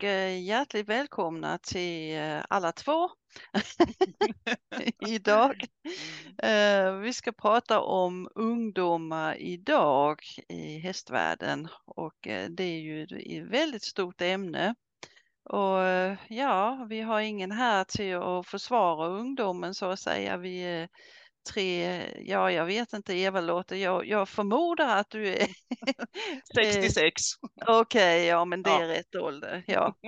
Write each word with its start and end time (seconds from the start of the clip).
och 0.00 0.04
eh, 0.04 0.42
hjärtligt 0.42 0.88
välkomna 0.88 1.58
till 1.58 2.16
eh, 2.16 2.42
alla 2.48 2.72
två 2.72 3.10
idag. 5.06 5.64
Eh, 6.42 6.92
vi 6.92 7.12
ska 7.12 7.32
prata 7.32 7.80
om 7.80 8.28
ungdomar 8.34 9.36
idag 9.40 10.20
i 10.48 10.78
hästvärlden 10.78 11.68
och 11.84 12.14
det 12.48 12.64
är 12.64 12.78
ju 12.78 13.02
ett 13.02 13.50
väldigt 13.50 13.82
stort 13.82 14.20
ämne. 14.20 14.74
Och 15.44 15.78
ja, 16.28 16.86
vi 16.88 17.00
har 17.00 17.20
ingen 17.20 17.50
här 17.50 17.84
till 17.84 18.16
att 18.16 18.46
försvara 18.46 19.08
ungdomen 19.08 19.74
så 19.74 19.86
att 19.86 20.00
säga. 20.00 20.36
Vi 20.36 20.88
tre, 21.52 22.04
ja 22.26 22.52
jag 22.52 22.66
vet 22.66 22.92
inte 22.92 23.14
Eva 23.14 23.40
låter, 23.40 23.76
jag, 23.76 24.06
jag 24.06 24.28
förmodar 24.28 24.96
att 24.96 25.10
du 25.10 25.28
är 25.28 25.46
66. 26.54 27.22
Okej, 27.66 27.80
okay, 27.80 28.24
ja 28.24 28.44
men 28.44 28.62
det 28.62 28.70
är 28.70 28.86
rätt 28.86 29.14
ålder. 29.14 29.64
Ja. 29.66 29.94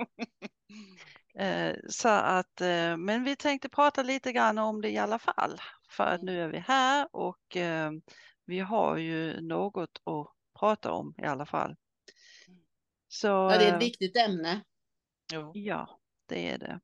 Eh, 1.35 1.75
så 1.89 2.09
att, 2.09 2.61
eh, 2.61 2.97
men 2.97 3.23
vi 3.23 3.35
tänkte 3.35 3.69
prata 3.69 4.03
lite 4.03 4.31
grann 4.31 4.57
om 4.57 4.81
det 4.81 4.89
i 4.89 4.97
alla 4.97 5.19
fall. 5.19 5.61
För 5.89 6.03
att 6.03 6.21
nu 6.21 6.41
är 6.41 6.47
vi 6.47 6.59
här 6.59 7.07
och 7.11 7.57
eh, 7.57 7.91
vi 8.45 8.59
har 8.59 8.97
ju 8.97 9.41
något 9.41 10.01
att 10.05 10.27
prata 10.59 10.91
om 10.91 11.15
i 11.17 11.25
alla 11.25 11.45
fall. 11.45 11.75
Så, 13.07 13.27
ja, 13.27 13.57
det 13.57 13.65
är 13.65 13.75
ett 13.75 13.81
viktigt 13.81 14.17
ämne. 14.17 14.61
Ja, 15.53 15.99
det 16.25 16.49
är 16.49 16.57
det. 16.57 16.79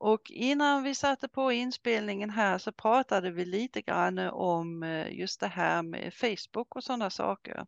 Och 0.00 0.30
innan 0.30 0.82
vi 0.82 0.94
satte 0.94 1.28
på 1.28 1.52
inspelningen 1.52 2.30
här 2.30 2.58
så 2.58 2.72
pratade 2.72 3.30
vi 3.30 3.44
lite 3.44 3.82
grann 3.82 4.18
om 4.18 4.82
eh, 4.82 5.12
just 5.12 5.40
det 5.40 5.46
här 5.46 5.82
med 5.82 6.14
Facebook 6.14 6.76
och 6.76 6.84
sådana 6.84 7.10
saker. 7.10 7.66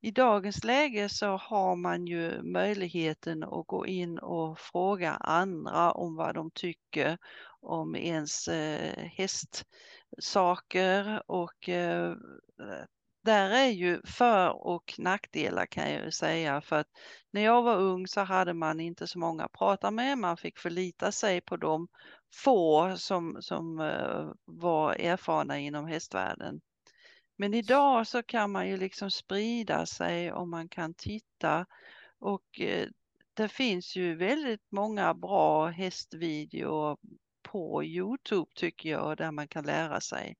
I 0.00 0.10
dagens 0.10 0.64
läge 0.64 1.08
så 1.08 1.26
har 1.26 1.76
man 1.76 2.06
ju 2.06 2.42
möjligheten 2.42 3.42
att 3.42 3.66
gå 3.66 3.86
in 3.86 4.18
och 4.18 4.58
fråga 4.58 5.10
andra 5.12 5.92
om 5.92 6.16
vad 6.16 6.34
de 6.34 6.50
tycker 6.50 7.18
om 7.60 7.96
ens 7.96 8.48
eh, 8.48 9.10
hästsaker 10.16 11.22
och 11.26 11.68
eh, 11.68 12.14
där 13.26 13.50
är 13.50 13.68
ju 13.68 14.00
för 14.04 14.66
och 14.66 14.94
nackdelar 14.98 15.66
kan 15.66 15.92
jag 15.92 16.04
ju 16.04 16.10
säga 16.10 16.60
för 16.60 16.76
att 16.76 16.88
när 17.30 17.40
jag 17.40 17.62
var 17.62 17.76
ung 17.76 18.06
så 18.06 18.20
hade 18.20 18.54
man 18.54 18.80
inte 18.80 19.06
så 19.06 19.18
många 19.18 19.44
att 19.44 19.52
prata 19.52 19.90
med, 19.90 20.18
man 20.18 20.36
fick 20.36 20.58
förlita 20.58 21.12
sig 21.12 21.40
på 21.40 21.56
de 21.56 21.88
få 22.34 22.94
som, 22.96 23.36
som 23.40 23.80
eh, 23.80 24.30
var 24.44 24.94
erfarna 24.94 25.58
inom 25.58 25.86
hästvärlden. 25.86 26.60
Men 27.38 27.54
idag 27.54 28.06
så 28.06 28.22
kan 28.22 28.50
man 28.50 28.68
ju 28.68 28.76
liksom 28.76 29.10
sprida 29.10 29.86
sig 29.86 30.32
och 30.32 30.48
man 30.48 30.68
kan 30.68 30.94
titta 30.94 31.66
och 32.18 32.60
eh, 32.60 32.88
det 33.34 33.48
finns 33.48 33.96
ju 33.96 34.16
väldigt 34.16 34.72
många 34.72 35.14
bra 35.14 35.66
hästvideor 35.66 36.96
på 37.42 37.84
Youtube 37.84 38.50
tycker 38.54 38.88
jag 38.88 39.16
där 39.16 39.30
man 39.30 39.48
kan 39.48 39.64
lära 39.64 40.00
sig. 40.00 40.36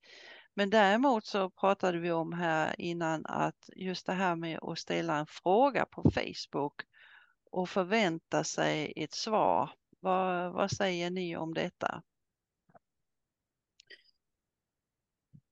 Men 0.59 0.71
däremot 0.71 1.27
så 1.27 1.51
pratade 1.51 1.99
vi 1.99 2.13
om 2.13 2.33
här 2.33 2.81
innan 2.81 3.27
att 3.27 3.71
just 3.77 4.07
det 4.07 4.13
här 4.13 4.37
med 4.37 4.59
att 4.63 4.79
ställa 4.79 5.17
en 5.17 5.27
fråga 5.27 5.85
på 5.85 6.11
Facebook 6.11 6.83
och 7.51 7.69
förvänta 7.69 8.45
sig 8.45 8.93
ett 8.97 9.15
svar. 9.15 9.71
Vad, 10.01 10.53
vad 10.53 10.71
säger 10.71 11.11
ni 11.11 11.37
om 11.37 11.55
detta? 11.55 12.03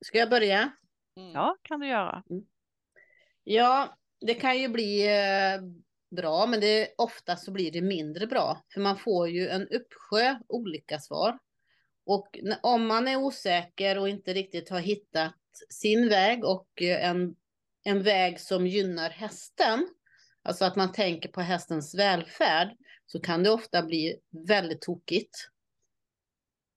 Ska 0.04 0.18
jag 0.18 0.30
börja? 0.30 0.72
Mm. 1.16 1.32
Ja, 1.32 1.56
kan 1.62 1.80
du 1.80 1.86
göra. 1.86 2.22
Mm. 2.30 2.44
Ja, 3.44 3.98
det 4.20 4.34
kan 4.34 4.58
ju 4.58 4.68
bli 4.68 5.06
eh, 5.06 5.60
bra, 6.16 6.46
men 6.46 6.60
det, 6.60 6.94
ofta 6.98 7.36
så 7.36 7.52
blir 7.52 7.72
det 7.72 7.82
mindre 7.82 8.26
bra. 8.26 8.64
För 8.74 8.80
man 8.80 8.98
får 8.98 9.28
ju 9.28 9.48
en 9.48 9.68
uppsjö 9.68 10.38
olika 10.48 10.98
svar. 10.98 11.38
Och 12.06 12.38
om 12.62 12.86
man 12.86 13.08
är 13.08 13.16
osäker 13.16 13.98
och 13.98 14.08
inte 14.08 14.32
riktigt 14.32 14.70
har 14.70 14.80
hittat 14.80 15.34
sin 15.70 16.08
väg 16.08 16.44
och 16.44 16.82
eh, 16.82 17.08
en, 17.08 17.36
en 17.84 18.02
väg 18.02 18.40
som 18.40 18.66
gynnar 18.66 19.10
hästen, 19.10 19.88
alltså 20.42 20.64
att 20.64 20.76
man 20.76 20.92
tänker 20.92 21.28
på 21.28 21.40
hästens 21.40 21.94
välfärd, 21.94 22.76
så 23.06 23.20
kan 23.20 23.42
det 23.42 23.50
ofta 23.50 23.82
bli 23.82 24.20
väldigt 24.46 24.80
tokigt. 24.80 25.50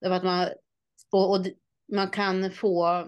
Därför 0.01 0.15
att 0.15 0.23
man, 0.23 0.49
och, 1.11 1.31
och 1.31 1.45
man 1.93 2.09
kan 2.09 2.51
få 2.51 3.07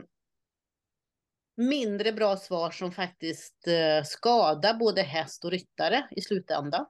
mindre 1.55 2.11
bra 2.11 2.37
svar 2.37 2.71
som 2.71 2.91
faktiskt 2.91 3.67
eh, 3.67 4.03
skadar 4.03 4.73
både 4.73 5.01
häst 5.01 5.45
och 5.45 5.51
ryttare 5.51 6.07
i 6.11 6.21
slutändan. 6.21 6.85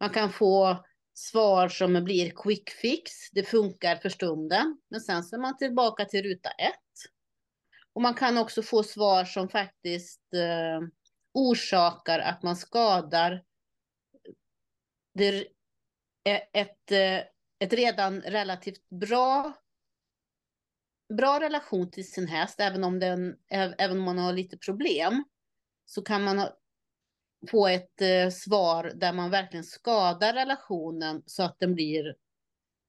Man 0.00 0.10
kan 0.10 0.32
få 0.32 0.84
svar 1.14 1.68
som 1.68 2.04
blir 2.04 2.30
quick 2.30 2.70
fix, 2.70 3.12
det 3.32 3.42
funkar 3.42 3.96
för 3.96 4.08
stunden, 4.08 4.78
men 4.88 5.00
sen 5.00 5.24
så 5.24 5.36
är 5.36 5.40
man 5.40 5.56
tillbaka 5.56 6.04
till 6.04 6.22
ruta 6.22 6.50
ett. 6.50 6.78
Och 7.92 8.02
man 8.02 8.14
kan 8.14 8.38
också 8.38 8.62
få 8.62 8.82
svar 8.82 9.24
som 9.24 9.48
faktiskt 9.48 10.34
eh, 10.34 10.88
orsakar 11.34 12.18
att 12.18 12.42
man 12.42 12.56
skadar 12.56 13.44
det 15.14 15.46
eh, 16.24 16.40
ett, 16.52 16.92
eh, 16.92 17.18
ett 17.58 17.72
redan 17.72 18.20
relativt 18.20 18.88
bra 18.88 19.52
bra 21.16 21.40
relation 21.40 21.90
till 21.90 22.12
sin 22.12 22.28
häst, 22.28 22.60
även 22.60 22.84
om, 22.84 22.98
den, 22.98 23.36
även 23.48 23.98
om 23.98 24.04
man 24.04 24.18
har 24.18 24.32
lite 24.32 24.58
problem, 24.58 25.24
så 25.86 26.02
kan 26.02 26.24
man 26.24 26.48
få 27.50 27.66
ett 27.66 28.00
eh, 28.00 28.30
svar 28.30 28.92
där 28.94 29.12
man 29.12 29.30
verkligen 29.30 29.64
skadar 29.64 30.32
relationen 30.32 31.22
så 31.26 31.42
att, 31.42 31.58
den 31.58 31.74
blir 31.74 32.16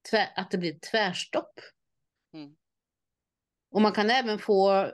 tvär, 0.09 0.33
att 0.35 0.51
det 0.51 0.57
blir 0.57 0.79
tvärstopp. 0.91 1.59
Mm. 2.33 2.55
Och 3.71 3.81
man 3.81 3.91
kan 3.91 4.09
även 4.09 4.39
få, 4.39 4.91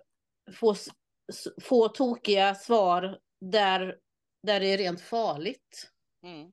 få, 0.54 0.76
få 1.62 1.88
tokiga 1.88 2.56
svar 2.56 3.20
där, 3.42 4.00
där 4.44 4.60
det 4.60 4.68
är 4.68 4.78
rent 4.78 5.02
farligt. 5.02 5.92
Mm. 6.24 6.52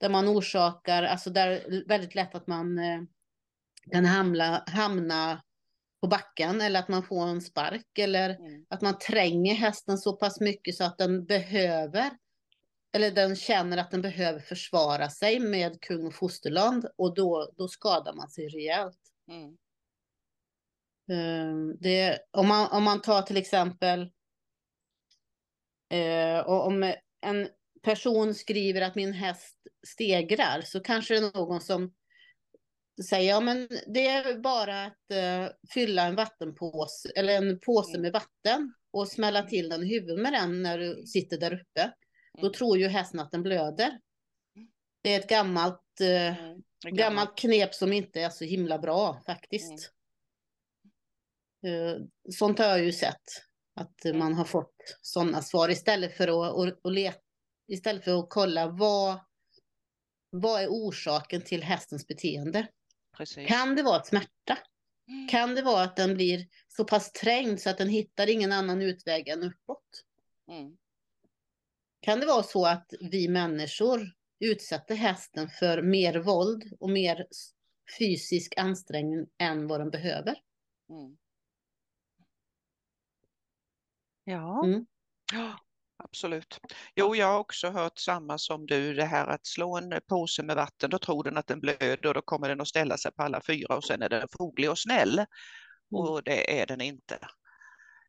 Där 0.00 0.08
man 0.08 0.28
orsakar, 0.28 1.02
alltså 1.02 1.30
där 1.30 1.48
är 1.48 1.88
väldigt 1.88 2.14
lätt 2.14 2.34
att 2.34 2.46
man 2.46 2.78
eh, 2.78 3.02
kan 3.90 4.04
hamna, 4.04 4.64
hamna 4.66 5.42
på 6.04 6.08
backen 6.08 6.60
eller 6.60 6.80
att 6.80 6.88
man 6.88 7.02
får 7.02 7.26
en 7.26 7.40
spark 7.40 7.98
eller 7.98 8.30
mm. 8.30 8.66
att 8.68 8.82
man 8.82 8.98
tränger 8.98 9.54
hästen 9.54 9.98
så 9.98 10.16
pass 10.16 10.40
mycket 10.40 10.74
så 10.74 10.84
att 10.84 10.98
den 10.98 11.24
behöver 11.24 12.10
eller 12.92 13.10
den 13.10 13.36
känner 13.36 13.76
att 13.76 13.90
den 13.90 14.02
behöver 14.02 14.40
försvara 14.40 15.10
sig 15.10 15.40
med 15.40 15.80
kung 15.80 16.06
och 16.06 16.14
fosterland 16.14 16.86
och 16.96 17.14
då, 17.14 17.52
då 17.56 17.68
skadar 17.68 18.14
man 18.14 18.30
sig 18.30 18.48
rejält. 18.48 18.98
Mm. 19.30 19.56
Ehm, 21.10 21.76
det, 21.80 22.18
om, 22.30 22.48
man, 22.48 22.70
om 22.72 22.82
man 22.82 23.00
tar 23.00 23.22
till 23.22 23.36
exempel 23.36 24.00
uh, 25.94 26.48
om 26.48 26.94
en 27.20 27.48
person 27.82 28.34
skriver 28.34 28.80
att 28.80 28.94
min 28.94 29.12
häst 29.12 29.58
stegrar 29.86 30.60
så 30.64 30.80
kanske 30.80 31.14
det 31.14 31.26
är 31.26 31.38
någon 31.38 31.60
som 31.60 31.94
säger 33.02 33.30
ja 33.30 33.40
men 33.40 33.68
det 33.86 34.06
är 34.06 34.38
bara 34.38 34.84
att 34.84 35.10
uh, 35.12 35.48
fylla 35.70 36.02
en 36.02 36.14
vattenpåse 36.14 37.12
eller 37.16 37.36
en 37.36 37.60
påse 37.60 37.90
mm. 37.90 38.02
med 38.02 38.12
vatten 38.12 38.74
och 38.92 39.08
smälla 39.08 39.38
mm. 39.38 39.50
till 39.50 39.68
den 39.68 39.82
i 39.82 39.86
huvudet 39.86 40.22
med 40.22 40.32
den 40.32 40.62
när 40.62 40.78
du 40.78 41.06
sitter 41.06 41.38
där 41.38 41.54
uppe. 41.54 41.92
Då 42.34 42.46
mm. 42.46 42.52
tror 42.52 42.78
ju 42.78 42.88
hästen 42.88 43.20
att 43.20 43.30
den 43.30 43.42
blöder. 43.42 44.00
Det 45.02 45.14
är 45.14 45.20
ett 45.20 45.28
gammalt, 45.28 46.00
uh, 46.00 46.08
mm. 46.08 46.62
gammalt 46.84 47.38
knep 47.38 47.74
som 47.74 47.92
inte 47.92 48.20
är 48.20 48.30
så 48.30 48.44
himla 48.44 48.78
bra 48.78 49.22
faktiskt. 49.26 49.92
Uh, 51.66 51.96
sånt 52.30 52.58
har 52.58 52.66
jag 52.66 52.84
ju 52.84 52.92
sett. 52.92 53.22
Att 53.76 54.14
man 54.14 54.34
har 54.34 54.44
fått 54.44 54.74
sådana 55.00 55.42
svar 55.42 55.68
istället 55.68 56.16
för 56.16 56.28
att, 56.28 56.54
och, 56.54 56.78
och 56.82 56.92
let, 56.92 57.20
istället 57.68 58.04
för 58.04 58.18
att 58.18 58.26
kolla 58.30 58.66
vad, 58.66 59.18
vad 60.30 60.62
är 60.62 60.68
orsaken 60.68 61.42
till 61.42 61.62
hästens 61.62 62.06
beteende. 62.06 62.66
Precis. 63.16 63.48
Kan 63.48 63.76
det 63.76 63.82
vara 63.82 64.00
ett 64.00 64.06
smärta? 64.06 64.58
Mm. 65.08 65.28
Kan 65.28 65.54
det 65.54 65.62
vara 65.62 65.82
att 65.82 65.96
den 65.96 66.14
blir 66.14 66.46
så 66.68 66.84
pass 66.84 67.12
trängd 67.12 67.60
så 67.60 67.70
att 67.70 67.78
den 67.78 67.88
hittar 67.88 68.30
ingen 68.30 68.52
annan 68.52 68.82
utväg 68.82 69.28
än 69.28 69.42
uppåt? 69.42 70.04
Mm. 70.48 70.76
Kan 72.00 72.20
det 72.20 72.26
vara 72.26 72.42
så 72.42 72.66
att 72.66 72.94
vi 73.00 73.28
människor 73.28 74.12
utsätter 74.40 74.94
hästen 74.94 75.48
för 75.48 75.82
mer 75.82 76.18
våld 76.18 76.72
och 76.80 76.90
mer 76.90 77.26
fysisk 77.98 78.54
ansträngning 78.56 79.26
än 79.38 79.66
vad 79.66 79.80
den 79.80 79.90
behöver? 79.90 80.34
Mm. 80.90 81.16
Ja. 84.24 84.64
Mm 84.64 84.86
absolut. 86.04 86.60
Jo, 86.96 87.16
jag 87.16 87.26
har 87.26 87.38
också 87.38 87.70
hört 87.70 87.98
samma 87.98 88.38
som 88.38 88.66
du, 88.66 88.94
det 88.94 89.04
här 89.04 89.26
att 89.26 89.46
slå 89.46 89.76
en 89.76 90.00
påse 90.08 90.42
med 90.42 90.56
vatten, 90.56 90.90
då 90.90 90.98
tror 90.98 91.24
den 91.24 91.36
att 91.36 91.46
den 91.46 91.60
blöder 91.60 92.06
och 92.06 92.14
då 92.14 92.22
kommer 92.22 92.48
den 92.48 92.60
att 92.60 92.68
ställa 92.68 92.96
sig 92.98 93.12
på 93.12 93.22
alla 93.22 93.40
fyra 93.46 93.76
och 93.76 93.84
sen 93.84 94.02
är 94.02 94.08
den 94.08 94.28
foglig 94.38 94.70
och 94.70 94.78
snäll. 94.78 95.18
Mm. 95.18 95.26
Och 95.90 96.22
det 96.22 96.60
är 96.60 96.66
den 96.66 96.80
inte. 96.80 97.18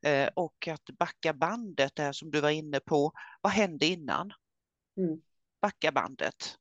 Eh, 0.05 0.29
och 0.35 0.67
att 0.67 0.85
backa 0.99 1.33
bandet 1.33 1.95
där 1.95 2.11
som 2.11 2.31
du 2.31 2.41
var 2.41 2.49
inne 2.49 2.79
på, 2.79 3.11
vad 3.41 3.53
hände 3.53 3.85
innan? 3.85 4.31
Mm. 4.97 5.21
backa 5.61 5.91
bandet. 5.91 6.57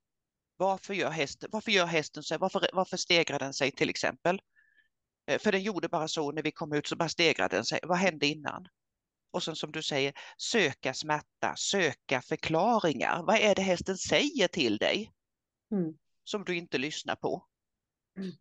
Varför 0.56 0.94
gör 0.94 1.10
hästen, 1.10 1.48
varför 1.52 1.70
gör 1.70 1.86
hästen 1.86 2.22
så? 2.22 2.38
Varför, 2.38 2.66
varför 2.72 2.96
stegrar 2.96 3.38
den 3.38 3.54
sig 3.54 3.70
till 3.70 3.90
exempel? 3.90 4.40
Eh, 5.26 5.38
för 5.38 5.52
den 5.52 5.62
gjorde 5.62 5.88
bara 5.88 6.08
så 6.08 6.32
när 6.32 6.42
vi 6.42 6.50
kom 6.52 6.72
ut 6.72 6.86
så 6.86 6.96
bara 6.96 7.08
stegrade 7.08 7.56
den 7.56 7.64
sig. 7.64 7.80
Vad 7.82 7.98
hände 7.98 8.26
innan? 8.26 8.68
Och 9.34 9.42
sen 9.42 9.56
som 9.56 9.72
du 9.72 9.82
säger, 9.82 10.12
söka 10.36 10.94
smärta, 10.94 11.54
söka 11.56 12.22
förklaringar. 12.22 13.22
Vad 13.22 13.36
är 13.36 13.54
det 13.54 13.62
hästen 13.62 13.98
säger 13.98 14.48
till 14.48 14.76
dig? 14.76 15.12
Mm. 15.72 15.94
Som 16.24 16.44
du 16.44 16.56
inte 16.56 16.78
lyssnar 16.78 17.16
på. 17.16 17.46
Mm. 18.18 18.32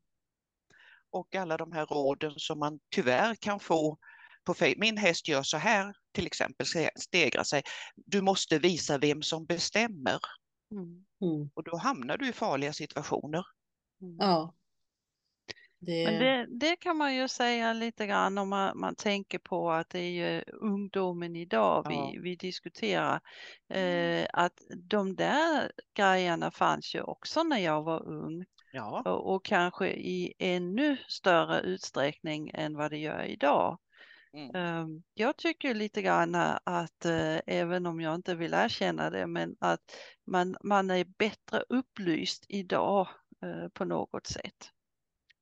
Och 1.09 1.35
alla 1.35 1.57
de 1.57 1.71
här 1.71 1.85
råden 1.85 2.33
som 2.37 2.59
man 2.59 2.79
tyvärr 2.89 3.35
kan 3.35 3.59
få 3.59 3.97
på 4.43 4.55
Min 4.77 4.97
häst 4.97 5.27
gör 5.27 5.43
så 5.43 5.57
här, 5.57 5.95
till 6.11 6.27
exempel 6.27 6.65
stegra 6.95 7.43
sig. 7.43 7.63
Du 7.95 8.21
måste 8.21 8.59
visa 8.59 8.97
vem 8.97 9.21
som 9.21 9.45
bestämmer. 9.45 10.19
Mm. 10.71 11.05
Mm. 11.21 11.49
Och 11.53 11.63
då 11.63 11.77
hamnar 11.77 12.17
du 12.17 12.29
i 12.29 12.33
farliga 12.33 12.73
situationer. 12.73 13.43
Mm. 14.01 14.17
Ja. 14.19 14.55
Det... 15.85 16.05
Men 16.05 16.19
det, 16.19 16.47
det 16.49 16.75
kan 16.75 16.97
man 16.97 17.15
ju 17.15 17.27
säga 17.27 17.73
lite 17.73 18.07
grann 18.07 18.37
om 18.37 18.49
man, 18.49 18.79
man 18.79 18.95
tänker 18.95 19.39
på 19.39 19.71
att 19.71 19.89
det 19.89 19.99
är 19.99 20.09
ju 20.11 20.43
ungdomen 20.47 21.35
idag 21.35 21.85
Ja. 21.85 22.11
vi, 22.13 22.19
vi 22.19 22.35
diskuterar. 22.35 23.21
Eh, 23.73 24.27
att 24.33 24.53
de 24.89 25.15
där 25.15 25.71
grejerna 25.97 26.51
fanns 26.51 26.95
ju 26.95 27.01
också 27.01 27.43
när 27.43 27.57
jag 27.57 27.83
var 27.83 28.07
ung 28.07 28.45
Ja, 28.75 29.01
och, 29.05 29.35
och 29.35 29.45
kanske 29.45 29.87
i 29.87 30.33
ännu 30.39 30.97
större 31.07 31.61
utsträckning 31.61 32.51
än 32.53 32.75
vad 32.77 32.91
det 32.91 32.97
gör 32.97 33.23
idag. 33.23 33.79
Mm. 34.33 34.55
Ehm, 34.55 35.03
Jag 35.13 35.37
tycker 35.37 35.73
lite 35.73 36.01
grann 36.01 36.35
att 36.63 37.05
eh, 37.05 37.39
även 37.47 37.85
om 37.85 38.01
jag 38.01 38.15
inte 38.15 38.35
vill 38.35 38.53
erkänna 38.53 39.09
det, 39.09 39.27
men 39.27 39.55
att 39.59 39.81
man, 40.25 40.55
man 40.63 40.91
är 40.91 41.05
bättre 41.17 41.63
upplyst 41.69 42.45
idag 42.49 43.07
eh, 43.43 43.67
på 43.73 43.85
något 43.85 44.27
sätt. 44.27 44.71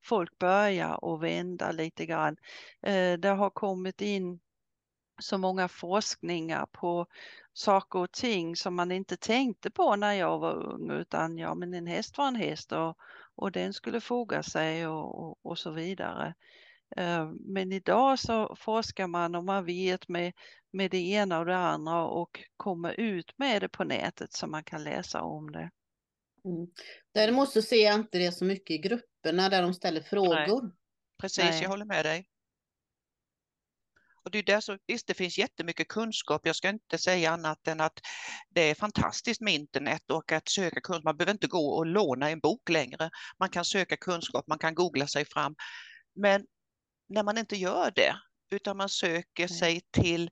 Folk 0.04 0.38
börjar 0.38 1.04
och 1.06 1.24
vända 1.24 1.72
lite 1.72 2.06
grann. 2.06 2.38
Eh, 2.82 3.14
det 3.14 3.30
har 3.30 3.50
kommit 3.50 4.02
in 4.02 4.40
så 5.22 5.38
många 5.38 5.68
forskningar 5.68 6.66
på 6.72 7.06
saker 7.54 8.00
och 8.00 8.12
ting 8.12 8.56
som 8.56 8.76
man 8.76 8.92
inte 8.92 9.18
tänkte 9.18 9.72
på 9.72 9.96
när 9.96 10.14
jag 10.14 10.40
var 10.40 10.54
ung, 10.54 10.92
utan 10.92 11.38
ja, 11.38 11.56
men 11.56 11.74
en 11.74 11.88
häst 11.88 12.18
var 12.18 12.28
en 12.28 12.36
häst 12.36 12.72
och, 12.72 12.98
och 13.36 13.52
den 13.52 13.74
skulle 13.74 14.02
foga 14.02 14.44
sig 14.44 14.88
och, 14.88 15.24
och, 15.24 15.38
och 15.42 15.58
så 15.58 15.72
vidare. 15.72 16.34
Eh, 16.98 17.32
men 17.40 17.72
idag 17.72 18.20
så 18.20 18.56
forskar 18.60 19.08
man 19.08 19.36
och 19.36 19.44
man 19.44 19.66
vet 19.66 20.08
med, 20.08 20.34
med 20.72 20.92
det 20.92 21.10
ena 21.10 21.40
och 21.40 21.46
det 21.46 21.58
andra 21.58 22.06
och 22.06 22.44
kommer 22.58 23.00
ut 23.00 23.34
med 23.38 23.62
det 23.62 23.70
på 23.70 23.84
nätet 23.84 24.34
så 24.34 24.48
man 24.48 24.64
kan 24.64 24.84
läsa 24.84 25.22
om 25.22 25.52
det. 25.52 25.70
Mm. 26.46 26.68
Däremot 27.14 27.50
så 27.50 27.62
ser 27.62 27.86
jag 27.86 27.96
inte 27.96 28.18
det 28.18 28.32
så 28.32 28.46
mycket 28.46 28.72
i 28.72 28.78
grupperna 29.22 29.50
där 29.50 29.62
de 29.62 29.74
ställer 29.74 30.02
frågor. 30.02 30.72
precis, 31.22 31.44
Nej. 31.44 31.62
jag 31.62 31.70
håller 31.70 31.86
med 31.86 32.06
dig. 32.06 32.28
Och 34.24 34.32
det 34.32 34.40
är 34.40 34.44
där 34.44 34.60
så, 34.62 34.78
visst, 34.88 35.08
det 35.08 35.14
finns 35.14 35.38
jättemycket 35.38 35.88
kunskap. 35.88 36.42
Jag 36.46 36.56
ska 36.56 36.70
inte 36.70 36.98
säga 36.98 37.32
annat 37.32 37.68
än 37.68 37.82
att 37.82 38.00
det 38.50 38.62
är 38.62 38.76
fantastiskt 38.76 39.42
med 39.42 39.54
internet 39.54 40.12
och 40.12 40.32
att 40.32 40.50
söka 40.50 40.82
kunskap. 40.82 41.04
Man 41.04 41.18
behöver 41.18 41.32
inte 41.32 41.48
gå 41.48 41.68
och 41.70 41.86
låna 41.86 42.30
en 42.30 42.40
bok 42.40 42.70
längre. 42.70 43.10
Man 43.40 43.50
kan 43.50 43.66
söka 43.66 43.98
kunskap, 43.98 44.48
man 44.48 44.60
kan 44.60 44.76
googla 44.76 45.08
sig 45.08 45.26
fram. 45.26 45.56
Men 46.16 46.46
när 47.10 47.24
man 47.24 47.38
inte 47.38 47.56
gör 47.56 47.92
det, 47.96 48.16
utan 48.52 48.78
man 48.78 48.90
söker 48.90 49.48
Nej. 49.50 49.60
sig 49.60 49.82
till 49.92 50.30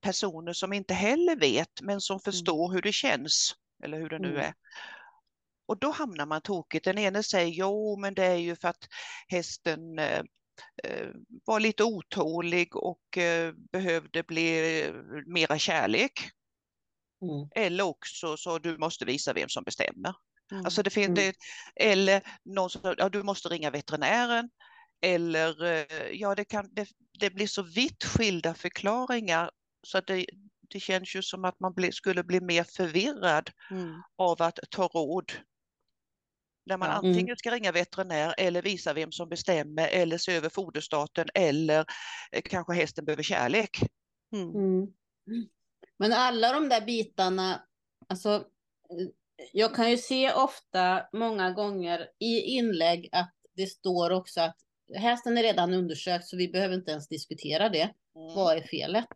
personer 0.00 0.52
som 0.52 0.72
inte 0.72 0.94
heller 0.94 1.36
vet, 1.36 1.82
men 1.82 2.00
som 2.00 2.20
förstår 2.20 2.72
hur 2.72 2.82
det 2.82 2.92
känns, 2.92 3.54
eller 3.84 3.98
hur 3.98 4.08
det 4.08 4.18
nu 4.18 4.28
Mm. 4.28 4.40
är. 4.40 4.54
Och 5.70 5.78
då 5.78 5.90
hamnar 5.90 6.26
man 6.26 6.40
tokigt. 6.40 6.84
Den 6.84 6.98
ene 6.98 7.22
säger 7.22 7.52
jo, 7.54 7.96
men 7.96 8.14
det 8.14 8.24
är 8.24 8.36
ju 8.36 8.56
för 8.56 8.68
att 8.68 8.88
hästen 9.28 9.98
eh, 9.98 10.22
eh, 10.84 11.08
var 11.46 11.60
lite 11.60 11.84
otålig 11.84 12.76
och 12.76 13.18
eh, 13.18 13.52
behövde 13.72 14.22
bli 14.22 14.80
eh, 14.84 14.92
mera 15.26 15.58
kärlek. 15.58 16.12
Mm. 17.22 17.48
Eller 17.66 17.84
också 17.84 18.36
så 18.36 18.58
du 18.58 18.78
måste 18.78 19.04
visa 19.04 19.32
vem 19.32 19.48
som 19.48 19.64
bestämmer. 19.64 20.14
Mm. 20.52 20.64
Alltså 20.64 20.82
det 20.82 20.90
finns, 20.90 21.06
Mm. 21.08 21.14
det, 21.14 21.34
eller 21.84 22.22
någon 22.44 22.70
som 22.70 22.94
ja, 22.98 23.08
du 23.08 23.22
måste 23.22 23.48
ringa 23.48 23.70
veterinären. 23.70 24.50
Eller 25.02 25.64
eh, 25.64 26.10
ja, 26.12 26.34
det, 26.34 26.44
kan, 26.44 26.68
det, 26.74 26.88
det 27.18 27.30
blir 27.30 27.46
så 27.46 27.62
vitt 27.62 28.04
skilda 28.04 28.54
förklaringar 28.54 29.50
så 29.86 29.98
att 29.98 30.06
det, 30.06 30.26
det 30.70 30.80
känns 30.80 31.16
ju 31.16 31.22
som 31.22 31.44
att 31.44 31.60
man 31.60 31.74
bli, 31.74 31.92
skulle 31.92 32.24
bli 32.24 32.40
mer 32.40 32.64
förvirrad 32.64 33.50
Mm. 33.70 34.02
av 34.18 34.42
att 34.42 34.58
ta 34.70 34.86
råd. 34.86 35.32
När 36.66 36.76
man 36.76 36.88
Ja. 36.88 36.94
antingen 36.94 37.36
ska 37.36 37.50
ringa 37.50 37.72
veterinär 37.72 38.34
eller 38.38 38.62
visa 38.62 38.92
vem 38.92 39.12
som 39.12 39.28
bestämmer 39.28 39.88
eller 39.88 40.18
se 40.18 40.32
över 40.32 40.48
foderstaten 40.48 41.28
eller 41.34 41.84
eh, 42.32 42.42
kanske 42.44 42.72
hästen 42.74 43.04
behöver 43.04 43.22
kärlek. 43.22 43.80
Mm. 44.34 44.50
Mm. 44.50 44.88
Men 45.98 46.12
alla 46.12 46.52
de 46.52 46.68
där 46.68 46.80
bitarna, 46.80 47.62
alltså 48.08 48.30
eh, 48.30 49.08
jag 49.52 49.74
kan 49.74 49.90
ju 49.90 49.96
se 49.96 50.32
ofta 50.32 51.06
många 51.12 51.50
gånger 51.50 52.08
i 52.18 52.40
inlägg 52.40 53.08
att 53.12 53.34
det 53.56 53.66
står 53.66 54.10
också 54.10 54.40
att 54.40 54.56
hästen 54.94 55.38
är 55.38 55.42
redan 55.42 55.74
undersökt 55.74 56.26
så 56.26 56.36
vi 56.36 56.48
behöver 56.48 56.74
inte 56.74 56.90
ens 56.90 57.08
diskutera 57.08 57.68
det. 57.68 57.94
Vad 58.12 58.56
är 58.56 58.62
felet? 58.62 59.06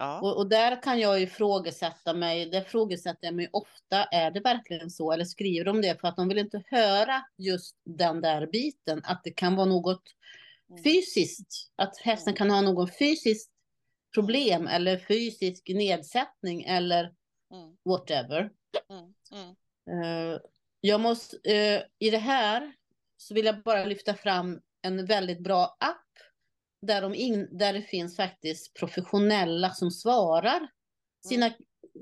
Ja. 0.00 0.20
Och, 0.20 0.36
och 0.36 0.48
där 0.48 0.82
kan 0.82 1.00
jag 1.00 1.18
ju 1.20 1.24
ifrågasätta 1.26 2.14
mig, 2.14 2.46
det 2.46 2.62
frågesätter 2.64 3.26
jag 3.26 3.34
mig 3.34 3.48
ofta, 3.52 4.04
är 4.04 4.30
det 4.30 4.40
verkligen 4.40 4.90
så? 4.90 5.12
Eller 5.12 5.24
skriver 5.24 5.64
de 5.64 5.80
det 5.82 6.00
för 6.00 6.08
att 6.08 6.16
de 6.16 6.28
vill 6.28 6.38
inte 6.38 6.62
höra 6.66 7.22
just 7.38 7.76
den 7.84 8.20
där 8.20 8.46
biten, 8.46 9.00
att 9.04 9.20
det 9.24 9.30
kan 9.30 9.56
vara 9.56 9.66
något 9.66 10.02
Mm. 10.70 10.82
fysiskt, 10.82 11.70
att 11.76 11.96
hästen 11.98 12.34
kan 12.34 12.50
ha 12.50 12.60
någon 12.60 12.88
fysiskt 12.88 13.50
problem 14.14 14.66
eller 14.66 14.98
fysisk 14.98 15.68
nedsättning 15.68 16.62
eller 16.62 17.04
Mm, 17.52 17.76
whatever. 17.84 18.50
mm, 18.90 19.14
mm. 19.32 19.54
Eh, 20.02 20.38
jag 20.80 21.00
måste, 21.00 21.36
eh, 21.44 21.82
I 21.98 22.10
det 22.10 22.18
här 22.18 22.72
så 23.16 23.34
vill 23.34 23.44
jag 23.46 23.62
bara 23.62 23.84
lyfta 23.84 24.14
fram 24.14 24.60
en 24.82 25.06
väldigt 25.06 25.40
bra 25.40 25.76
app 25.80 26.06
där, 26.82 27.02
de 27.02 27.14
in, 27.14 27.48
där 27.58 27.72
det 27.72 27.82
finns 27.82 28.16
faktiskt 28.16 28.74
professionella 28.74 29.70
som 29.70 29.90
svarar 29.90 30.68
sina 31.26 31.52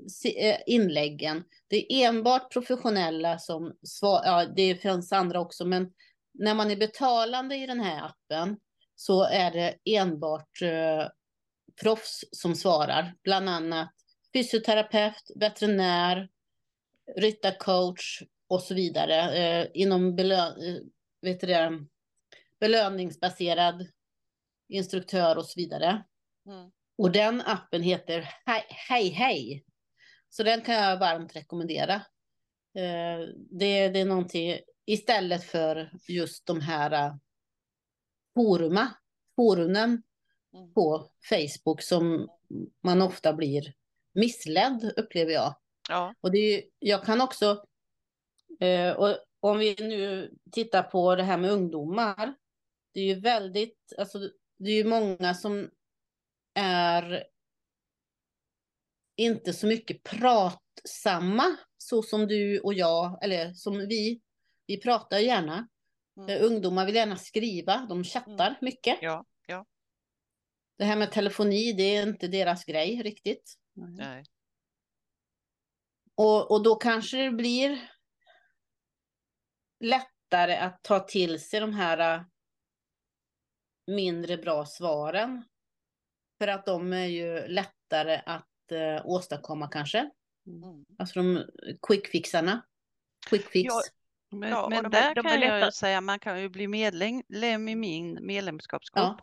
si- 0.09 0.49
eh, 0.49 0.57
inläggen. 0.65 1.43
Det 1.67 1.93
är 1.93 2.09
enbart 2.09 2.53
professionella 2.53 3.39
som 3.39 3.77
svarar, 3.83 4.25
ja 4.25 4.45
det 4.45 4.75
finns 4.75 5.11
andra 5.11 5.39
också, 5.39 5.65
men 5.65 5.93
när 6.33 6.53
man 6.55 6.71
är 6.71 6.75
betalande 6.75 7.55
i 7.55 7.67
den 7.67 7.79
här 7.79 8.05
appen 8.05 8.57
så 8.95 9.23
är 9.23 9.51
det 9.51 9.75
enbart 9.85 10.61
eh, 10.61 11.07
proffs 11.81 12.25
som 12.31 12.55
svarar, 12.55 13.15
bland 13.23 13.49
annat 13.49 13.89
fysioterapeut, 14.33 15.31
veterinär, 15.35 16.29
ryttarcoach 17.15 18.21
och 18.47 18.61
så 18.61 18.73
vidare 18.73 19.37
eh, 19.37 19.67
inom 19.73 20.15
belö 20.15 20.47
eh, 20.47 20.81
vet 21.21 21.39
det, 21.39 21.85
belöningsbaserad 22.59 23.87
instruktör 24.69 25.37
och 25.37 25.45
så 25.45 25.53
vidare. 25.59 26.03
Mm. 26.45 26.71
Och 26.97 27.11
den 27.11 27.41
appen 27.41 27.83
heter 27.83 28.29
Hej 28.89 29.09
Hej. 29.09 29.65
Så 30.29 30.43
den 30.43 30.61
kan 30.61 30.75
jag 30.75 30.99
varmt 30.99 31.35
rekommendera. 31.35 31.93
Eh, 32.75 33.19
det, 33.51 33.89
det 33.89 33.99
är 33.99 34.05
någonting 34.05 34.59
istället 34.85 35.43
för 35.43 35.91
just 36.07 36.45
de 36.45 36.61
här 36.61 37.07
uh, 37.07 37.15
foruma, 38.35 38.89
forumen 39.35 40.03
Mm. 40.53 40.73
på 40.73 41.11
Facebook 41.29 41.81
som 41.81 42.29
man 42.83 43.01
ofta 43.01 43.33
blir 43.33 43.73
missledd 44.13 44.93
upplever 44.97 45.31
jag. 45.31 45.55
Ja. 45.89 46.13
Och 46.21 46.31
det 46.31 46.37
är 46.37 46.63
jag 46.79 47.05
kan 47.05 47.21
också, 47.21 47.63
eh, 48.59 48.91
och 48.91 49.17
om 49.39 49.57
vi 49.57 49.75
nu 49.79 50.33
tittar 50.51 50.83
på 50.83 51.15
det 51.15 51.23
här 51.23 51.37
med 51.37 51.51
ungdomar, 51.51 52.35
det 52.93 52.99
är 52.99 53.05
ju 53.05 53.19
väldigt, 53.19 53.93
alltså 53.97 54.19
det 54.59 54.71
är 54.71 54.75
ju 54.75 54.83
många 54.83 55.33
som 55.33 55.69
är 56.53 57.23
inte 59.15 59.53
så 59.53 59.67
mycket 59.67 60.03
pratsamma, 60.03 61.57
så 61.77 62.03
som 62.03 62.27
du 62.27 62.59
och 62.59 62.73
jag, 62.73 63.23
eller 63.23 63.53
som 63.53 63.77
vi, 63.77 64.21
vi 64.67 64.81
pratar 64.81 65.19
gärna. 65.19 65.67
Mm. 66.17 66.29
Eh, 66.29 66.45
Ungdomar 66.45 66.85
vill 66.85 66.95
gärna 66.95 67.15
skriva, 67.15 67.85
de 67.89 68.03
chattar 68.03 68.57
mycket. 68.61 68.97
Ja, 69.01 69.25
ja, 69.47 69.65
Det 70.77 70.85
här 70.85 70.95
med 70.95 71.11
telefoni, 71.11 71.73
det 71.73 71.95
är 71.95 72.07
inte 72.07 72.27
deras 72.27 72.65
grej 72.65 73.01
riktigt. 73.01 73.53
Nej. 73.73 73.95
nej. 73.97 74.23
Och, 76.15 76.51
och 76.51 76.63
då 76.63 76.75
kanske 76.75 77.17
det 77.17 77.31
blir 77.31 77.89
lättare 79.79 80.55
att 80.55 80.83
ta 80.83 80.99
till 80.99 81.39
sig 81.39 81.59
de 81.59 81.73
här 81.73 82.25
mindre 83.95 84.37
bra 84.37 84.65
svaren. 84.65 85.43
För 86.37 86.47
att 86.47 86.65
de 86.65 86.93
är 86.93 87.05
ju 87.05 87.47
lättare 87.47 88.21
att 88.25 88.71
äh, 88.71 89.05
åstadkomma 89.05 89.67
kanske. 89.67 90.09
Mm. 90.47 90.85
Alltså 90.99 91.19
de 91.19 91.43
quickfixarna. 91.87 92.61
Quickfix. 93.29 93.67
Ja. 93.67 93.81
Men, 94.31 94.49
Ja, 94.49 94.63
och 94.63 94.69
men 94.69 94.83
de 94.83 94.97
är- 94.97 95.01
där 95.01 95.15
de 95.15 95.25
är 95.27 95.31
kan 95.31 95.41
jag 95.41 95.65
ju 95.65 95.71
säga, 95.71 96.01
man 96.01 96.19
kan 96.19 96.41
ju 96.41 96.49
bli 96.49 96.67
medlem 96.67 97.67
i 97.69 97.75
min 97.75 98.19
medlemskapsgrupp. 98.21 99.03
Ja. 99.05 99.19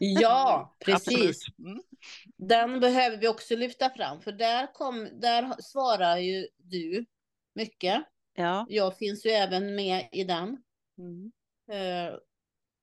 Ja, 0.00 0.76
precis. 0.84 1.42
Mm. 1.58 1.82
Den 2.36 2.80
behöver 2.80 3.16
vi 3.16 3.28
också 3.28 3.56
lyfta 3.56 3.90
fram, 3.90 4.20
för 4.20 4.32
där, 4.32 4.74
kom, 4.74 5.08
där 5.20 5.62
svarar 5.62 6.16
ju 6.16 6.48
du 6.56 7.06
mycket. 7.54 8.04
Ja. 8.34 8.66
Jag 8.68 8.96
finns 8.98 9.26
ju 9.26 9.30
även 9.30 9.74
med 9.74 10.08
i 10.12 10.24
den. 10.24 10.62
Mm. 10.98 11.32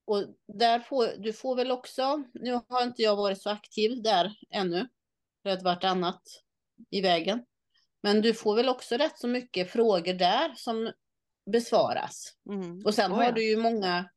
Och 0.05 0.23
där 0.47 0.79
får, 0.79 1.07
du 1.17 1.33
får 1.33 1.55
väl 1.55 1.71
också, 1.71 2.23
nu 2.33 2.59
har 2.69 2.83
inte 2.83 3.01
jag 3.01 3.15
varit 3.15 3.41
så 3.41 3.49
aktiv 3.49 4.01
där 4.01 4.35
ännu, 4.49 4.87
för 5.43 5.49
att 5.49 5.63
varit 5.63 5.83
annat 5.83 6.21
i 6.89 7.01
vägen. 7.01 7.45
Men 8.01 8.21
du 8.21 8.33
får 8.33 8.55
väl 8.55 8.69
också 8.69 8.95
rätt 8.95 9.19
så 9.19 9.27
mycket 9.27 9.71
frågor 9.71 10.13
där 10.13 10.53
som 10.55 10.91
besvaras. 11.51 12.37
Mm. 12.49 12.81
Och 12.85 12.93
sen 12.93 13.11
Oh, 13.11 13.15
har 13.15 13.23
ja. 13.23 13.31
du 13.31 13.49
ju 13.49 13.57
många 13.57 14.09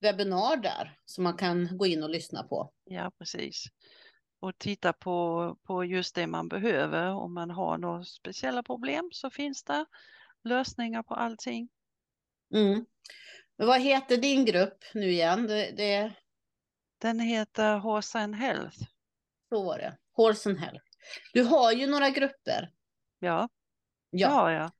webbinar 0.00 0.56
där 0.56 0.98
som 1.04 1.24
man 1.24 1.36
kan 1.36 1.78
gå 1.78 1.86
in 1.86 2.02
och 2.02 2.10
lyssna 2.10 2.42
på. 2.42 2.72
Ja, 2.84 3.12
precis. 3.18 3.64
Och 4.40 4.58
titta 4.58 4.92
på, 4.92 5.56
på 5.62 5.84
just 5.84 6.14
det 6.14 6.26
man 6.26 6.48
behöver. 6.48 7.10
Om 7.10 7.34
man 7.34 7.50
har 7.50 7.78
några 7.78 8.04
speciella 8.04 8.62
problem 8.62 9.08
så 9.12 9.30
finns 9.30 9.64
det 9.64 9.86
lösningar 10.44 11.02
på 11.02 11.14
allting. 11.14 11.68
Mm. 12.54 12.86
Men 13.62 13.68
vad 13.68 13.80
heter 13.80 14.16
din 14.16 14.44
grupp 14.44 14.84
nu 14.94 15.10
igen? 15.10 15.46
Det, 15.46 15.70
det, 15.76 16.12
Den 16.98 17.20
heter 17.20 17.76
Horse 17.78 18.18
and 18.18 18.34
Health. 18.34 18.78
så 19.48 19.64
var 19.64 19.78
det. 19.78 19.98
Horse 20.12 20.48
and 20.48 20.58
Health. 20.58 20.84
Du 21.32 21.42
har 21.42 21.72
ju 21.72 21.86
några 21.86 22.10
grupper. 22.10 22.72
Ja, 23.18 23.48
Ja. 24.10 24.52
ja. 24.52 24.70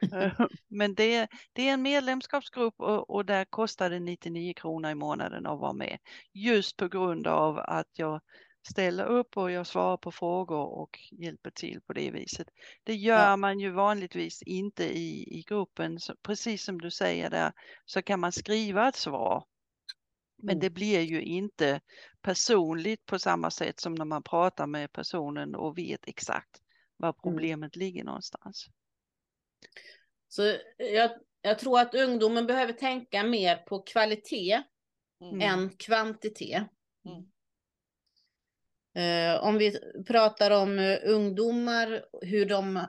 ja. 0.00 0.48
Men 0.68 0.94
det, 0.94 1.28
det 1.52 1.68
är 1.68 1.72
en 1.72 1.82
medlemskapsgrupp 1.82 2.74
och, 2.80 3.10
och 3.10 3.24
där 3.24 3.44
kostar 3.44 3.90
det 3.90 4.00
99 4.00 4.54
kronor 4.54 4.90
i 4.90 4.94
månaden 4.94 5.46
att 5.46 5.60
vara 5.60 5.72
med. 5.72 5.98
Just 6.32 6.76
på 6.76 6.88
grund 6.88 7.26
av 7.26 7.58
att 7.58 7.88
jag 7.92 8.20
ställer 8.68 9.04
upp 9.04 9.36
och 9.36 9.50
jag 9.50 9.66
svarar 9.66 9.96
på 9.96 10.12
frågor 10.12 10.66
och 10.66 10.98
hjälper 11.12 11.50
till 11.50 11.80
på 11.80 11.92
det 11.92 12.10
viset. 12.10 12.48
Det 12.84 12.94
gör 12.94 13.28
Ja. 13.30 13.36
man 13.36 13.60
ju 13.60 13.70
vanligtvis 13.70 14.42
inte 14.42 14.84
i, 14.84 15.38
i 15.38 15.44
gruppen. 15.48 16.00
Så, 16.00 16.14
precis 16.22 16.64
som 16.64 16.80
du 16.80 16.90
säger 16.90 17.30
där 17.30 17.52
så 17.84 18.02
kan 18.02 18.20
man 18.20 18.32
skriva 18.32 18.88
ett 18.88 18.96
svar. 18.96 19.44
Men 20.36 20.50
Mm. 20.52 20.60
det 20.60 20.70
blir 20.70 21.00
ju 21.00 21.22
inte 21.22 21.80
personligt 22.22 23.06
på 23.06 23.18
samma 23.18 23.50
sätt 23.50 23.80
som 23.80 23.94
när 23.94 24.04
man 24.04 24.22
pratar 24.22 24.66
med 24.66 24.92
personen 24.92 25.54
och 25.54 25.78
vet 25.78 26.08
exakt 26.08 26.62
var 26.96 27.08
Mm. 27.08 27.20
problemet 27.22 27.76
ligger 27.76 28.04
någonstans. 28.04 28.66
Så 30.28 30.56
jag, 30.76 31.10
jag 31.42 31.58
tror 31.58 31.80
att 31.80 31.94
ungdomen 31.94 32.46
behöver 32.46 32.72
tänka 32.72 33.22
mer 33.24 33.56
på 33.56 33.82
kvalitet 33.82 34.62
Mm. 35.20 35.40
än 35.40 35.70
kvantitet. 35.76 36.62
Mm. 37.06 37.30
Eh, 38.94 39.44
om 39.44 39.58
vi 39.58 39.78
pratar 40.06 40.50
om 40.50 40.78
eh, 40.78 40.98
ungdomar, 41.04 42.04
hur, 42.22 42.46
de, 42.46 42.86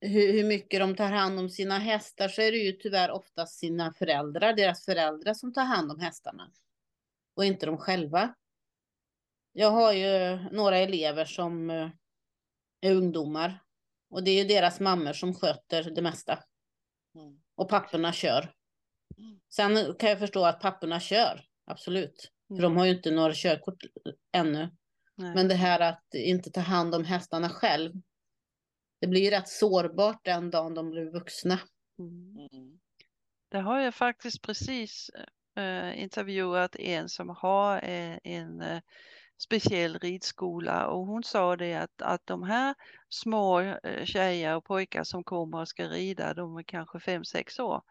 hur, 0.00 0.32
hur 0.32 0.44
mycket 0.44 0.80
de 0.80 0.96
tar 0.96 1.10
hand 1.12 1.38
om 1.38 1.50
sina 1.50 1.78
hästar, 1.78 2.28
så 2.28 2.42
är 2.42 2.52
det 2.52 2.58
ju 2.58 2.72
tyvärr 2.72 3.10
oftast 3.10 3.58
sina 3.58 3.92
föräldrar, 3.92 4.52
deras 4.52 4.84
föräldrar 4.84 5.34
som 5.34 5.52
tar 5.52 5.64
hand 5.64 5.92
om 5.92 6.00
hästarna. 6.00 6.50
Och 7.36 7.44
inte 7.44 7.66
de 7.66 7.78
själva. 7.78 8.34
Jag 9.52 9.70
har 9.70 9.92
ju 9.92 10.38
några 10.52 10.78
elever 10.78 11.24
som 11.24 11.70
eh, 11.70 11.90
är 12.80 12.94
ungdomar. 12.94 13.62
Och 14.10 14.24
det 14.24 14.30
är 14.30 14.42
ju 14.42 14.48
deras 14.48 14.80
mammor 14.80 15.12
som 15.12 15.34
sköter 15.34 15.82
det 15.82 16.02
mesta. 16.02 16.38
Mm. 17.14 17.40
Och 17.54 17.68
papporna 17.68 18.12
kör. 18.12 18.54
Mm. 19.18 19.40
Sen 19.48 19.94
kan 19.94 20.10
jag 20.10 20.18
förstå 20.18 20.44
att 20.44 20.60
papporna 20.60 21.00
kör, 21.00 21.44
absolut. 21.64 22.32
För 22.48 22.54
Mm. 22.54 22.62
de 22.62 22.76
har 22.76 22.84
ju 22.84 22.92
inte 22.92 23.10
några 23.10 23.32
körkort 23.34 23.84
ännu. 24.32 24.70
Nej. 25.16 25.34
Men 25.34 25.48
det 25.48 25.54
här 25.54 25.80
att 25.80 26.14
inte 26.14 26.50
ta 26.50 26.60
hand 26.60 26.94
om 26.94 27.04
hästarna 27.04 27.48
själv. 27.48 27.92
Det 29.00 29.06
blir 29.06 29.20
ju 29.20 29.30
rätt 29.30 29.48
sårbart 29.48 30.24
den 30.24 30.50
dagen 30.50 30.74
de 30.74 30.90
blir 30.90 31.10
vuxna. 31.10 31.58
Mm. 31.98 32.48
Mm. 32.52 32.78
Det 33.48 33.58
har 33.58 33.80
jag 33.80 33.94
faktiskt 33.94 34.42
precis 34.42 35.10
eh, 35.56 36.02
intervjuat 36.02 36.76
en 36.76 37.08
som 37.08 37.28
har 37.28 37.76
eh, 37.76 38.18
en 38.22 38.60
eh, 38.60 38.80
speciell 39.38 39.98
ridskola 39.98 40.86
och 40.86 41.06
hon 41.06 41.24
sa 41.24 41.56
det 41.56 41.74
att, 41.74 42.02
att 42.02 42.26
de 42.26 42.42
här 42.42 42.74
små 43.08 43.60
eh, 43.60 44.04
tjejer 44.04 44.56
och 44.56 44.64
pojkar 44.64 45.04
som 45.04 45.24
kommer 45.24 45.60
och 45.60 45.68
ska 45.68 45.84
rida, 45.88 46.34
de 46.34 46.56
är 46.56 46.62
kanske 46.62 47.00
fem 47.00 47.24
sex 47.24 47.58
år, 47.58 47.82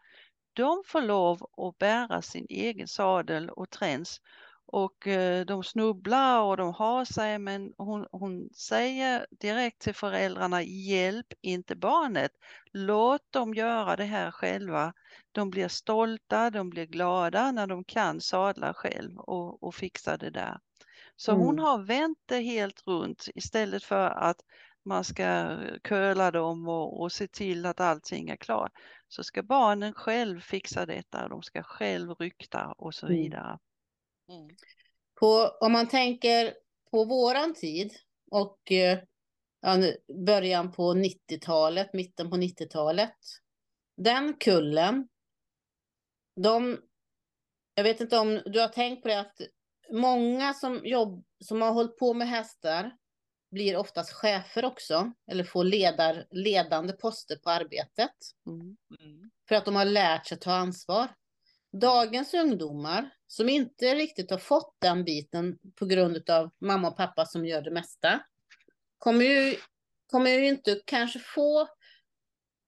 de 0.52 0.82
får 0.86 1.02
lov 1.02 1.42
att 1.56 1.78
bära 1.78 2.22
sin 2.22 2.46
egen 2.48 2.88
sadel 2.88 3.50
och 3.50 3.70
träns 3.70 4.20
och 4.66 5.06
eh, 5.06 5.44
de 5.44 5.62
snubblar 5.64 6.42
och 6.42 6.56
de 6.56 6.74
har 6.74 7.04
sig 7.04 7.38
men 7.38 7.72
hon, 7.78 8.06
hon 8.12 8.48
säger 8.54 9.26
direkt 9.30 9.80
till 9.82 9.94
föräldrarna 9.94 10.62
hjälp 10.62 11.26
inte 11.42 11.76
barnet. 11.76 12.30
Låt 12.72 13.32
dem 13.32 13.54
göra 13.54 13.96
det 13.96 14.04
här 14.04 14.30
själva. 14.30 14.92
De 15.32 15.50
blir 15.50 15.68
stolta, 15.68 16.50
de 16.50 16.70
blir 16.70 16.86
glada 16.86 17.52
när 17.52 17.66
de 17.66 17.84
kan 17.84 18.20
sadla 18.20 18.74
själv 18.74 19.18
och, 19.18 19.62
och 19.62 19.74
fixa 19.74 20.16
det 20.16 20.30
där. 20.30 20.58
Så 21.16 21.32
hon 21.32 21.58
Mm. 21.58 21.58
har 21.58 21.78
vänt 21.78 22.18
det 22.26 22.40
helt 22.40 22.82
runt 22.86 23.28
istället 23.34 23.84
för 23.84 24.10
att 24.10 24.36
man 24.84 25.04
ska 25.04 25.58
köla 25.88 26.30
dem 26.30 26.68
och, 26.68 27.00
och 27.00 27.12
se 27.12 27.28
till 27.28 27.66
att 27.66 27.80
allting 27.80 28.28
är 28.28 28.36
klart. 28.36 28.72
Så 29.08 29.24
ska 29.24 29.42
barnen 29.42 29.92
själv 29.94 30.40
fixa 30.40 30.86
detta, 30.86 31.28
de 31.28 31.42
ska 31.42 31.62
själv 31.62 32.10
rykta 32.14 32.72
och 32.78 32.94
så 32.94 33.06
Mm. 33.06 33.16
vidare. 33.20 33.58
Mm. 34.28 34.48
På, 35.20 35.56
om 35.60 35.72
man 35.72 35.88
tänker 35.88 36.54
på 36.90 37.04
våran 37.04 37.54
tid 37.54 37.92
och 38.30 38.72
eh, 38.72 38.98
ja, 39.60 39.92
början 40.26 40.72
på 40.72 40.94
90-talet, 40.94 41.92
mitten 41.92 42.30
på 42.30 42.36
90-talet. 42.36 43.16
Den 43.96 44.34
kullen, 44.34 45.08
de, 46.36 46.78
jag 47.74 47.84
vet 47.84 48.00
inte 48.00 48.18
om 48.18 48.42
du 48.46 48.60
har 48.60 48.68
tänkt 48.68 49.02
på 49.02 49.08
det 49.08 49.20
att 49.20 49.40
många 49.92 50.54
som, 50.54 50.80
jobb, 50.84 51.24
som 51.44 51.62
har 51.62 51.72
hållit 51.72 51.98
på 51.98 52.14
med 52.14 52.28
hästar 52.28 52.96
blir 53.50 53.76
oftast 53.76 54.12
chefer 54.12 54.64
också, 54.64 55.12
eller 55.30 55.44
får 55.44 55.64
ledar, 55.64 56.26
ledande 56.30 56.92
poster 56.92 57.36
på 57.36 57.50
arbetet. 57.50 58.10
Mm. 58.46 58.76
Mm. 59.00 59.30
för 59.48 59.54
att 59.54 59.64
de 59.64 59.76
har 59.76 59.84
lärt 59.84 60.26
sig 60.26 60.38
ta 60.38 60.52
ansvar. 60.52 61.08
Dagens 61.72 62.34
ungdomar 62.34 63.10
som 63.26 63.48
inte 63.48 63.94
riktigt 63.94 64.30
har 64.30 64.38
fått 64.38 64.76
den 64.78 65.04
biten 65.04 65.58
på 65.74 65.86
grund 65.86 66.30
av 66.30 66.50
mamma 66.58 66.88
och 66.88 66.96
pappa 66.96 67.26
som 67.26 67.46
gör 67.46 67.62
det 67.62 67.70
mesta 67.70 68.20
kommer 68.98 69.24
ju, 69.24 69.56
kommer 70.10 70.30
ju 70.30 70.48
inte 70.48 70.80
kanske 70.86 71.18
få, 71.18 71.68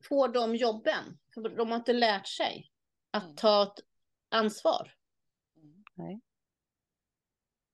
få 0.09 0.29
de 0.29 0.57
jobben. 0.57 1.19
För 1.35 1.49
de 1.57 1.69
har 1.69 1.77
inte 1.77 1.93
lärt 1.93 2.29
sig 2.29 2.71
att 3.11 3.25
Mm. 3.25 3.37
ta 3.37 3.63
ett 3.63 3.85
ansvar. 4.29 4.95
Mm. 5.57 5.85
Nej. 5.95 6.21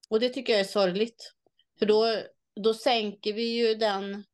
Och 0.09 0.19
det 0.19 0.29
tycker 0.29 0.53
jag 0.53 0.59
är 0.59 0.63
sorgligt. 0.63 1.33
För 1.79 1.85
då, 1.85 2.21
då 2.55 2.73
sänker 2.73 3.33
vi 3.33 3.43
ju 3.43 3.75
den 3.75 4.25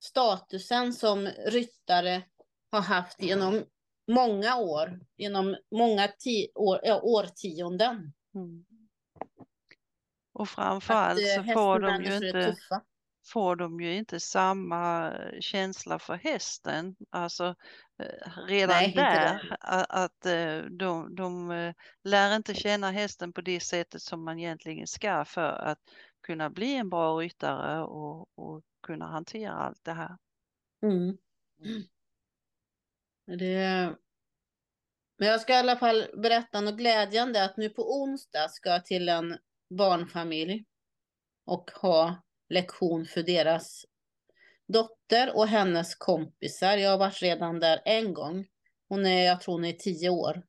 statusen 0.00 0.92
som 0.92 1.26
ryttare 1.26 2.22
har 2.70 2.80
haft 2.80 3.22
genom 3.22 3.64
många 4.06 4.56
år, 4.56 5.00
genom 5.16 5.56
många 5.70 6.06
ti- 6.06 6.52
år, 6.54 6.80
ja, 6.82 7.00
årtionden. 7.00 8.12
Mm. 8.34 8.64
Och 10.32 10.42
Att 10.42 10.48
framförallt 10.48 11.20
eh, 11.20 11.44
så 11.46 11.52
får 11.52 11.80
de, 11.80 12.02
ju 12.04 12.14
inte, 12.16 12.56
får 13.32 13.56
de 13.56 13.80
ju 13.80 13.94
inte 13.94 14.20
samma 14.20 15.14
känsla 15.40 15.98
för 15.98 16.14
hästen. 16.14 16.96
Alltså 17.10 17.54
eh, 17.98 18.46
redan 18.46 18.76
Nej, 18.76 18.92
där 18.94 19.56
att 19.88 20.26
eh, 20.26 20.58
de, 20.58 21.14
de 21.14 21.50
eh, 21.50 21.74
lär 22.04 22.36
inte 22.36 22.54
känna 22.54 22.90
hästen 22.90 23.32
på 23.32 23.40
det 23.40 23.60
sättet 23.60 24.02
som 24.02 24.24
man 24.24 24.38
egentligen 24.38 24.86
ska 24.86 25.24
för 25.24 25.48
att 25.48 25.78
kunna 26.22 26.50
bli 26.50 26.76
en 26.76 26.90
bra 26.90 27.20
ryttare 27.20 27.82
och, 27.82 28.38
och 28.38 28.62
kunna 28.82 29.06
hantera 29.06 29.52
allt 29.52 29.84
det 29.84 29.92
här. 29.92 30.16
Mm. 30.82 31.18
Mm. 31.64 31.82
Det... 33.26 33.96
Men 35.18 35.28
jag 35.28 35.40
ska 35.40 35.52
i 35.52 35.56
alla 35.56 35.76
fall 35.76 36.06
berätta 36.16 36.60
något 36.60 36.76
glädjande 36.76 37.44
att 37.44 37.56
nu 37.56 37.68
på 37.68 38.02
onsdag 38.02 38.48
ska 38.48 38.70
jag 38.70 38.84
till 38.84 39.08
en 39.08 39.38
barnfamilj 39.70 40.64
och 41.44 41.70
ha 41.70 42.22
lektion 42.48 43.06
för 43.06 43.22
deras 43.22 43.84
dotter 44.68 45.36
och 45.36 45.48
hennes 45.48 45.94
kompisar. 45.94 46.76
Jag 46.76 46.90
har 46.90 46.98
varit 46.98 47.22
redan 47.22 47.60
där 47.60 47.82
en 47.84 48.14
gång. 48.14 48.46
Hon 48.88 49.06
är, 49.06 49.26
jag 49.26 49.40
tror 49.40 49.54
hon 49.54 49.64
är 49.64 49.72
tio 49.72 50.08
år. 50.08 50.42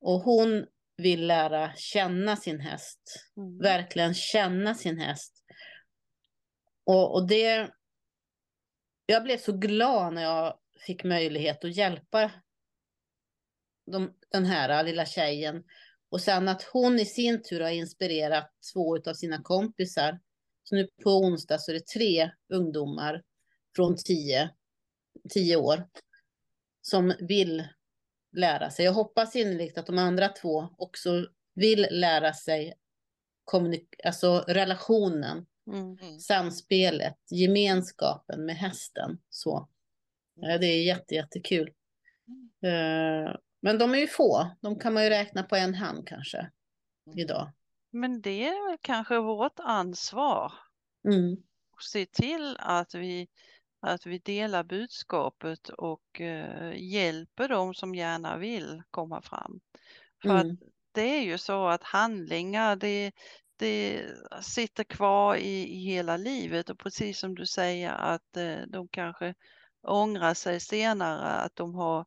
Och 0.00 0.20
hon 0.20 0.66
vill 0.96 1.26
lära 1.26 1.74
känna 1.76 2.36
sin 2.36 2.60
häst. 2.60 3.30
Mm. 3.36 3.58
Verkligen 3.58 4.14
känna 4.14 4.74
sin 4.74 4.98
häst. 4.98 5.44
Och, 6.84 7.14
och 7.14 7.28
det, 7.28 7.70
jag 9.06 9.22
blev 9.22 9.38
så 9.38 9.52
glad 9.52 10.14
när 10.14 10.22
jag 10.22 10.58
fick 10.86 11.04
möjlighet 11.04 11.64
att 11.64 11.76
hjälpa 11.76 12.30
de, 13.92 14.14
den 14.30 14.44
här 14.44 14.84
lilla 14.84 15.06
tjejen. 15.06 15.64
Och 16.08 16.20
sen 16.20 16.48
att 16.48 16.62
hon 16.62 17.00
i 17.00 17.06
sin 17.06 17.42
tur 17.42 17.60
har 17.60 17.70
inspirerat 17.70 18.50
två 18.72 18.96
av 19.10 19.14
sina 19.14 19.42
kompisar. 19.42 20.20
Så 20.64 20.74
nu 20.74 20.88
på 21.04 21.10
onsdag 21.10 21.58
så 21.58 21.70
är 21.70 21.74
det 21.74 21.86
tre 21.86 22.30
ungdomar 22.48 23.22
från 23.76 23.96
tio, 23.96 24.50
tio 25.30 25.56
år 25.56 25.88
som 26.82 27.14
vill 27.18 27.68
lära 28.32 28.70
sig. 28.70 28.84
Jag 28.84 28.92
hoppas 28.92 29.36
innerligt 29.36 29.78
att 29.78 29.86
de 29.86 29.98
andra 29.98 30.28
två 30.28 30.68
också 30.78 31.26
vill 31.54 31.86
lära 31.90 32.32
sig 32.32 32.74
alltså 34.04 34.44
relationen, 34.48 35.46
Mm. 35.66 35.98
Mm. 35.98 36.18
samspelet, 36.20 37.18
gemenskapen 37.30 38.46
med 38.46 38.56
hästen. 38.56 39.18
Så. 39.30 39.68
Ja, 40.34 40.58
det 40.58 40.66
är 40.66 40.82
jätte, 40.86 41.14
jättekul. 41.14 41.68
Eh, 42.62 43.36
Men 43.62 43.78
de 43.78 43.94
är 43.94 43.98
ju 43.98 44.06
få. 44.06 44.50
De 44.60 44.78
kan 44.78 44.94
man 44.94 45.04
ju 45.04 45.10
räkna 45.10 45.42
på 45.42 45.56
en 45.56 45.74
hand 45.74 46.08
kanske 46.08 46.50
Mm. 47.06 47.18
idag. 47.18 47.52
Men 47.92 48.20
det 48.22 48.46
är 48.48 48.68
väl 48.70 48.78
kanske 48.82 49.18
vårt 49.18 49.58
ansvar 49.60 50.52
Mm. 51.08 51.44
att 51.76 51.82
se 51.84 52.06
till 52.06 52.56
att 52.60 52.94
vi, 52.94 53.28
att 53.80 54.06
vi 54.06 54.18
delar 54.18 54.64
budskapet 54.64 55.68
och 55.68 56.20
eh, 56.20 56.72
hjälper 56.76 57.48
dem 57.48 57.74
som 57.74 57.94
gärna 57.94 58.36
vill 58.36 58.82
komma 58.90 59.22
fram. 59.22 59.60
För 60.26 60.34
att 60.36 60.44
Mm. 60.44 60.56
det 60.92 61.02
är 61.18 61.22
ju 61.22 61.38
så 61.38 61.66
att 61.68 61.82
handlingar 61.84 62.76
det, 62.76 63.12
det 63.56 64.02
sitter 64.42 64.84
kvar 64.84 65.36
i, 65.36 65.64
i 65.76 65.84
hela 65.84 66.16
livet 66.16 66.70
och 66.70 66.78
precis 66.78 67.18
som 67.18 67.34
du 67.34 67.46
säger 67.46 67.92
att 67.92 68.36
eh, 68.36 68.58
de 68.68 68.88
kanske 68.88 69.34
ångrar 69.84 70.34
sig 70.34 70.60
senare 70.60 71.30
att 71.30 71.56
de, 71.56 71.74
har, 71.74 72.06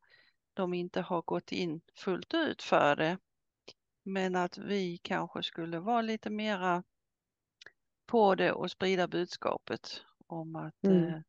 de 0.54 0.74
inte 0.74 1.02
har 1.02 1.22
gått 1.22 1.52
in 1.52 1.82
fullt 1.96 2.34
ut 2.34 2.64
för 2.64 2.96
det. 2.96 3.18
Men 4.04 4.36
att 4.36 4.58
vi 4.58 4.98
kanske 4.98 5.44
skulle 5.44 5.80
vara 5.80 6.02
lite 6.02 6.30
mera 6.30 6.84
på 8.06 8.36
det 8.36 8.52
och 8.52 8.72
sprida 8.72 9.08
budskapet 9.08 10.02
om 10.28 10.56
att 10.56 10.84
Mm. 10.84 11.08
eh, 11.08 11.20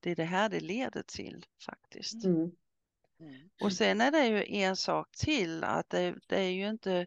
det 0.00 0.10
är 0.10 0.16
det 0.16 0.24
här 0.24 0.48
det 0.48 0.60
leder 0.60 1.02
till 1.02 1.46
faktiskt. 1.66 2.24
Mm. 2.24 2.50
Mm. 3.20 3.50
Och 3.62 3.72
sen 3.72 4.00
är 4.00 4.10
det 4.10 4.26
ju 4.26 4.56
en 4.56 4.76
sak 4.76 5.08
till 5.16 5.64
att 5.64 5.90
det, 5.90 6.14
det 6.26 6.40
är 6.40 6.50
ju 6.50 6.68
inte, 6.68 7.06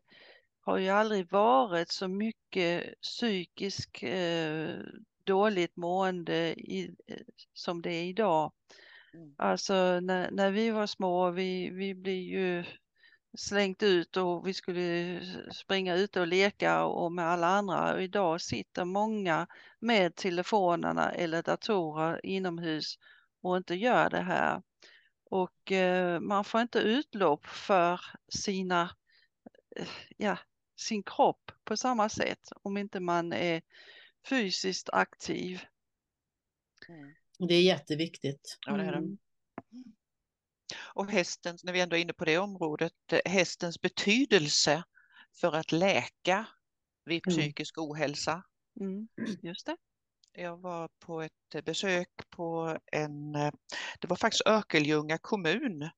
har 0.61 0.77
ju 0.77 0.89
aldrig 0.89 1.31
varit 1.31 1.89
så 1.89 2.07
mycket 2.07 3.01
psykisk 3.01 4.03
eh, 4.03 4.79
dåligt 5.23 5.75
mående 5.75 6.53
i, 6.57 6.95
eh, 7.07 7.17
som 7.53 7.81
det 7.81 7.91
är 7.91 8.03
idag. 8.03 8.51
Mm. 9.13 9.35
Alltså 9.37 9.99
när, 9.99 10.31
när 10.31 10.51
vi 10.51 10.69
var 10.69 10.87
små, 10.87 11.31
vi, 11.31 11.69
vi 11.69 11.95
blev 11.95 12.15
ju 12.15 12.63
slängt 13.37 13.83
ut 13.83 14.17
och 14.17 14.47
vi 14.47 14.53
skulle 14.53 15.19
springa 15.51 15.95
ute 15.95 16.21
och 16.21 16.27
leka 16.27 16.83
och 16.83 17.11
med 17.11 17.25
alla 17.25 17.47
andra. 17.47 17.93
Och 17.93 18.01
idag 18.01 18.41
sitter 18.41 18.85
många 18.85 19.47
med 19.79 20.15
telefonerna 20.15 21.11
eller 21.11 21.43
datorer 21.43 22.25
inomhus 22.25 22.99
och 23.41 23.57
inte 23.57 23.75
gör 23.75 24.09
det 24.09 24.21
här. 24.21 24.61
Och 25.29 25.71
eh, 25.71 26.19
man 26.19 26.43
får 26.43 26.61
inte 26.61 26.79
utlopp 26.79 27.45
för 27.45 28.01
sina, 28.29 28.95
eh, 29.75 29.87
ja, 30.17 30.37
sin 30.75 31.03
kropp 31.03 31.51
på 31.63 31.77
samma 31.77 32.09
sätt 32.09 32.49
om 32.63 32.77
inte 32.77 32.99
man 32.99 33.33
är 33.33 33.61
fysiskt 34.29 34.89
aktiv. 34.89 35.61
Mm. 36.89 37.13
Det 37.49 37.55
är 37.55 37.61
jätteviktigt. 37.61 38.57
Ja, 38.65 38.77
det 38.77 38.83
är 38.83 38.91
det. 38.91 38.97
Mm. 38.97 39.17
Och 40.93 41.11
hästens, 41.11 41.63
när 41.63 41.73
vi 41.73 41.79
ändå 41.79 41.95
är 41.95 42.01
inne 42.01 42.13
på 42.13 42.25
det 42.25 42.37
området, 42.37 42.93
eh, 43.11 43.31
hästens 43.31 43.81
betydelse 43.81 44.83
för 45.35 45.55
att 45.55 45.71
läka 45.71 46.47
vid 47.05 47.27
Mm. 47.27 47.37
psykisk 47.37 47.77
ohälsa. 47.77 48.43
Mm, 48.79 49.07
just 49.41 49.65
det. 49.65 49.77
Jag 50.31 50.57
var 50.57 50.89
på 50.99 51.21
ett 51.21 51.55
eh, 51.55 51.61
besök 51.61 52.09
på 52.29 52.77
en, 52.91 53.35
eh, 53.35 53.51
det 53.99 54.07
var 54.07 54.15
faktiskt 54.15 54.47
Örkelljunga 54.47 55.17
kommun 55.17 55.89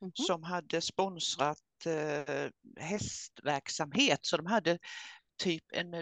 Mhm. 0.00 0.12
som 0.14 0.42
hade 0.42 0.80
sponsrat 0.80 1.86
eh, 1.86 2.50
hästverksamhet. 2.76 4.18
Så 4.22 4.36
de 4.36 4.46
hade 4.46 4.78
typ 5.36 5.64
en 5.72 5.94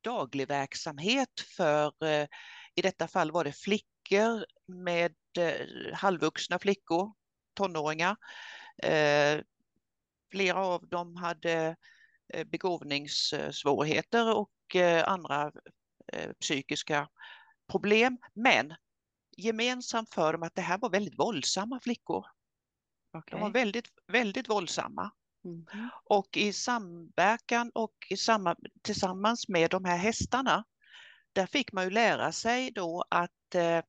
daglig 0.00 0.48
verksamhet 0.48 1.40
för, 1.56 2.04
eh, 2.04 2.26
i 2.74 2.82
detta 2.82 3.08
fall 3.08 3.30
var 3.30 3.44
det 3.44 3.52
flickor 3.52 4.44
med 4.66 5.14
eh, 5.38 5.94
halvvuxna 5.94 6.58
flickor, 6.58 7.12
tonåringar. 7.54 8.16
Eh, 8.82 9.40
flera 10.30 10.66
av 10.66 10.88
dem 10.88 11.16
hade 11.16 11.76
begåvningssvårigheter 12.46 14.36
och 14.36 14.50
andra 15.04 15.52
psykiska 16.40 17.08
problem. 17.70 18.18
Men 18.34 18.74
gemensamt 19.36 20.14
för 20.14 20.32
dem 20.32 20.42
att 20.42 20.54
det 20.54 20.62
här 20.62 20.78
var 20.78 20.90
väldigt 20.90 21.18
våldsamma 21.18 21.80
flickor. 21.80 22.26
De 23.30 23.40
var 23.40 23.50
väldigt, 23.50 23.88
väldigt 24.06 24.48
våldsamma. 24.48 25.10
Mhm. 25.44 25.88
Och 26.04 26.36
i 26.36 26.52
samverkan 26.52 27.70
och 27.74 27.94
i 28.10 28.16
samma, 28.16 28.56
tillsammans 28.82 29.48
med 29.48 29.70
de 29.70 29.84
här 29.84 29.96
hästarna, 29.96 30.64
där 31.32 31.46
fick 31.46 31.72
man 31.72 31.84
ju 31.84 31.90
lära 31.90 32.32
sig 32.32 32.70
då 32.70 33.04
att 33.10 33.54
eh, 33.54 33.82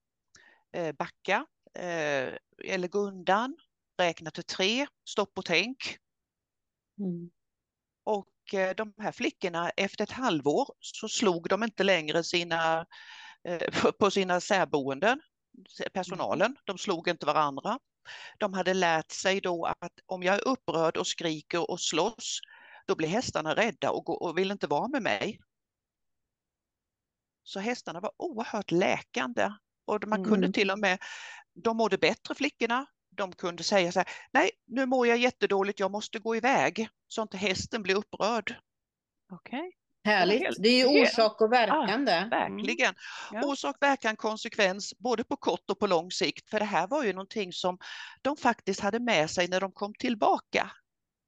eh, 0.74 0.96
backa 0.96 1.46
eh, 1.74 2.34
eller 2.66 2.88
gå 2.88 3.00
undan, 3.00 3.58
räkna 3.98 4.32
till 4.32 4.44
tre, 4.44 4.88
stopp 5.10 5.38
och 5.38 5.46
tänk. 5.46 5.78
Mm. 7.00 7.30
Och 8.04 8.54
eh, 8.54 8.76
de 8.76 8.94
här 8.98 9.12
flickorna, 9.12 9.70
efter 9.70 10.04
ett 10.04 10.12
halvår 10.12 10.68
så 10.80 11.08
slog 11.10 11.50
de 11.50 11.64
inte 11.64 11.84
längre 11.84 12.24
sina, 12.24 12.86
eh, 13.44 13.82
på- 13.82 13.92
på 14.00 14.12
sina 14.12 14.42
särboenden, 14.42 15.22
personalen, 15.94 16.56
de 16.66 16.78
slog 16.78 17.08
inte 17.08 17.26
varandra. 17.26 17.80
De 18.40 18.54
hade 18.54 18.74
lärt 18.74 19.12
sig 19.12 19.42
då 19.42 19.66
att 19.66 19.94
om 20.06 20.24
jag 20.24 20.36
är 20.36 20.48
upprörd 20.48 20.98
och 20.98 21.08
skriker 21.08 21.72
och 21.72 21.80
slåss, 21.82 22.40
då 22.88 22.96
blir 22.96 23.08
hästarna 23.08 23.56
rädda 23.56 23.92
och, 23.92 24.06
gå, 24.06 24.14
och 24.14 24.38
vill 24.38 24.52
inte 24.52 24.68
vara 24.68 24.88
med 24.88 25.04
mig. 25.04 25.40
Så 27.44 27.60
hästarna 27.60 28.00
var 28.00 28.12
oerhört 28.18 28.72
läkande 28.72 29.50
och 29.86 30.08
man 30.08 30.24
kunde 30.24 30.48
Mm. 30.48 30.54
till 30.54 30.72
och 30.72 30.80
med, 30.80 31.00
de 31.64 31.78
mådde 31.78 31.98
bättre 31.98 32.36
flickorna, 32.36 32.86
de 33.18 33.32
kunde 33.32 33.64
säga 33.64 33.92
så 33.92 34.00
här, 34.00 34.08
nej 34.34 34.52
nu 34.68 34.86
mår 34.86 35.08
jag 35.08 35.18
jättedåligt, 35.18 35.80
jag 35.80 35.92
måste 35.92 36.20
gå 36.20 36.36
iväg, 36.36 36.90
så 37.08 37.22
inte 37.22 37.38
hästen 37.38 37.84
blir 37.84 37.96
upprörd. 37.96 38.56
Okej. 39.34 39.81
Härligt. 40.04 40.56
Det 40.64 40.70
är 40.70 40.78
ju 40.90 41.02
orsak 41.04 41.42
och 41.42 41.52
verkan 41.54 42.06
det. 42.06 42.28
Verkligen. 42.32 42.94
Ja. 43.32 43.46
Orsak, 43.46 43.76
verkan, 43.82 44.16
konsekvens, 44.16 44.94
både 44.98 45.24
på 45.24 45.36
kort 45.38 45.70
och 45.70 45.80
på 45.80 45.88
lång 45.88 46.12
sikt. 46.12 46.50
För 46.50 46.60
det 46.60 46.66
här 46.66 46.88
var 46.88 47.04
ju 47.04 47.14
någonting 47.14 47.54
som 47.54 47.78
de 48.22 48.38
faktiskt 48.38 48.80
hade 48.80 49.00
med 49.00 49.30
sig 49.30 49.48
när 49.48 49.62
de 49.62 49.72
kom 49.72 49.94
tillbaka 49.94 50.72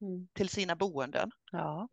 Mm. 0.01 0.27
till 0.33 0.49
sina 0.49 0.75
boenden. 0.75 1.31
Ja. 1.51 1.87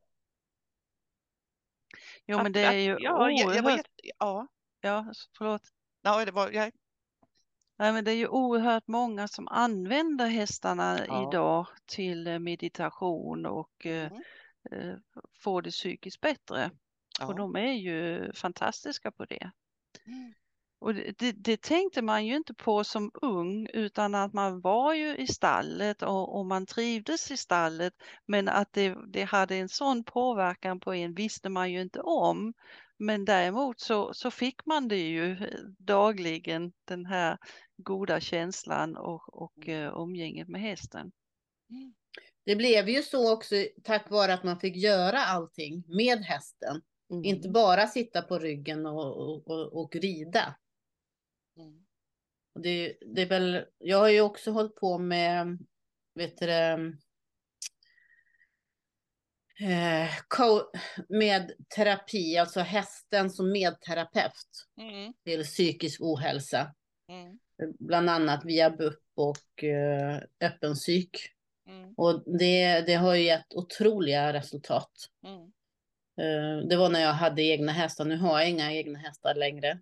Jo 2.27 2.43
men 2.43 2.53
det 2.53 2.61
är 2.61 2.73
ju 2.73 2.93
att- 2.95 3.01
ja, 3.03 3.31
jag, 3.31 3.57
jag 3.57 3.63
var 3.63 3.71
oerhört, 3.71 3.77
jätte, 3.77 3.91
ja, 4.19 4.49
ja 4.81 5.13
förlåt. 5.39 5.63
ja, 6.03 6.25
det 6.25 6.33
var, 6.33 6.51
jag, 6.51 6.73
Nej, 7.79 7.93
men 7.93 8.05
det 8.05 8.11
är 8.11 8.17
ju 8.17 8.29
oerhört 8.29 8.87
många 8.87 9.29
som 9.29 9.49
använder 9.49 10.27
hästarna 10.27 10.99
Ja. 11.09 11.29
idag 11.29 11.67
till 11.87 12.39
meditation 12.39 13.47
och 13.47 13.87
eh, 13.87 14.07
mm, 14.07 14.23
eh, 14.71 14.95
få 15.43 15.61
det 15.61 15.71
psykiskt 15.71 16.21
bättre. 16.21 16.71
Och 17.21 17.33
ja. 17.33 17.33
de 17.33 17.57
är 17.57 17.73
ju 17.73 18.33
fantastiska 18.33 19.11
på 19.11 19.25
det. 19.25 19.51
Mm. 20.07 20.35
Och 20.81 20.95
det, 20.95 21.33
det, 21.33 21.63
tänkte 21.63 22.03
man 22.03 22.27
ju 22.27 22.37
inte 22.37 22.55
på 22.55 22.85
som 22.85 23.11
ung 23.15 23.67
utan 23.73 24.15
att 24.15 24.33
man 24.33 24.61
var 24.61 24.95
ju 24.95 25.17
i 25.17 25.27
stallet 25.27 26.03
och, 26.03 26.39
och 26.39 26.47
man 26.47 26.67
trivdes 26.67 27.31
i 27.31 27.37
stallet. 27.37 27.95
Men 28.27 28.49
att 28.49 28.73
det, 28.73 28.97
det 29.07 29.25
hade 29.25 29.57
en 29.57 29.69
sån 29.69 30.05
påverkan 30.05 30.81
på 30.81 30.95
en 30.95 31.15
visste 31.15 31.49
man 31.49 31.73
ju 31.73 31.81
inte 31.81 32.01
om. 32.01 32.55
Men 32.99 33.25
däremot 33.25 33.81
så, 33.81 34.15
så 34.15 34.31
fick 34.31 34.67
man 34.67 34.89
det 34.89 35.09
ju 35.09 35.33
eh, 35.33 35.61
dagligen 35.79 36.73
den 36.85 37.07
här 37.07 37.39
goda 37.77 38.21
känslan 38.21 38.97
och, 38.97 39.43
och 39.43 39.69
Mm. 39.69 39.83
eh, 39.83 39.93
umgänget 39.97 40.49
med 40.49 40.61
hästen. 40.61 41.13
Det 42.51 42.57
blev 42.57 42.89
ju 42.89 43.03
så 43.03 43.33
också 43.33 43.55
tack 43.85 44.11
vare 44.11 44.35
att 44.35 44.45
man 44.45 44.61
fick 44.61 44.77
göra 44.77 45.19
allting 45.19 45.85
med 45.89 46.19
hästen. 46.19 46.83
Mm. 47.11 47.25
Inte 47.25 47.49
bara 47.49 47.87
sitta 47.87 48.23
på 48.23 48.39
ryggen 48.39 48.87
och, 48.87 49.17
och, 49.17 49.51
och, 49.51 49.81
och 49.81 49.97
rida. 49.97 50.55
Mm. 51.57 51.87
Och 52.55 52.61
det, 52.61 52.97
det 53.07 53.23
är 53.23 53.27
väl, 53.27 53.65
jag 53.79 53.99
har 53.99 54.09
ju 54.09 54.21
också 54.21 54.51
hållit 54.51 54.75
på 54.75 54.99
med, 54.99 55.59
vet 56.15 56.39
du 56.39 56.51
eh, 59.61 60.11
med 61.09 61.53
terapi, 61.77 62.39
alltså 62.39 62.61
hästen 62.61 63.31
som 63.31 63.53
medterapeut 63.53 64.67
Mm. 64.81 65.13
till 65.25 65.45
psykisk 65.45 66.01
ohälsa. 66.01 66.75
Mm. 67.09 67.39
bland 67.79 68.11
annat 68.11 68.45
via 68.45 68.71
BUP 68.71 69.03
och 69.15 69.65
eh, 69.65 70.21
öppen 70.41 70.75
psyk. 70.75 71.11
Mm. 71.71 71.95
Och 71.97 72.39
det, 72.39 72.81
det 72.81 72.95
har 72.95 73.15
ju 73.15 73.23
gett 73.25 73.55
otroliga 73.55 74.33
resultat. 74.33 74.91
Mm. 75.27 75.43
Eh, 76.21 76.69
det 76.69 76.77
var 76.77 76.89
när 76.89 77.01
jag 77.01 77.13
hade 77.13 77.43
egna 77.43 77.73
hästar. 77.73 78.05
Nu 78.05 78.17
har 78.17 78.41
jag 78.41 78.51
inga 78.51 78.73
egna 78.73 78.99
hästar 78.99 79.35
längre. 79.35 79.81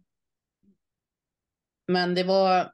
Men 1.89 2.15
det 2.15 2.25
var... 2.25 2.73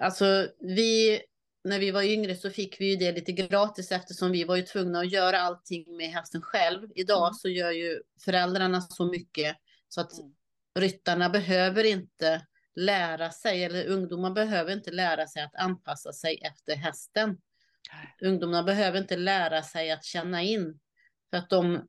Alltså, 0.00 0.48
vi... 0.58 1.20
När 1.66 1.78
vi 1.78 1.90
var 1.90 2.02
yngre 2.02 2.34
så 2.36 2.50
fick 2.50 2.80
vi 2.80 2.90
ju 2.90 2.96
det 2.96 3.12
lite 3.12 3.32
gratis 3.32 3.92
eftersom 3.92 4.32
vi 4.32 4.44
var 4.44 4.56
ju 4.56 4.62
tvungna 4.62 4.98
att 4.98 5.12
göra 5.12 5.40
allting 5.40 5.96
med 5.96 6.06
hästen 6.10 6.42
själv. 6.42 6.88
Idag 6.94 7.26
Mm. 7.26 7.34
så 7.34 7.48
gör 7.48 7.70
ju 7.70 8.02
föräldrarna 8.24 8.80
så 8.80 9.04
mycket 9.04 9.56
så 9.88 10.00
att 10.00 10.18
Mm. 10.18 10.34
ryttarna 10.78 11.28
behöver 11.28 11.84
inte 11.84 12.46
lära 12.74 13.30
sig, 13.30 13.64
eller 13.64 13.86
ungdomar 13.86 14.30
behöver 14.30 14.72
inte 14.72 14.90
lära 14.90 15.26
sig 15.26 15.42
att 15.42 15.54
anpassa 15.54 16.12
sig 16.12 16.38
efter 16.42 16.76
hästen. 16.76 17.38
Ungdomarna 18.22 18.62
behöver 18.62 18.98
inte 18.98 19.16
lära 19.16 19.62
sig 19.62 19.90
att 19.90 20.04
känna 20.04 20.42
in. 20.42 20.80
För 21.30 21.36
att 21.36 21.50
de... 21.50 21.88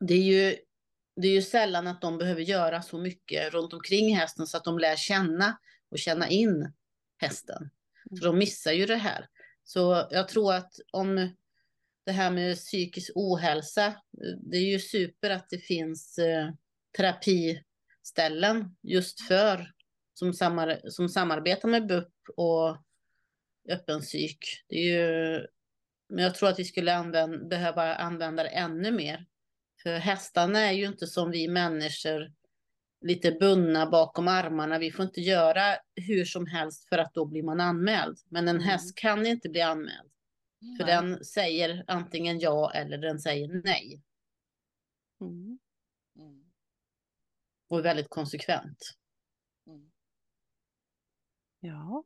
Det 0.00 0.14
är 0.14 0.22
ju, 0.22 0.56
det 1.16 1.28
är 1.28 1.32
ju 1.32 1.42
sällan 1.42 1.86
att 1.86 2.00
de 2.00 2.18
behöver 2.18 2.40
göra 2.40 2.82
så 2.82 2.98
mycket 2.98 3.52
runt 3.52 3.72
omkring 3.72 4.16
hästen 4.16 4.46
så 4.46 4.56
att 4.56 4.64
de 4.64 4.78
lär 4.78 4.96
känna 4.96 5.58
och 5.90 5.98
känna 5.98 6.28
in 6.28 6.72
hästen. 7.18 7.70
Så 8.18 8.24
de 8.24 8.38
missar 8.38 8.72
ju 8.72 8.86
det 8.86 8.96
här. 8.96 9.28
Så 9.64 10.08
jag 10.10 10.28
tror 10.28 10.54
att 10.54 10.72
om 10.92 11.36
det 12.06 12.12
här 12.12 12.30
med 12.30 12.56
psykisk 12.56 13.12
ohälsa, 13.14 13.94
det 14.50 14.56
är 14.56 14.70
ju 14.70 14.78
super 14.78 15.30
att 15.30 15.50
det 15.50 15.58
finns 15.58 16.18
eh, 16.18 16.50
terapiställen 16.96 18.76
just 18.82 19.20
för 19.20 19.72
som, 20.14 20.32
samar, 20.32 20.80
som 20.84 21.08
samarbetar 21.08 21.68
med 21.68 21.86
BUP 21.86 22.12
och 22.36 22.76
öppen 23.68 24.00
psyk. 24.00 24.64
Det 24.68 24.76
är 24.76 24.84
ju, 24.84 25.46
men 26.08 26.24
jag 26.24 26.34
tror 26.34 26.48
att 26.48 26.58
vi 26.58 26.64
skulle 26.64 26.94
använda, 26.94 27.46
behöva 27.46 27.94
använda 27.94 28.42
det 28.42 28.48
ännu 28.48 28.92
mer. 28.92 29.26
För 29.82 29.98
hästarna 29.98 30.58
är 30.60 30.72
ju 30.72 30.86
inte 30.86 31.06
som 31.06 31.30
vi 31.30 31.48
människor 31.48 32.32
lite 33.00 33.32
bundna 33.32 33.90
bakom 33.90 34.28
armarna. 34.28 34.78
Vi 34.78 34.92
får 34.92 35.04
inte 35.04 35.20
göra 35.20 35.76
hur 35.94 36.24
som 36.24 36.46
helst 36.46 36.88
för 36.88 36.98
att 36.98 37.14
då 37.14 37.24
blir 37.24 37.42
man 37.42 37.60
anmäld. 37.60 38.18
Men 38.28 38.48
en 38.48 38.56
Mm. 38.56 38.68
häst 38.68 38.94
kan 38.96 39.26
inte 39.26 39.48
bli 39.48 39.60
anmäld. 39.60 40.10
För 40.78 40.84
Nej. 40.84 40.94
den 40.96 41.24
säger 41.24 41.84
antingen 41.86 42.38
ja 42.38 42.72
eller 42.72 42.98
den 42.98 43.18
säger 43.18 43.48
nej. 43.64 44.02
Mm. 45.20 45.58
Mm. 46.18 46.44
Och 47.68 47.78
är 47.78 47.82
väldigt 47.82 48.08
konsekvent. 48.08 48.94
Mm. 49.66 49.90
Ja. 51.60 52.04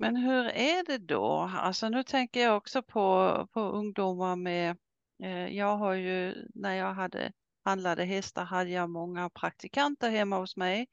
Men 0.00 0.16
hur 0.16 0.46
är 0.46 0.84
det 0.84 0.98
då? 0.98 1.50
Alltså 1.54 1.88
nu 1.88 2.02
tänker 2.02 2.40
jag 2.42 2.56
också 2.56 2.82
på, 2.82 3.48
på 3.52 3.60
ungdomar 3.60 4.36
med, 4.36 4.76
eh, 5.22 5.56
jag 5.56 5.76
har 5.76 5.94
ju, 5.94 6.34
när 6.54 6.74
jag 6.74 6.94
hade 6.94 7.32
handlade 7.64 8.04
hästar 8.04 8.44
hade 8.44 8.70
jag 8.70 8.90
många 8.90 9.30
praktikanter 9.30 10.10
hemma 10.10 10.38
hos 10.38 10.56
mig 10.56 10.86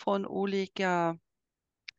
från 0.00 0.26
olika 0.26 1.18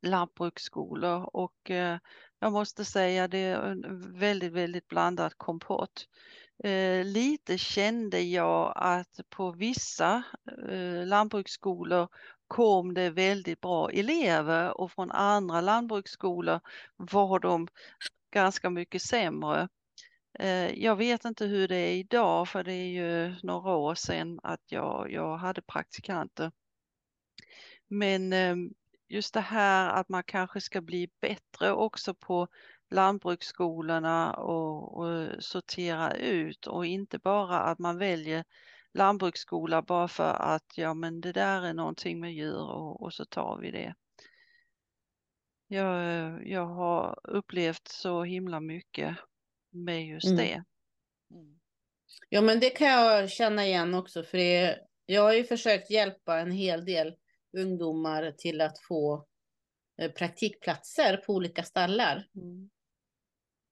lantbruksskolor 0.02 1.30
och 1.34 1.72
eh, 1.72 1.98
jag 2.39 2.52
måste 2.52 2.86
säga 2.86 3.28
det 3.28 3.38
är 3.38 3.62
en 3.62 4.20
väldigt, 4.20 4.54
väldigt 4.54 4.88
blandad 4.88 5.34
kompott. 5.38 6.06
Eh, 6.63 7.06
lite 7.06 7.58
kände 7.58 8.22
jag 8.22 8.74
att 8.76 9.20
på 9.30 9.52
vissa 9.52 10.24
eh, 10.70 11.06
lantbruksskolor 11.06 12.08
kom 12.48 12.94
det 12.94 13.10
väldigt 13.10 13.62
bra 13.62 13.90
elever 13.92 14.82
och 14.82 14.92
från 14.92 15.12
andra 15.12 15.62
lantbruksskolor 15.62 16.60
var 16.96 17.40
de 17.40 17.68
ganska 18.32 18.70
mycket 18.70 19.02
sämre. 19.02 19.70
Eh, 20.40 20.84
jag 20.84 20.96
vet 20.96 21.26
inte 21.26 21.46
hur 21.46 21.68
det 21.68 21.76
är 21.76 21.96
idag 21.96 22.48
för 22.48 22.64
det 22.64 22.74
är 22.74 22.88
ju 22.88 23.36
några 23.44 23.76
år 23.76 23.96
sedan 23.96 24.40
att 24.44 24.62
jag, 24.66 25.12
jag 25.12 25.38
hade 25.38 25.62
praktikanter. 25.62 26.52
Men 27.88 28.34
ehm, 28.34 28.74
just 29.08 29.34
det 29.34 29.42
här 29.42 29.90
att 29.90 30.10
man 30.10 30.24
kanske 30.24 30.62
ska 30.62 30.82
bli 30.82 31.10
bättre 31.22 31.72
också 31.72 32.14
på 32.14 32.48
lantbruksskolorna 32.90 34.34
och, 34.34 34.98
och 34.98 35.44
sortera 35.44 36.14
ut 36.14 36.68
och 36.68 36.86
inte 36.86 37.20
bara 37.20 37.60
att 37.60 37.80
man 37.80 37.98
väljer 37.98 38.44
lantbruksskola 38.96 39.82
bara 39.82 40.08
för 40.08 40.34
att 40.34 40.66
ja 40.76 40.94
men 40.94 41.22
det 41.22 41.32
där 41.32 41.62
är 41.62 41.74
någonting 41.74 42.20
med 42.20 42.34
djur 42.34 42.72
och, 42.72 43.02
och 43.02 43.14
så 43.14 43.26
tar 43.26 43.58
vi 43.58 43.72
det. 43.72 43.96
Jag, 45.68 46.48
jag 46.48 46.66
har 46.66 47.20
upplevt 47.24 47.88
så 47.88 48.24
himla 48.24 48.60
mycket 48.60 49.18
med 49.72 50.06
just 50.08 50.26
Mm. 50.28 50.38
det. 50.38 50.64
Mm. 51.36 51.60
Ja, 52.30 52.42
men 52.42 52.60
det 52.60 52.70
kan 52.70 52.88
jag 52.88 53.30
känna 53.30 53.66
igen 53.66 53.94
också. 53.94 54.24
För 54.24 54.38
det, 54.38 54.80
jag 55.06 55.22
har 55.22 55.34
ju 55.34 55.44
försökt 55.44 55.92
hjälpa 55.92 56.40
en 56.40 56.52
hel 56.52 56.86
del 56.86 57.16
ungdomar 57.58 58.32
till 58.32 58.62
att 58.62 58.80
få 58.88 59.26
eh, 60.02 60.12
praktikplatser 60.12 61.18
på 61.18 61.34
olika 61.34 61.64
stallar. 61.64 62.28
Mm. 62.36 62.70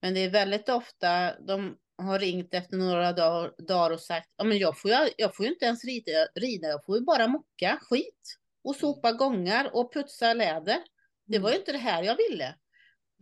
Men 0.02 0.14
det 0.14 0.20
är 0.20 0.30
väldigt 0.30 0.70
ofta 0.70 1.40
de 1.40 1.78
har 1.98 2.20
ringt 2.20 2.54
efter 2.54 2.78
några 2.78 3.14
dagar, 3.14 3.54
dagar 3.58 3.92
och 3.92 4.00
sagt 4.00 4.30
ja, 4.38 4.44
men 4.44 4.58
jag, 4.58 4.80
får 4.80 4.92
ju, 4.92 5.10
jag 5.18 5.36
får 5.36 5.46
ju 5.46 5.52
inte 5.52 5.66
ens 5.66 5.84
rida, 5.86 6.12
rida, 6.36 6.68
jag 6.68 6.86
får 6.86 6.98
ju 6.98 7.04
bara 7.04 7.28
mocka 7.28 7.80
skit 7.82 8.38
och 8.64 8.76
sopa 8.76 9.12
gångar 9.12 9.76
och 9.76 9.94
putsa 9.94 10.34
läder. 10.34 10.84
Det 11.26 11.40
var 11.40 11.52
ju 11.52 11.58
inte 11.58 11.72
det 11.72 11.78
här 11.78 12.04
jag 12.04 12.18
ville. 12.18 12.56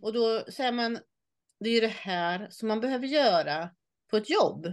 Och 0.01 0.13
då 0.13 0.45
säger 0.51 0.71
man, 0.71 0.99
det 1.59 1.69
är 1.69 1.73
ju 1.73 1.79
det 1.79 1.87
här 1.87 2.47
som 2.49 2.67
man 2.67 2.79
behöver 2.79 3.07
göra 3.07 3.69
på 4.07 4.17
ett 4.17 4.29
jobb. 4.29 4.65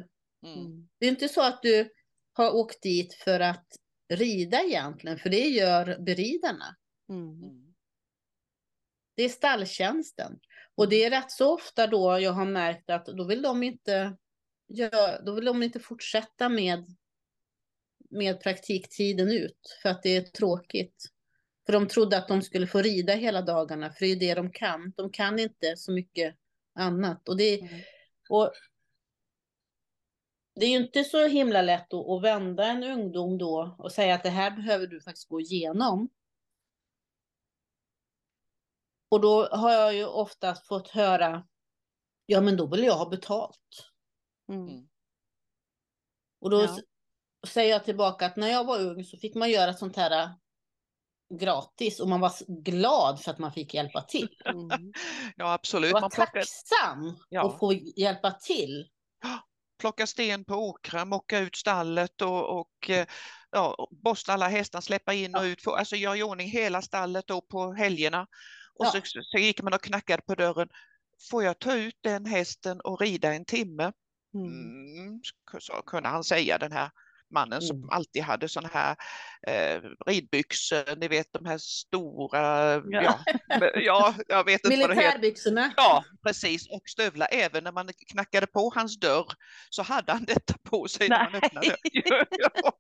Mm. 0.43 0.59
Mm. 0.59 0.89
Det 0.99 1.07
är 1.07 1.11
inte 1.11 1.29
så 1.29 1.43
att 1.43 1.63
du 1.63 1.93
har 2.33 2.55
åkt 2.55 2.83
dit 2.83 3.15
för 3.15 3.41
att 3.41 3.67
rida 4.09 4.63
egentligen, 4.63 5.19
för 5.19 5.31
det 5.31 5.49
gör 5.49 5.99
beridarna. 5.99 6.77
Mm. 7.09 7.43
Mm. 7.43 7.75
Det 9.15 9.23
är 9.23 9.29
stalltjänsten. 9.29 10.39
Och 10.79 10.89
det 10.89 11.05
är 11.05 11.11
rätt 11.11 11.31
så 11.31 11.55
ofta 11.55 11.87
då 11.87 12.19
jag 12.21 12.33
har 12.33 12.45
märkt 12.45 12.91
att 12.91 13.07
då 13.07 13.25
vill 13.25 13.43
de 13.43 13.63
inte, 13.63 14.17
då 15.27 15.35
vill 15.35 15.45
de 15.45 15.63
inte 15.63 15.81
fortsätta 15.81 16.49
med, 16.49 16.97
med 18.11 18.41
praktiktiden 18.41 19.29
ut, 19.29 19.79
för 19.83 19.89
att 19.89 20.03
det 20.03 20.17
är 20.17 20.23
tråkigt. 20.23 21.05
För 21.67 21.73
de 21.73 21.89
trodde 21.89 22.19
att 22.19 22.29
de 22.29 22.43
skulle 22.43 22.67
få 22.67 22.83
rida 22.83 23.13
hela 23.13 23.43
dagarna, 23.43 23.93
för 23.93 24.01
det 24.01 24.13
är 24.13 24.17
det 24.17 24.35
de 24.35 24.53
kan. 24.53 24.93
De 24.97 25.11
kan 25.13 25.39
inte 25.39 25.77
så 25.77 25.93
mycket 25.93 26.37
annat. 26.75 27.29
Och 27.29 27.37
det, 27.37 27.45
är- 27.45 27.59
Mm. 27.59 27.81
och 28.31 28.53
det 30.55 30.67
är 30.67 30.71
ju 30.71 30.77
inte 30.77 31.05
så 31.05 31.27
himla 31.27 31.63
lätt 31.63 31.95
att 31.95 32.23
vända 32.23 32.67
en 32.67 32.85
ungdom 32.85 33.39
då 33.39 33.77
och 33.79 33.93
säga 33.93 34.15
att 34.15 34.23
det 34.23 34.31
här 34.31 34.51
behöver 34.51 34.87
du 34.87 35.01
faktiskt 35.01 35.29
gå 35.29 35.41
igenom. 35.41 36.09
Och 39.11 39.21
då 39.21 39.47
har 39.49 39.73
jag 39.73 39.95
ju 39.95 40.05
oftast 40.07 40.67
fått 40.67 40.89
höra, 40.89 41.47
ja 42.27 42.41
men 42.41 42.57
då 42.57 42.67
vill 42.67 42.85
jag 42.85 42.95
ha 42.95 43.09
betalt. 43.09 43.91
Mm. 44.53 44.89
Och 46.41 46.51
då 46.51 46.61
Ja. 46.63 46.79
säger 47.49 47.71
jag 47.71 47.85
tillbaka 47.85 48.27
att 48.27 48.37
när 48.37 48.49
jag 48.49 48.65
var 48.65 48.79
ung 48.81 49.05
så 49.05 49.17
fick 49.19 49.35
man 49.35 49.51
göra 49.51 49.75
sånt 49.75 49.97
här 49.97 50.23
äh, 50.23 50.31
gratis 51.35 52.01
och 52.01 52.09
man 52.09 52.21
var 52.21 52.33
glad 52.63 53.21
för 53.21 53.31
att 53.31 53.39
man 53.39 53.53
fick 53.53 53.75
hjälpa 53.75 54.03
till. 54.03 54.29
Mm. 54.45 54.93
Ja, 55.37 55.53
absolut. 55.53 55.89
Jag 55.91 55.95
var 55.95 56.01
Man 56.01 56.11
plockar, 56.11 56.33
tacksam 56.41 57.17
Ja. 57.29 57.47
att 57.47 57.59
få 57.59 57.73
hjälpa 57.73 58.31
till. 58.31 58.89
plocka 59.81 60.07
sten 60.07 60.45
på 60.45 60.55
åkrar, 60.55 61.05
mocka 61.05 61.39
ut 61.39 61.57
stallet 61.57 62.23
och, 62.23 62.61
och 62.61 62.91
eh, 62.91 63.07
ja, 63.51 63.89
borsta 63.91 64.33
alla 64.33 64.49
hästar, 64.49 64.81
släppa 64.81 65.13
in 65.15 65.35
och 65.35 65.41
Ja. 65.45 65.47
ut, 65.47 65.67
alltså 65.67 65.97
göra 65.97 66.17
i 66.17 66.23
ordning 66.23 66.49
hela 66.51 66.83
stallet 66.83 67.27
då 67.27 67.41
på 67.41 67.73
helgerna. 67.73 68.27
Och 68.79 68.87
Ja. 68.87 69.01
så, 69.05 69.23
så 69.23 69.39
gick 69.39 69.63
man 69.63 69.75
och 69.75 69.83
knackade 69.83 70.23
på 70.23 70.35
dörren. 70.35 70.69
Får 71.31 71.45
jag 71.45 71.59
ta 71.59 71.77
ut 71.77 71.99
den 72.01 72.27
hästen 72.27 72.81
och 72.81 73.01
rida 73.01 73.35
en 73.35 73.45
timme? 73.45 73.93
Mm. 74.35 74.49
Mm, 74.99 75.21
så 75.59 75.73
kunde 75.87 76.09
han 76.09 76.25
säga 76.25 76.59
den 76.59 76.73
här 76.73 76.91
mannen 77.31 77.63
som 77.63 77.77
Mm. 77.77 77.91
alltid 77.91 78.23
hade 78.23 78.49
sådana 78.49 78.69
här 78.73 78.97
eh, 79.47 79.81
ridbyxor, 80.07 80.97
ni 80.97 81.09
vet 81.09 81.33
de 81.33 81.45
här 81.45 81.59
stora, 81.59 82.75
ja, 82.75 83.19
Ja. 83.25 83.75
ja, 83.75 84.15
jag 84.29 84.45
vet 84.45 84.65
inte 84.65 84.77
vad 84.81 84.91
det 84.91 84.95
heter. 84.95 85.07
Militärbyxorna. 85.19 85.73
Ja, 85.77 86.05
precis. 86.27 86.69
Och 86.71 86.83
stövlar. 86.89 87.29
Även 87.31 87.65
när 87.65 87.73
man 87.73 87.89
knackade 88.13 88.47
på 88.47 88.73
hans 88.75 89.01
dörr 89.01 89.27
så 89.71 89.83
hade 89.83 90.13
han 90.13 90.25
detta 90.25 90.55
på 90.63 90.89
sig 90.89 91.09
när 91.09 91.19
han 91.19 91.33
Nej. 91.33 91.41
öppnade. 91.45 91.77
Ja. 92.31 92.73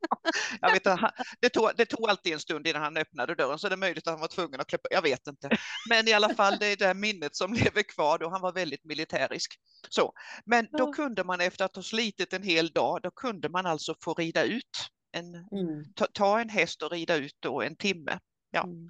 Jag 0.60 0.72
vet, 0.72 0.86
han- 0.86 1.10
det, 1.40 1.48
tog, 1.48 1.70
det 1.76 1.86
tog 1.86 2.10
alltid 2.10 2.32
en 2.32 2.40
stund 2.40 2.66
innan 2.66 2.82
han 2.82 2.96
öppnade 2.96 3.34
dörren 3.34 3.58
så 3.58 3.68
det 3.68 3.74
är 3.74 3.76
möjligt 3.76 4.06
att 4.06 4.12
han 4.12 4.20
var 4.20 4.28
tvungen 4.28 4.60
att 4.60 4.66
klä 4.66 4.78
på. 4.78 4.88
Jag 4.90 5.02
vet 5.02 5.26
inte. 5.26 5.48
Men 5.88 6.08
i 6.08 6.12
alla 6.12 6.34
fall 6.34 6.56
det 6.60 6.66
är 6.66 6.76
det 6.76 6.94
minnet 6.94 7.36
som 7.36 7.52
lever 7.54 7.82
kvar 7.82 8.18
då. 8.18 8.28
Han 8.30 8.40
var 8.40 8.52
väldigt 8.52 8.84
militärisk. 8.84 9.54
Så. 9.88 10.12
Men 10.46 10.66
då 10.78 10.92
kunde 10.92 11.24
man 11.24 11.40
efter 11.40 11.64
att 11.64 11.76
ha 11.76 11.82
slitit 11.82 12.32
en 12.32 12.42
hel 12.42 12.68
dag, 12.68 13.00
då 13.02 13.10
kunde 13.10 13.48
man 13.48 13.66
alltså 13.66 13.94
få 14.04 14.14
rida 14.14 14.44
ut. 14.44 14.88
En, 15.12 15.34
Mm. 15.34 15.92
ta, 15.94 16.06
ta 16.06 16.40
en 16.40 16.48
häst 16.48 16.82
och 16.82 16.90
rida 16.90 17.16
ut 17.16 17.36
då 17.40 17.62
en 17.62 17.76
timme. 17.76 18.18
Ja. 18.50 18.62
Mm. 18.64 18.88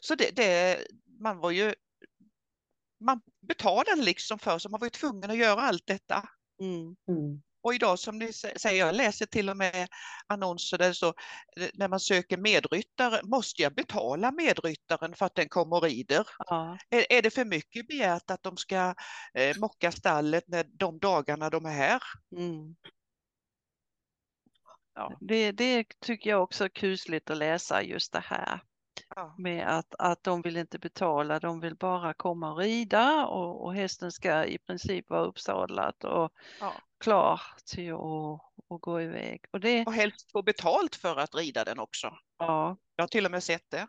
Så 0.00 0.14
det, 0.14 0.36
det, 0.36 0.78
man 1.20 1.38
var 1.38 1.50
ju, 1.50 1.74
man 3.04 3.20
betalade 3.48 4.02
liksom 4.02 4.38
för 4.38 4.58
så 4.58 4.68
man 4.68 4.80
var 4.80 4.86
ju 4.86 4.90
tvungen 4.90 5.30
att 5.30 5.36
göra 5.36 5.60
allt 5.60 5.86
detta. 5.86 6.28
Mm. 6.60 6.96
Mm. 7.08 7.42
Och 7.62 7.74
idag 7.74 7.98
som 7.98 8.18
ni 8.18 8.26
sä- 8.26 8.58
säger, 8.58 8.86
jag 8.86 8.94
läser 8.94 9.26
till 9.26 9.50
och 9.50 9.56
med 9.56 9.88
annonser 10.26 10.78
där 10.78 10.92
står 10.92 11.14
eh, 11.56 11.68
när 11.74 11.88
man 11.88 12.00
söker 12.00 12.36
medryttare, 12.36 13.20
måste 13.22 13.62
jag 13.62 13.74
betala 13.74 14.30
medryttaren 14.32 15.14
för 15.14 15.26
att 15.26 15.34
den 15.34 15.48
kommer 15.48 15.76
och 15.76 15.82
rider? 15.82 16.26
Ja. 16.38 16.78
Är, 16.90 17.12
är 17.12 17.22
det 17.22 17.30
för 17.30 17.44
mycket 17.44 17.88
begärt 17.88 18.30
att 18.30 18.42
de 18.42 18.56
ska 18.56 18.94
eh, 19.34 19.56
mocka 19.58 19.92
stallet 19.92 20.44
när 20.46 20.64
de 20.78 20.98
dagarna 20.98 21.50
de 21.50 21.66
är 21.66 21.70
här? 21.72 22.02
Mm. 22.36 22.76
Ja. 24.94 25.16
Det, 25.20 25.52
det 25.52 26.00
tycker 26.00 26.30
jag 26.30 26.42
också 26.42 26.64
är 26.64 26.68
kusligt 26.68 27.30
att 27.30 27.36
läsa 27.36 27.82
just 27.82 28.12
det 28.12 28.20
här 28.24 28.60
Ja. 29.16 29.34
med 29.38 29.78
att, 29.78 29.94
att 29.98 30.22
de 30.24 30.42
vill 30.42 30.56
inte 30.56 30.78
betala, 30.78 31.38
de 31.40 31.60
vill 31.60 31.76
bara 31.76 32.14
komma 32.14 32.52
och 32.52 32.58
rida 32.58 33.26
och, 33.26 33.64
och 33.64 33.74
hästen 33.74 34.12
ska 34.12 34.44
i 34.44 34.58
princip 34.58 35.10
vara 35.10 35.24
uppsadlad 35.24 36.04
och 36.04 36.32
Ja. 36.60 36.72
klar 37.04 37.40
till 37.64 37.92
att, 37.94 38.40
att 38.74 38.80
gå 38.80 39.00
iväg. 39.02 39.44
Och 39.50 39.60
det, 39.60 39.86
Och 39.86 39.92
helst 39.92 40.30
få 40.32 40.42
betalt 40.42 40.94
för 40.96 41.16
att 41.16 41.34
rida 41.34 41.64
den 41.64 41.78
också. 41.78 42.16
ja, 42.38 42.76
Jag 42.96 43.02
har 43.02 43.08
till 43.08 43.24
och 43.24 43.30
med 43.30 43.42
sett 43.42 43.70
det. 43.70 43.86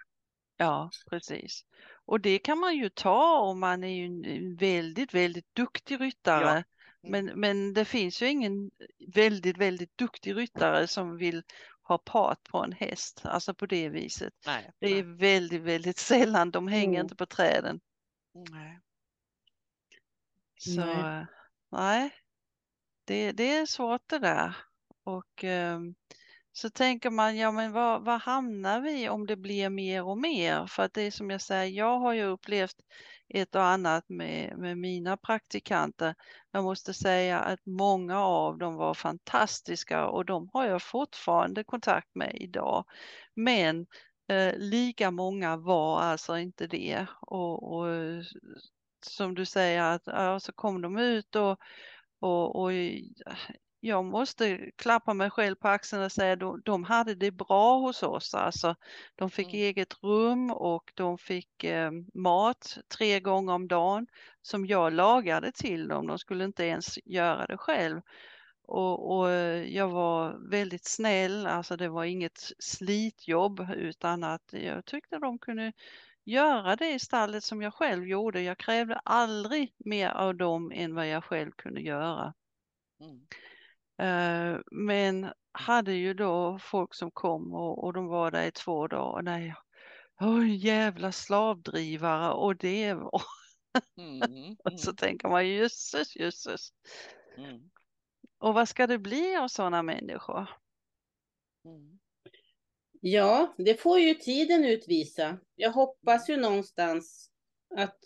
ja, 0.58 0.90
precis. 1.10 1.66
Och 2.06 2.20
det 2.22 2.40
kan 2.40 2.60
man 2.60 2.76
ju 2.76 2.90
ta 2.90 3.40
om 3.40 3.60
man 3.60 3.84
är 3.84 4.06
en- 4.06 4.56
väldigt, 4.56 5.14
väldigt 5.14 5.56
duktig 5.56 6.02
ryttare. 6.02 6.50
Mm. 6.52 6.64
Men, 7.04 7.26
men 7.26 7.74
det 7.74 7.86
finns 7.86 8.22
ju 8.22 8.28
ingen 8.28 8.72
väldigt, 9.16 9.58
väldigt 9.58 9.98
duktig 9.98 10.36
ryttare 10.36 10.88
som 10.88 11.18
vill 11.18 11.44
ha 11.84 11.98
part 11.98 12.44
på 12.44 12.58
en 12.64 12.72
häst, 12.72 13.22
alltså 13.26 13.54
på 13.54 13.66
det 13.66 13.90
viset. 13.90 14.34
Nej. 14.46 14.72
Det 14.80 14.88
är 14.88 15.04
väldigt, 15.04 15.62
väldigt 15.62 15.98
sällan, 16.12 16.52
de 16.52 16.68
hänger 16.68 17.00
Mm. 17.00 17.06
inte 17.06 17.16
på 17.16 17.26
träden. 17.26 17.80
Nej. 18.52 18.80
Så 20.60 20.86
Nej. 20.86 21.26
nej, 21.72 22.12
det, 23.06 23.32
det 23.32 23.56
är 23.58 23.66
svårt 23.66 24.02
det 24.10 24.20
där. 24.20 24.58
Och 25.04 25.44
ehm, 25.44 25.96
så 26.52 26.70
tänker 26.70 27.10
man, 27.10 27.38
ja 27.38 27.52
men 27.52 27.72
var, 27.72 28.00
var 28.00 28.20
hamnar 28.20 28.82
vi 28.82 29.10
om 29.10 29.28
det 29.28 29.36
blir 29.38 29.70
mer 29.70 30.04
och 30.04 30.18
mer? 30.18 30.68
För 30.68 30.84
att 30.84 30.94
det 30.94 31.02
är 31.02 31.12
som 31.12 31.30
jag 31.30 31.42
säger, 31.42 31.72
jag 31.78 32.00
har 32.00 32.14
ju 32.14 32.24
upplevt 32.24 32.76
ett 33.34 33.56
och 33.56 33.64
annat 33.64 34.10
med, 34.10 34.58
med 34.58 34.78
mina 34.78 35.18
praktikanter. 35.18 36.16
Jag 36.52 36.64
måste 36.64 36.94
säga 36.94 37.40
att 37.40 37.66
många 37.66 38.20
av 38.20 38.58
dem 38.58 38.76
var 38.76 38.94
fantastiska 38.94 40.08
och 40.08 40.26
de 40.26 40.50
har 40.54 40.66
jag 40.66 40.82
fortfarande 40.82 41.64
kontakt 41.64 42.16
med 42.16 42.36
idag. 42.36 42.86
Men 43.36 43.86
eh, 44.28 44.54
lika 44.58 45.12
många 45.12 45.58
var 45.58 46.02
alltså 46.02 46.38
inte 46.38 46.68
det. 46.68 47.06
Och, 47.22 47.74
och 47.74 47.88
som 49.06 49.36
du 49.36 49.46
säger, 49.46 49.82
att 49.82 50.04
ja, 50.06 50.40
så 50.40 50.52
kom 50.52 50.82
de 50.82 50.98
ut 50.98 51.36
och, 51.36 51.60
och, 52.20 52.62
och 52.62 52.72
jag 53.82 54.06
måste 54.06 54.72
klappa 54.78 55.14
mig 55.14 55.30
själv 55.30 55.56
på 55.56 55.68
axeln 55.68 56.04
och 56.04 56.12
säga 56.12 56.36
de, 56.36 56.62
de 56.66 56.84
hade 56.84 57.16
det 57.16 57.32
bra 57.32 57.80
hos 57.80 58.04
oss. 58.04 58.34
Alltså, 58.36 58.76
de 59.16 59.30
fick 59.32 59.54
Mm. 59.54 59.64
eget 59.66 60.04
rum 60.04 60.52
och 60.52 60.92
de 60.96 61.18
fick 61.18 61.64
eh, 61.64 61.92
mat 62.14 62.78
tre 62.98 63.20
gånger 63.20 63.54
om 63.54 63.68
dagen 63.68 64.08
som 64.42 64.66
jag 64.66 64.94
lagade 64.94 65.52
till 65.52 65.88
dem. 65.88 66.08
De 66.08 66.20
skulle 66.20 66.46
inte 66.46 66.64
ens 66.66 67.00
göra 67.06 67.46
det 67.48 67.58
själv. 67.58 68.02
Och, 68.68 69.18
och 69.18 69.32
eh, 69.32 69.64
jag 69.76 69.90
var 69.90 70.50
väldigt 70.52 70.86
snäll, 70.86 71.48
alltså 71.48 71.78
det 71.78 71.90
var 71.90 72.06
inget 72.06 72.52
slitjobb 72.60 73.68
utan 73.76 74.24
att 74.24 74.54
jag 74.54 74.86
tyckte 74.86 75.20
de 75.20 75.40
kunde 75.40 75.74
göra 76.26 76.76
det 76.76 76.94
i 76.94 77.00
stallet 77.00 77.44
som 77.44 77.62
jag 77.62 77.74
själv 77.74 78.08
gjorde. 78.08 78.42
Jag 78.42 78.58
krävde 78.58 78.96
aldrig 79.06 79.76
mer 79.78 80.10
av 80.10 80.36
dem 80.36 80.72
än 80.76 80.96
vad 80.96 81.08
jag 81.10 81.24
själv 81.24 81.52
kunde 81.52 81.82
göra. 81.82 82.34
Mm. 83.02 83.28
Eh, 84.02 84.60
men 84.72 85.34
hade 85.52 85.94
ju 85.94 86.14
då 86.14 86.60
folk 86.62 86.94
som 86.94 87.12
kom 87.12 87.54
och, 87.54 87.84
och 87.84 87.94
de 87.94 88.08
var 88.08 88.32
där 88.32 88.48
i 88.48 88.52
två 88.52 88.88
dagar. 88.88 89.18
och 89.18 89.24
Nej, 89.24 89.56
Oj, 90.20 90.56
jävla 90.56 91.12
slavdrivare 91.12 92.34
och 92.34 92.58
det 92.58 92.94
var... 92.94 93.22
Mm. 93.98 94.56
Och 94.64 94.72
så 94.80 94.94
tänker 94.94 95.28
man 95.28 95.50
jösses, 95.50 96.16
jösses. 96.16 96.70
Mm. 97.38 97.70
Och 98.38 98.54
vad 98.54 98.70
ska 98.70 98.88
det 98.88 98.98
bli 98.98 99.36
av 99.36 99.48
sådana 99.48 99.84
människor? 99.84 100.50
Mm. 101.66 102.00
Ja, 103.02 103.56
det 103.58 103.82
får 103.82 104.00
ju 104.00 104.14
tiden 104.14 104.66
utvisa. 104.66 105.38
Jag 105.56 105.72
hoppas 105.72 106.30
ju 106.30 106.38
någonstans 106.38 107.32
att... 107.76 108.00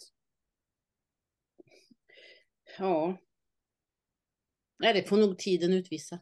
Ja. 2.77 3.17
Nej, 4.79 4.93
det 4.93 5.03
får 5.09 5.17
nog 5.17 5.38
tiden 5.38 5.73
utvisa. 5.73 6.19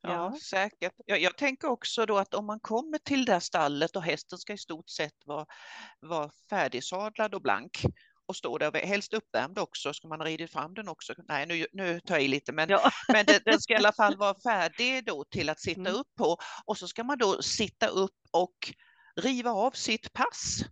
Ja, 0.00 0.10
Ja. 0.12 0.38
säkert. 0.42 0.92
Jag, 1.06 1.20
jag 1.20 1.36
tänker 1.36 1.68
också 1.68 2.06
då 2.06 2.18
att 2.18 2.34
om 2.34 2.46
man 2.46 2.60
kommer 2.60 2.98
till 2.98 3.24
det 3.24 3.32
här 3.32 3.40
stallet 3.40 3.96
och 3.96 4.02
hästen 4.02 4.38
ska 4.38 4.52
i 4.52 4.58
stort 4.58 4.90
sett 4.90 5.26
vara, 5.26 5.46
vara 6.00 6.30
färdigsadlad 6.50 7.34
och 7.34 7.42
blank 7.42 7.82
och 8.26 8.36
stå 8.36 8.58
där, 8.58 8.72
helst 8.72 9.14
uppvärmd 9.14 9.58
också, 9.58 9.92
ska 9.92 10.08
man 10.08 10.20
ha 10.20 10.26
ridit 10.26 10.52
fram 10.52 10.74
den 10.74 10.88
också? 10.88 11.14
Nej, 11.28 11.46
nu, 11.46 11.66
nu 11.72 12.00
tar 12.00 12.14
jag 12.14 12.24
i 12.24 12.28
lite, 12.28 12.52
men, 12.52 12.68
Ja. 12.68 12.90
men 13.12 13.26
det, 13.26 13.44
den 13.44 13.60
ska 13.60 13.72
i 13.72 13.76
alla 13.76 13.92
fall 13.92 14.16
vara 14.16 14.34
färdig 14.40 15.04
då 15.04 15.24
till 15.24 15.48
att 15.48 15.60
sitta 15.60 15.80
Mm. 15.80 15.94
upp 15.94 16.14
på 16.18 16.36
och 16.64 16.78
så 16.78 16.88
ska 16.88 17.04
man 17.04 17.18
då 17.18 17.42
sitta 17.42 17.86
upp 17.86 18.16
och 18.30 18.54
riva 19.16 19.50
av 19.50 19.70
sitt 19.70 20.12
pass. 20.12 20.64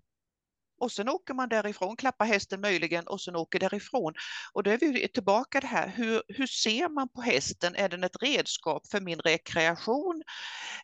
Och 0.80 0.92
sen 0.92 1.08
åker 1.08 1.34
man 1.34 1.48
därifrån, 1.48 1.96
klappar 1.96 2.24
hästen 2.24 2.60
möjligen 2.60 3.06
och 3.06 3.20
sen 3.20 3.36
åker 3.36 3.58
därifrån. 3.58 4.14
Och 4.52 4.62
då 4.62 4.70
är 4.70 4.78
vi 4.78 5.08
tillbaka 5.08 5.60
det 5.60 5.66
här, 5.66 5.88
hur, 5.88 6.22
hur 6.28 6.46
ser 6.46 6.88
man 6.88 7.08
på 7.08 7.22
hästen? 7.22 7.74
Är 7.76 7.88
den 7.88 8.04
ett 8.04 8.22
redskap 8.22 8.86
för 8.90 9.00
min 9.00 9.18
rekreation? 9.18 10.22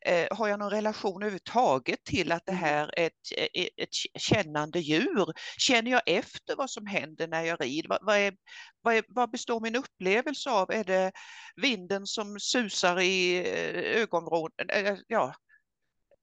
Eh, 0.02 0.26
har 0.30 0.48
jag 0.48 0.58
någon 0.58 0.70
relation 0.70 1.22
överhuvudtaget 1.22 2.04
till 2.04 2.32
att 2.32 2.46
det 2.46 2.52
Mm. 2.52 2.64
här 2.64 2.98
är 2.98 3.06
ett, 3.06 3.12
ett, 3.54 3.68
ett 3.76 4.20
kännande 4.22 4.80
djur? 4.80 5.32
Känner 5.58 5.90
jag 5.90 6.02
efter 6.06 6.56
vad 6.56 6.70
som 6.70 6.86
händer 6.86 7.28
när 7.28 7.42
jag 7.42 7.60
rider? 7.60 7.88
Vad, 7.88 7.98
vad, 8.02 8.16
är, 8.16 8.36
vad, 8.80 8.94
är, 8.94 9.04
vad 9.08 9.30
består 9.30 9.60
min 9.60 9.76
upplevelse 9.76 10.50
av? 10.50 10.70
Är 10.70 10.84
det 10.84 11.12
vinden 11.56 12.06
som 12.06 12.40
susar 12.40 13.00
i 13.00 13.36
eh, 13.38 14.00
ögonvrån? 14.02 14.50
Eh, 14.68 14.96
Ja, 15.08 15.34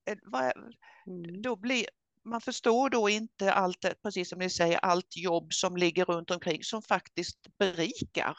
Eh, 0.09 0.17
vad 0.23 0.53
Mm. 1.07 1.41
då 1.41 1.55
blir, 1.55 1.85
man 2.25 2.41
förstår 2.41 2.89
då 2.89 3.09
inte 3.09 3.53
allt, 3.53 3.85
precis 4.03 4.29
som 4.29 4.39
ni 4.39 4.49
säger, 4.49 4.77
allt 4.77 5.17
jobb 5.17 5.53
som 5.53 5.77
ligger 5.77 6.05
runt 6.05 6.31
omkring 6.31 6.63
som 6.63 6.81
faktiskt 6.81 7.57
berikar 7.57 8.37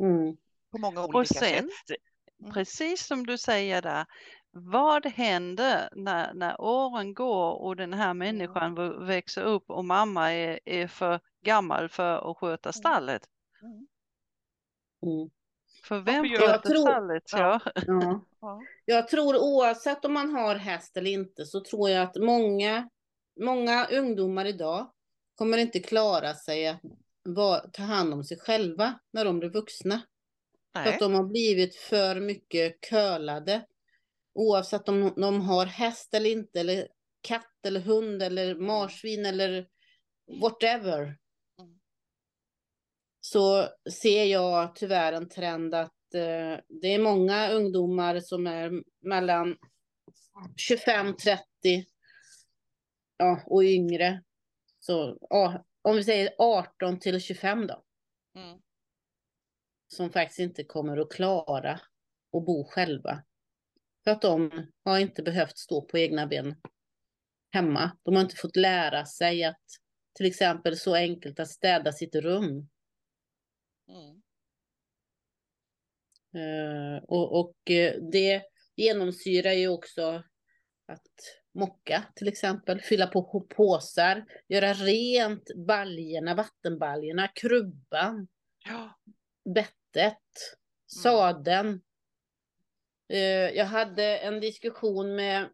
Mm. 0.00 0.36
på 0.72 0.78
många 0.78 1.00
Och 1.00 1.14
olika 1.14 1.34
sen, 1.34 1.48
sätt. 1.88 1.98
Mm. 2.40 2.52
precis 2.52 3.06
som 3.06 3.26
du 3.26 3.38
säger 3.38 3.82
där, 3.82 4.06
vad 4.50 5.06
händer 5.06 5.88
när, 5.96 6.34
när 6.34 6.60
åren 6.60 7.14
går 7.14 7.52
och 7.62 7.76
den 7.76 7.92
här 7.92 8.14
människan 8.14 8.74
v- 8.74 9.04
växer 9.06 9.42
upp 9.42 9.70
och 9.70 9.84
mamma 9.84 10.32
är, 10.32 10.60
är 10.64 10.86
för 10.86 11.20
gammal 11.44 11.88
för 11.88 12.30
att 12.30 12.36
sköta 12.36 12.72
stallet? 12.72 13.22
Mm. 13.62 13.86
Mm. 15.16 15.30
För 15.84 16.00
vem 16.00 16.24
sköter 16.28 16.44
Jag 16.44 16.62
tror- 16.62 16.80
stallet? 16.90 17.22
Ja. 17.32 17.60
Ja. 17.86 18.24
Ja. 18.40 18.62
Jag 18.84 19.08
tror 19.08 19.36
oavsett 19.36 20.04
om 20.04 20.12
man 20.12 20.30
har 20.34 20.54
häst 20.54 20.96
eller 20.96 21.10
inte 21.10 21.44
så 21.44 21.60
tror 21.60 21.90
jag 21.90 22.02
att 22.02 22.16
många, 22.16 22.88
många 23.40 23.86
ungdomar 23.86 24.44
idag 24.44 24.92
kommer 25.34 25.58
inte 25.58 25.80
klara 25.80 26.34
sig 26.34 26.66
att 26.66 26.80
ta 27.72 27.82
hand 27.82 28.14
om 28.14 28.24
sig 28.24 28.38
själva 28.38 28.98
när 29.12 29.24
de 29.24 29.38
blir 29.38 29.50
vuxna. 29.50 30.02
För 30.72 30.80
Nej. 30.84 30.94
att 30.94 31.00
de 31.00 31.14
har 31.14 31.24
blivit 31.24 31.76
för 31.76 32.20
mycket 32.20 32.80
curlade. 32.80 33.66
Oavsett 34.34 34.88
om 34.88 35.14
de 35.16 35.40
har 35.40 35.66
häst 35.66 36.14
eller 36.14 36.30
inte, 36.30 36.60
eller 36.60 36.88
katt 37.20 37.66
eller 37.66 37.80
hund 37.80 38.22
eller 38.22 38.54
marsvin 38.54 39.26
eller 39.26 39.68
whatever. 40.40 41.02
Mm. 41.02 41.80
Så 43.20 43.68
ser 43.92 44.24
jag 44.24 44.74
tyvärr 44.74 45.12
en 45.12 45.28
trend 45.28 45.74
att 45.74 46.14
eh, 46.14 46.60
det 46.68 46.94
är 46.94 46.98
många 46.98 47.50
ungdomar 47.50 48.20
som 48.20 48.46
är 48.46 48.82
mellan 49.00 49.56
25, 50.56 51.16
30 51.16 51.86
ja, 53.22 53.42
och 53.46 53.64
yngre. 53.64 54.22
Så 54.80 55.18
ja, 55.20 55.64
om 55.82 55.96
vi 55.96 56.04
säger 56.04 56.34
18 56.38 56.98
till 56.98 57.20
25 57.20 57.66
då. 57.66 57.84
Mm. 58.34 58.60
som 59.88 60.10
faktiskt 60.10 60.38
inte 60.38 60.64
kommer 60.64 60.96
att 60.96 61.12
klara 61.12 61.72
att 62.32 62.44
bo 62.46 62.64
själva. 62.64 63.24
För 64.04 64.10
att 64.10 64.22
de 64.22 64.66
har 64.84 64.98
inte 64.98 65.22
behövt 65.22 65.58
stå 65.58 65.82
på 65.82 65.98
egna 65.98 66.26
ben 66.26 66.56
hemma. 67.50 67.98
De 68.02 68.14
har 68.14 68.22
inte 68.22 68.36
fått 68.36 68.56
lära 68.56 69.06
sig 69.06 69.44
att 69.44 69.62
till 70.14 70.26
exempel 70.26 70.76
så 70.76 70.94
enkelt 70.94 71.40
att 71.40 71.48
städa 71.48 71.92
sitt 71.92 72.14
rum. 72.14 72.68
Mm. 73.88 74.22
Eh, 76.34 77.02
och 77.04 77.40
och 77.40 77.70
eh, 77.70 78.02
det 78.12 78.42
genomsyrar 78.76 79.52
ju 79.52 79.68
också 79.68 80.22
att 80.86 81.41
mocka 81.54 82.04
till 82.16 82.28
exempel, 82.28 82.80
fylla 82.80 83.06
på 83.06 83.40
påsar, 83.40 84.24
göra 84.48 84.72
rent 84.72 85.54
baljorna, 85.66 86.34
vattenbaljorna, 86.34 87.28
krubban, 87.28 88.28
Ja. 88.64 88.98
bettet, 89.54 90.56
sadeln. 90.86 91.82
Eh, 93.08 93.18
Jag 93.50 93.66
hade 93.66 94.18
en 94.18 94.40
diskussion 94.40 95.14
med 95.14 95.50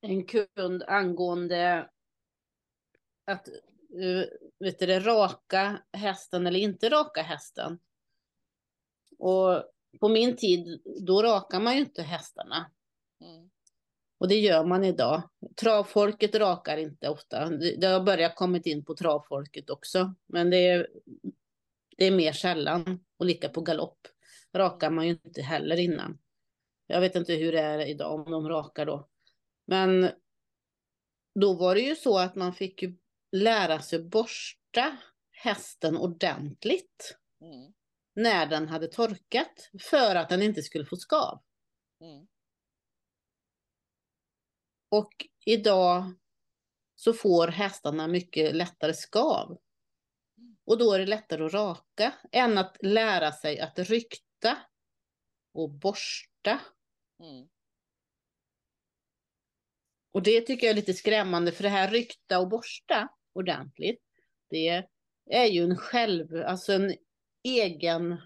en 0.00 0.26
kund 0.26 0.82
angående 0.82 1.90
att 3.24 3.48
eh, 3.48 4.24
vet 4.58 4.78
du, 4.78 5.00
raka 5.00 5.82
hästen 5.92 6.46
eller 6.46 6.60
inte 6.60 6.88
raka 6.88 7.22
hästen. 7.22 7.78
Och 9.18 9.64
på 10.00 10.08
min 10.08 10.36
tid, 10.36 10.82
då 11.06 11.22
rakar 11.22 11.60
man 11.60 11.74
ju 11.74 11.80
inte 11.80 12.02
hästarna. 12.02 12.70
Mm. 13.20 13.50
Och 14.18 14.28
det 14.28 14.38
gör 14.38 14.64
man 14.64 14.84
idag. 14.84 15.22
Travfolket 15.56 16.34
rakar 16.34 16.76
inte 16.76 17.08
ofta. 17.08 17.50
Det 17.50 17.86
har 17.86 18.00
börjat 18.00 18.36
kommit 18.36 18.66
in 18.66 18.84
på 18.84 18.94
travfolket 18.94 19.70
också. 19.70 20.14
Men 20.26 20.50
det 20.50 20.68
är, 20.68 20.88
det 21.96 22.04
är 22.04 22.10
mer 22.10 22.32
sällan. 22.32 23.04
Och 23.16 23.26
lika 23.26 23.48
på 23.48 23.60
galopp. 23.60 23.98
Rakar 24.52 24.90
man 24.90 25.06
ju 25.06 25.18
inte 25.24 25.42
heller 25.42 25.76
innan. 25.76 26.18
Jag 26.86 27.00
vet 27.00 27.14
inte 27.16 27.34
hur 27.34 27.52
det 27.52 27.60
är 27.60 27.86
idag 27.86 28.14
om 28.14 28.32
de 28.32 28.48
rakar 28.48 28.86
då. 28.86 29.08
Men 29.66 30.10
då 31.40 31.54
var 31.54 31.74
det 31.74 31.80
ju 31.80 31.96
så 31.96 32.18
att 32.18 32.34
man 32.34 32.52
fick 32.54 32.84
lära 33.32 33.80
sig 33.80 34.02
borsta 34.02 34.96
hästen 35.30 35.96
ordentligt 35.96 37.18
Mm. 37.40 37.72
när 38.14 38.46
den 38.46 38.68
hade 38.68 38.88
torkat 38.88 39.70
för 39.80 40.14
att 40.16 40.28
den 40.28 40.42
inte 40.42 40.62
skulle 40.62 40.84
få 40.84 40.96
skav. 40.96 41.42
Mm. 42.00 42.26
Och 44.88 45.26
idag 45.44 46.14
så 46.94 47.12
får 47.12 47.48
hästarna 47.48 48.06
mycket 48.06 48.54
lättare 48.54 48.94
skav. 48.94 49.58
Och 50.64 50.78
då 50.78 50.92
är 50.92 50.98
det 50.98 51.06
lättare 51.06 51.44
att 51.44 51.52
raka 51.52 52.14
än 52.32 52.58
att 52.58 52.76
lära 52.80 53.32
sig 53.32 53.60
att 53.60 53.78
rykta 53.78 54.58
och 55.52 55.70
borsta. 55.70 56.60
Mm. 57.20 57.48
Och 60.12 60.22
det 60.22 60.40
tycker 60.40 60.66
jag 60.66 60.70
är 60.70 60.76
lite 60.76 60.94
skrämmande 60.94 61.52
för 61.52 61.62
det 61.62 61.68
här 61.68 61.90
rykta 61.90 62.38
och 62.38 62.48
borsta 62.48 63.08
ordentligt. 63.32 64.04
Det 64.50 64.88
är 65.30 65.46
ju 65.46 65.64
en 65.64 65.76
själv, 65.76 66.42
alltså 66.46 66.72
en 66.72 66.94
egen 67.42 68.16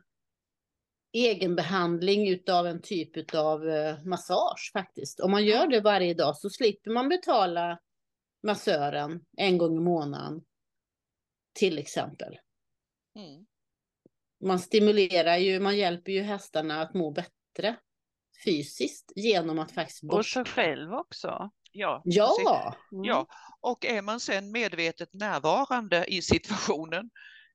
egenbehandling 1.12 2.28
utav 2.28 2.66
en 2.66 2.82
typ 2.82 3.16
utav 3.16 3.68
eh, 3.68 4.04
massage 4.04 4.70
faktiskt. 4.72 5.20
Om 5.20 5.30
man 5.30 5.44
gör 5.44 5.66
det 5.66 5.80
varje 5.80 6.14
dag 6.14 6.36
så 6.36 6.50
slipper 6.50 6.90
man 6.90 7.08
betala 7.08 7.78
massören 8.42 9.24
en 9.36 9.58
gång 9.58 9.76
i 9.76 9.80
månaden. 9.80 10.42
Till 11.54 11.78
exempel. 11.78 12.38
Mm. 13.16 13.46
Man 14.44 14.58
stimulerar 14.58 15.36
ju, 15.36 15.60
man 15.60 15.76
hjälper 15.76 16.12
ju 16.12 16.22
hästarna 16.22 16.82
att 16.82 16.94
må 16.94 17.10
bättre 17.10 17.76
fysiskt 18.44 19.12
genom 19.16 19.58
att 19.58 19.72
faktiskt 19.72 20.02
Och 20.02 20.08
borsta. 20.08 20.44
sig 20.44 20.52
själv 20.52 20.92
också. 20.92 21.50
Ja. 21.72 22.02
Ja, 22.04 22.76
Mm. 22.92 23.04
Ja, 23.04 23.26
och 23.60 23.84
är 23.84 24.02
man 24.02 24.20
sen 24.20 24.52
medvetet 24.52 25.12
närvarande 25.12 26.04
i 26.04 26.22
situationen, 26.22 27.10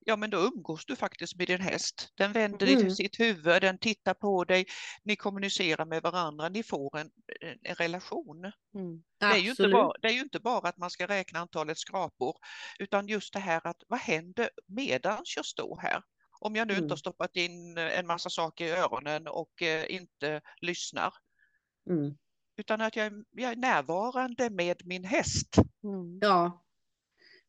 ja 0.07 0.15
men 0.15 0.29
då 0.29 0.37
umgås 0.37 0.85
du 0.85 0.95
faktiskt 0.95 1.35
med 1.35 1.47
din 1.47 1.61
häst. 1.61 2.13
Den 2.17 2.31
vänder 2.33 2.67
Mm. 2.67 2.91
sitt 2.91 3.19
huvud, 3.19 3.61
den 3.61 3.77
tittar 3.77 4.13
på 4.13 4.43
dig, 4.43 4.65
ni 5.03 5.15
kommunicerar 5.15 5.85
med 5.85 6.01
varandra, 6.03 6.49
ni 6.49 6.63
får 6.63 6.97
en, 6.97 7.09
en, 7.41 7.57
en 7.63 7.75
relation. 7.75 8.43
Mm. 8.75 9.03
Det 9.19 9.25
är, 9.25 9.37
ju 9.37 9.49
inte 9.49 9.67
bara, 9.67 9.93
det 10.01 10.07
är 10.07 10.11
ju 10.13 10.21
inte 10.21 10.39
bara 10.39 10.69
att 10.69 10.77
man 10.77 10.89
ska 10.89 11.07
räkna 11.07 11.39
antalet 11.39 11.77
skrapor, 11.77 12.35
utan 12.79 13.07
just 13.07 13.33
det 13.33 13.39
här 13.39 13.67
att 13.67 13.77
vad 13.87 13.99
händer 13.99 14.49
medans 14.67 15.33
jag 15.35 15.45
står 15.45 15.79
här? 15.81 16.01
Om 16.39 16.55
jag 16.55 16.67
nu 16.67 16.73
inte 16.73 16.81
Mm. 16.83 16.89
har 16.89 16.97
stoppat 16.97 17.35
in 17.35 17.77
en 17.77 18.07
massa 18.07 18.29
saker 18.29 18.65
i 18.65 18.71
öronen 18.71 19.27
och 19.27 19.61
eh, 19.61 19.95
inte 19.95 20.41
lyssnar, 20.61 21.13
Mm. 21.89 22.17
utan 22.57 22.81
att 22.81 22.95
jag 22.95 23.05
är, 23.05 23.13
jag 23.31 23.51
är 23.51 23.55
närvarande 23.55 24.49
med 24.49 24.81
min 24.85 25.03
häst. 25.03 25.55
Mm. 25.83 26.19
Ja. 26.21 26.63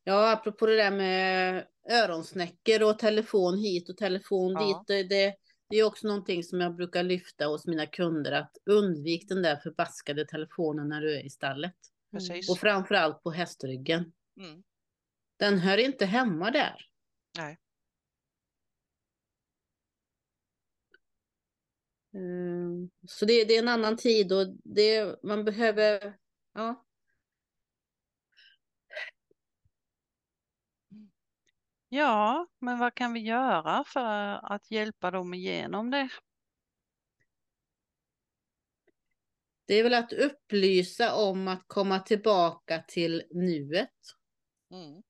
Ja, 0.03 0.31
apropå 0.31 0.65
det 0.65 0.75
där 0.75 0.91
med 0.91 1.67
öronsnäckor 1.89 2.83
och 2.83 2.99
telefon 2.99 3.57
hit 3.57 3.89
och 3.89 3.97
telefon 3.97 4.51
Ja. 4.51 4.83
dit. 4.87 4.87
Det, 4.87 5.33
det, 5.69 5.77
är 5.77 5.83
också 5.83 6.07
någonting 6.07 6.43
som 6.43 6.61
jag 6.61 6.75
brukar 6.75 7.03
lyfta 7.03 7.45
hos 7.45 7.67
mina 7.67 7.85
kunder. 7.85 8.31
Att 8.31 8.57
undvik 8.65 9.29
den 9.29 9.41
där 9.41 9.55
förbaskade 9.55 10.25
telefonen 10.25 10.89
när 10.89 11.01
du 11.01 11.15
är 11.15 11.25
i 11.25 11.29
stallet. 11.29 11.75
Precis. 12.11 12.49
Och 12.49 12.57
framförallt 12.57 13.23
på 13.23 13.31
hästryggen. 13.31 14.13
Mm. 14.39 14.63
Den 15.37 15.59
hör 15.59 15.77
inte 15.77 16.05
hemma 16.05 16.51
där. 16.51 16.75
Nej. 17.37 17.57
Mm, 22.13 22.89
Så 23.07 23.25
det, 23.25 23.45
det 23.45 23.55
är 23.55 23.59
en 23.59 23.67
annan 23.67 23.97
tid 23.97 24.33
och 24.33 24.47
det, 24.63 25.23
man 25.23 25.45
behöver, 25.45 26.17
ja, 26.53 26.85
Ja, 31.89 32.47
men 32.59 32.79
vad 32.79 32.93
kan 32.95 33.13
vi 33.13 33.19
göra 33.19 33.83
för 33.83 34.53
att 34.53 34.71
hjälpa 34.71 35.11
dem 35.11 35.33
igenom 35.33 35.91
det? 35.91 36.09
det 39.65 39.73
är 39.73 39.83
väl 39.83 39.93
att 39.93 40.13
upplysa 40.13 41.15
om 41.15 41.47
att 41.47 41.63
komma 41.67 41.99
tillbaka 41.99 42.83
till 42.87 43.23
nuet. 43.31 43.93
Mm. 44.71 45.01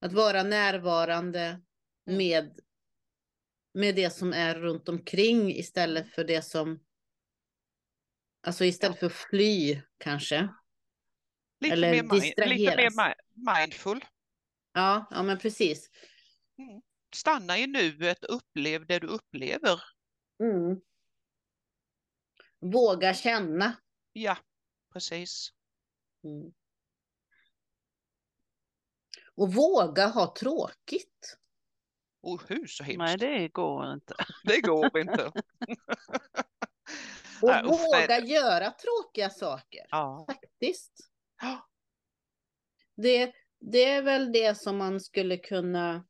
Att 0.00 0.12
vara 0.12 0.42
närvarande 0.42 1.40
Mm. 2.08 2.18
med, 2.18 2.60
med 3.74 3.94
det 3.96 4.10
som 4.10 4.32
är 4.32 4.54
runt 4.54 4.88
omkring 4.88 5.50
istället 5.50 6.10
för 6.10 6.24
det 6.24 6.42
som... 6.42 6.84
Alltså 8.46 8.64
istället 8.64 8.98
för 9.00 9.08
fly 9.08 9.82
kanske. 9.98 10.48
Lite, 11.60 11.72
Eller 11.72 11.90
mer, 11.90 12.02
mi- 12.02 12.20
lite 12.20 12.46
mer 12.46 12.56
distraheras. 12.56 12.94
mi- 12.94 13.14
mindful. 13.60 14.04
Ja, 14.76 15.06
ja 15.10 15.22
men 15.22 15.38
precis. 15.38 15.90
Stanna 17.14 17.58
i 17.58 17.66
nuet, 17.66 18.24
upplev 18.24 18.86
det 18.86 18.98
du 18.98 19.06
upplever. 19.06 19.82
Mm. 20.40 20.80
Våga 22.60 23.14
känna. 23.14 23.76
Ja, 24.12 24.36
precis. 24.92 25.52
Mm. 26.24 26.52
Och 29.34 29.54
våga 29.54 30.06
ha 30.06 30.34
tråkigt. 30.34 31.38
Och 32.22 32.42
hur 32.48 32.66
så 32.66 32.84
hemskt. 32.84 32.98
Nej, 32.98 33.16
det 33.16 33.48
går 33.48 33.92
inte. 33.92 34.14
Det 34.44 34.60
går 34.60 34.98
inte. 34.98 35.24
Och 37.42 37.48
Nej, 37.48 37.62
våga 37.64 38.20
göra 38.20 38.70
tråkiga 38.70 39.30
saker. 39.30 39.86
Ja. 39.90 40.26
Faktiskt. 40.28 40.92
Ja. 41.40 41.68
Det, 42.94 43.32
det 43.70 43.84
är 43.84 44.02
väl 44.02 44.32
det 44.32 44.58
som 44.58 44.76
man 44.76 45.00
skulle 45.00 45.36
kunna 45.36 46.06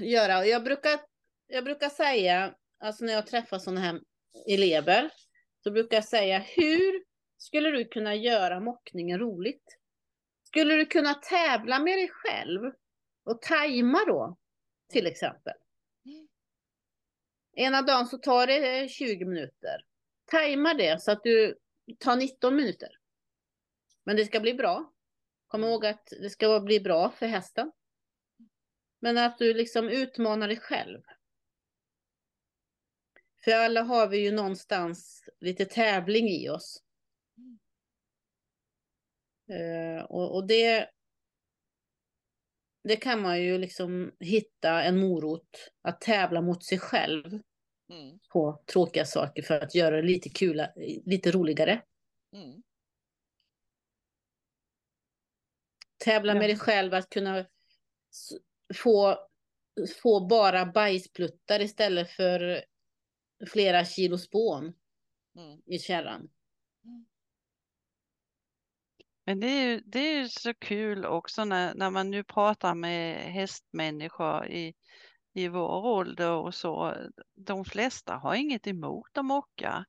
göra. 0.00 0.46
Jag 0.46 0.64
brukar, 0.64 1.00
jag 1.46 1.64
brukar 1.64 1.88
säga, 1.88 2.54
alltså 2.78 3.04
när 3.04 3.12
jag 3.12 3.26
träffar 3.26 3.58
sådana 3.58 3.80
här 3.80 4.00
elever, 4.48 5.10
så 5.62 5.70
brukar 5.70 5.96
jag 5.96 6.04
säga, 6.04 6.38
hur 6.38 7.04
skulle 7.36 7.70
du 7.70 7.84
kunna 7.84 8.14
göra 8.14 8.60
mockningen 8.60 9.18
roligt? 9.18 9.78
Skulle 10.42 10.74
du 10.74 10.86
kunna 10.86 11.14
tävla 11.14 11.78
med 11.78 11.98
dig 11.98 12.08
själv 12.08 12.60
och 13.24 13.42
tajma 13.42 14.04
då, 14.06 14.38
till 14.92 15.06
exempel? 15.06 15.54
Ena 17.52 17.82
dagen 17.82 18.06
så 18.06 18.18
tar 18.18 18.46
det 18.46 18.88
20 18.88 19.24
minuter. 19.24 19.84
Tajma 20.24 20.74
det 20.74 21.02
så 21.02 21.10
att 21.12 21.22
du 21.22 21.58
tar 21.98 22.16
19 22.16 22.56
minuter. 22.56 22.88
Men 24.04 24.16
det 24.16 24.24
ska 24.24 24.40
bli 24.40 24.54
bra. 24.54 24.92
Kom 25.56 25.64
ihåg 25.64 25.86
att 25.86 26.12
det 26.20 26.30
ska 26.30 26.60
bli 26.60 26.80
bra 26.80 27.10
för 27.10 27.26
hästen. 27.26 27.72
Men 29.00 29.18
att 29.18 29.38
du 29.38 29.54
liksom 29.54 29.88
utmanar 29.88 30.48
dig 30.48 30.56
själv. 30.56 31.02
För 33.44 33.52
alla 33.52 33.82
har 33.82 34.08
vi 34.08 34.18
ju 34.18 34.32
någonstans 34.32 35.28
lite 35.40 35.64
tävling 35.64 36.28
i 36.28 36.48
oss. 36.48 36.82
Eh, 39.50 40.04
och, 40.04 40.34
och 40.34 40.46
det, 40.46 40.90
det 42.84 42.96
kan 42.96 43.22
man 43.22 43.42
ju 43.42 43.58
liksom 43.58 44.12
hitta 44.20 44.82
en 44.82 44.98
morot 44.98 45.72
att 45.82 46.00
tävla 46.00 46.42
mot 46.42 46.64
sig 46.64 46.78
själv 46.78 47.40
Mm. 47.90 48.18
på 48.32 48.62
tråkiga 48.72 49.04
saker 49.04 49.42
för 49.42 49.60
att 49.60 49.74
göra 49.74 49.96
det 49.96 50.02
lite 50.02 50.28
kul, 50.28 50.66
lite 51.04 51.30
roligare. 51.30 51.82
Mm. 52.32 52.62
Tävla 56.06 56.32
Ja. 56.32 56.38
med 56.38 56.48
dig 56.48 56.58
själv 56.58 56.94
att 56.94 57.10
kunna 57.10 57.46
få, 58.74 59.18
få 60.02 60.26
bara 60.26 60.66
bajspluttar 60.66 61.60
istället 61.60 62.10
för 62.10 62.64
flera 63.52 63.84
kilo 63.84 64.18
spån 64.18 64.72
Mm. 65.36 65.60
i 65.66 65.78
kärran. 65.78 66.28
Men 69.24 69.40
det 69.40 69.46
är 69.46 69.68
ju, 69.68 69.80
det 69.80 69.98
är 69.98 70.18
ju 70.18 70.28
så 70.28 70.54
kul 70.54 71.04
också 71.04 71.44
när, 71.44 71.74
när 71.74 71.90
man 71.90 72.10
nu 72.10 72.24
pratar 72.24 72.74
med 72.74 73.16
hästmänniskor 73.32 74.46
i, 74.46 74.74
i 75.34 75.48
vår 75.48 75.86
ålder 75.86 76.30
och 76.30 76.54
så. 76.54 76.94
De 77.34 77.64
flesta 77.64 78.14
har 78.14 78.34
inget 78.34 78.66
emot 78.66 79.18
att 79.18 79.24
mocka. 79.24 79.84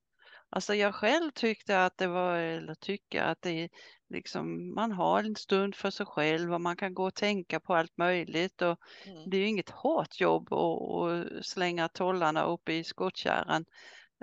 Alltså 0.50 0.76
jag 0.76 0.96
själv 0.96 1.32
tyckte 1.32 1.86
att 1.86 1.98
det 1.98 2.08
var, 2.08 2.36
eller 2.38 2.76
tycker 2.76 3.24
att 3.24 3.42
det 3.42 3.70
liksom, 4.10 4.76
man 4.76 4.92
har 4.92 5.24
en 5.24 5.36
stund 5.36 5.76
för 5.76 5.90
sig 5.90 6.06
själv 6.06 6.54
och 6.54 6.62
man 6.62 6.78
kan 6.78 6.94
gå 6.94 7.08
och 7.08 7.16
tänka 7.16 7.60
på 7.60 7.76
allt 7.76 7.98
möjligt 7.98 8.62
och 8.62 8.80
Mm. 9.06 9.30
det 9.30 9.38
är 9.38 9.42
ju 9.42 9.48
inget 9.48 9.70
hårt 9.70 10.20
jobb 10.20 10.54
att, 10.54 10.82
att 10.82 11.46
slänga 11.46 11.90
tollarna 11.90 12.44
upp 12.44 12.70
i 12.70 12.84
skottkärran. 12.84 13.66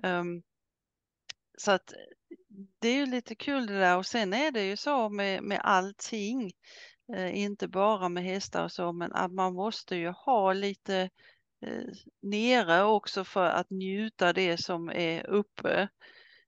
Um, 0.02 0.42
så 1.58 1.70
att 1.70 1.92
det 2.80 2.88
är 2.88 2.96
ju 2.96 3.06
lite 3.06 3.34
kul 3.34 3.66
det 3.66 3.78
där 3.78 3.96
och 3.96 4.06
sen 4.06 4.32
är 4.32 4.50
det 4.50 4.64
ju 4.64 4.76
så 4.76 5.08
med, 5.08 5.42
med 5.42 5.60
allting, 5.64 6.52
eh, 7.16 7.38
inte 7.38 7.68
bara 7.68 8.08
med 8.08 8.24
hästar 8.24 8.64
och 8.64 8.72
så, 8.72 8.92
men 8.92 9.12
att 9.12 9.32
man 9.32 9.54
måste 9.54 9.96
ju 9.96 10.08
ha 10.08 10.52
lite 10.52 11.10
eh, 11.66 11.84
nere 12.22 12.84
också 12.84 13.24
för 13.24 13.46
att 13.46 13.70
njuta 13.70 14.32
det 14.32 14.56
som 14.58 14.88
är 14.88 15.26
uppe. 15.26 15.88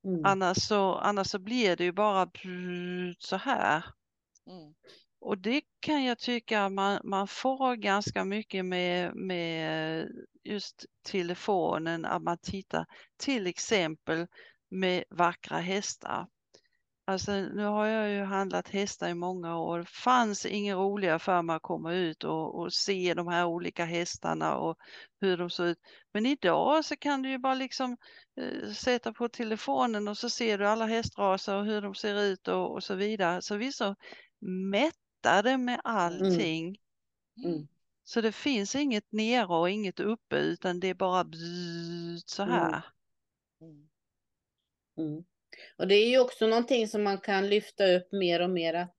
Mm. 0.06 0.24
Annars 0.24 0.56
så, 0.56 0.94
annars 0.94 1.26
så 1.26 1.38
blir 1.38 1.76
det 1.76 1.84
ju 1.84 1.92
bara 1.92 2.30
så 3.18 3.36
här. 3.36 3.84
Mm. 4.46 4.74
Och 5.20 5.38
det 5.38 5.62
kan 5.80 6.04
jag 6.04 6.18
tycka 6.18 6.68
man, 6.68 7.00
man 7.04 7.28
får 7.28 7.74
ganska 7.74 8.24
mycket 8.24 8.64
med, 8.64 9.16
med 9.16 10.08
just 10.44 10.84
telefonen, 11.02 12.04
att 12.04 12.22
man 12.22 12.38
tittar 12.38 12.86
till 13.16 13.46
exempel 13.46 14.26
med 14.70 15.04
vackra 15.10 15.58
hästar. 15.58 16.26
Alltså 17.08 17.32
nu 17.32 17.64
har 17.64 17.86
jag 17.86 18.10
ju 18.10 18.22
handlat 18.22 18.68
hästar 18.68 19.08
i 19.08 19.14
många 19.14 19.58
år. 19.58 19.78
Det 19.78 19.86
fanns 19.86 20.46
inget 20.46 20.76
roligare 20.76 21.18
för 21.18 21.42
mig 21.42 21.56
att 21.56 21.62
komma 21.62 21.92
ut 21.92 22.24
och, 22.24 22.60
och 22.60 22.72
se 22.72 23.14
de 23.14 23.28
här 23.28 23.46
olika 23.46 23.84
hästarna 23.84 24.56
och 24.56 24.78
hur 25.20 25.36
de 25.36 25.50
ser 25.50 25.64
ut. 25.64 25.78
Men 26.12 26.26
idag 26.26 26.84
så 26.84 26.96
kan 26.96 27.22
du 27.22 27.30
ju 27.30 27.38
bara 27.38 27.54
liksom 27.54 27.96
eh, 28.40 28.70
sätta 28.72 29.12
på 29.12 29.28
telefonen 29.28 30.08
och 30.08 30.18
så 30.18 30.30
ser 30.30 30.58
du 30.58 30.66
alla 30.68 30.86
hästraser 30.86 31.54
och 31.56 31.64
hur 31.64 31.82
de 31.82 31.94
ser 31.94 32.22
ut 32.22 32.48
och, 32.48 32.74
och 32.74 32.84
så 32.84 32.94
vidare. 32.94 33.42
Så 33.42 33.56
vi 33.56 33.66
är 33.66 33.72
så 33.72 33.94
mättade 34.70 35.58
med 35.58 35.80
allting. 35.84 36.76
Mm. 37.44 37.68
Så 38.04 38.20
det 38.20 38.32
finns 38.32 38.74
inget 38.74 39.12
nere 39.12 39.46
och 39.46 39.70
inget 39.70 40.00
uppe 40.00 40.36
utan 40.36 40.80
det 40.80 40.88
är 40.88 40.94
bara 40.94 41.24
bzzzt 41.24 42.28
så 42.28 42.42
här. 42.42 42.82
Mm. 44.98 45.24
Mm. 45.56 45.74
Och 45.76 45.88
det 45.88 45.94
är 45.94 46.08
ju 46.08 46.18
också 46.18 46.46
någonting 46.46 46.88
som 46.88 47.02
man 47.02 47.18
kan 47.18 47.48
lyfta 47.48 47.86
upp 47.96 48.12
mer 48.12 48.40
och 48.40 48.50
mer 48.50 48.74
att 48.74 48.96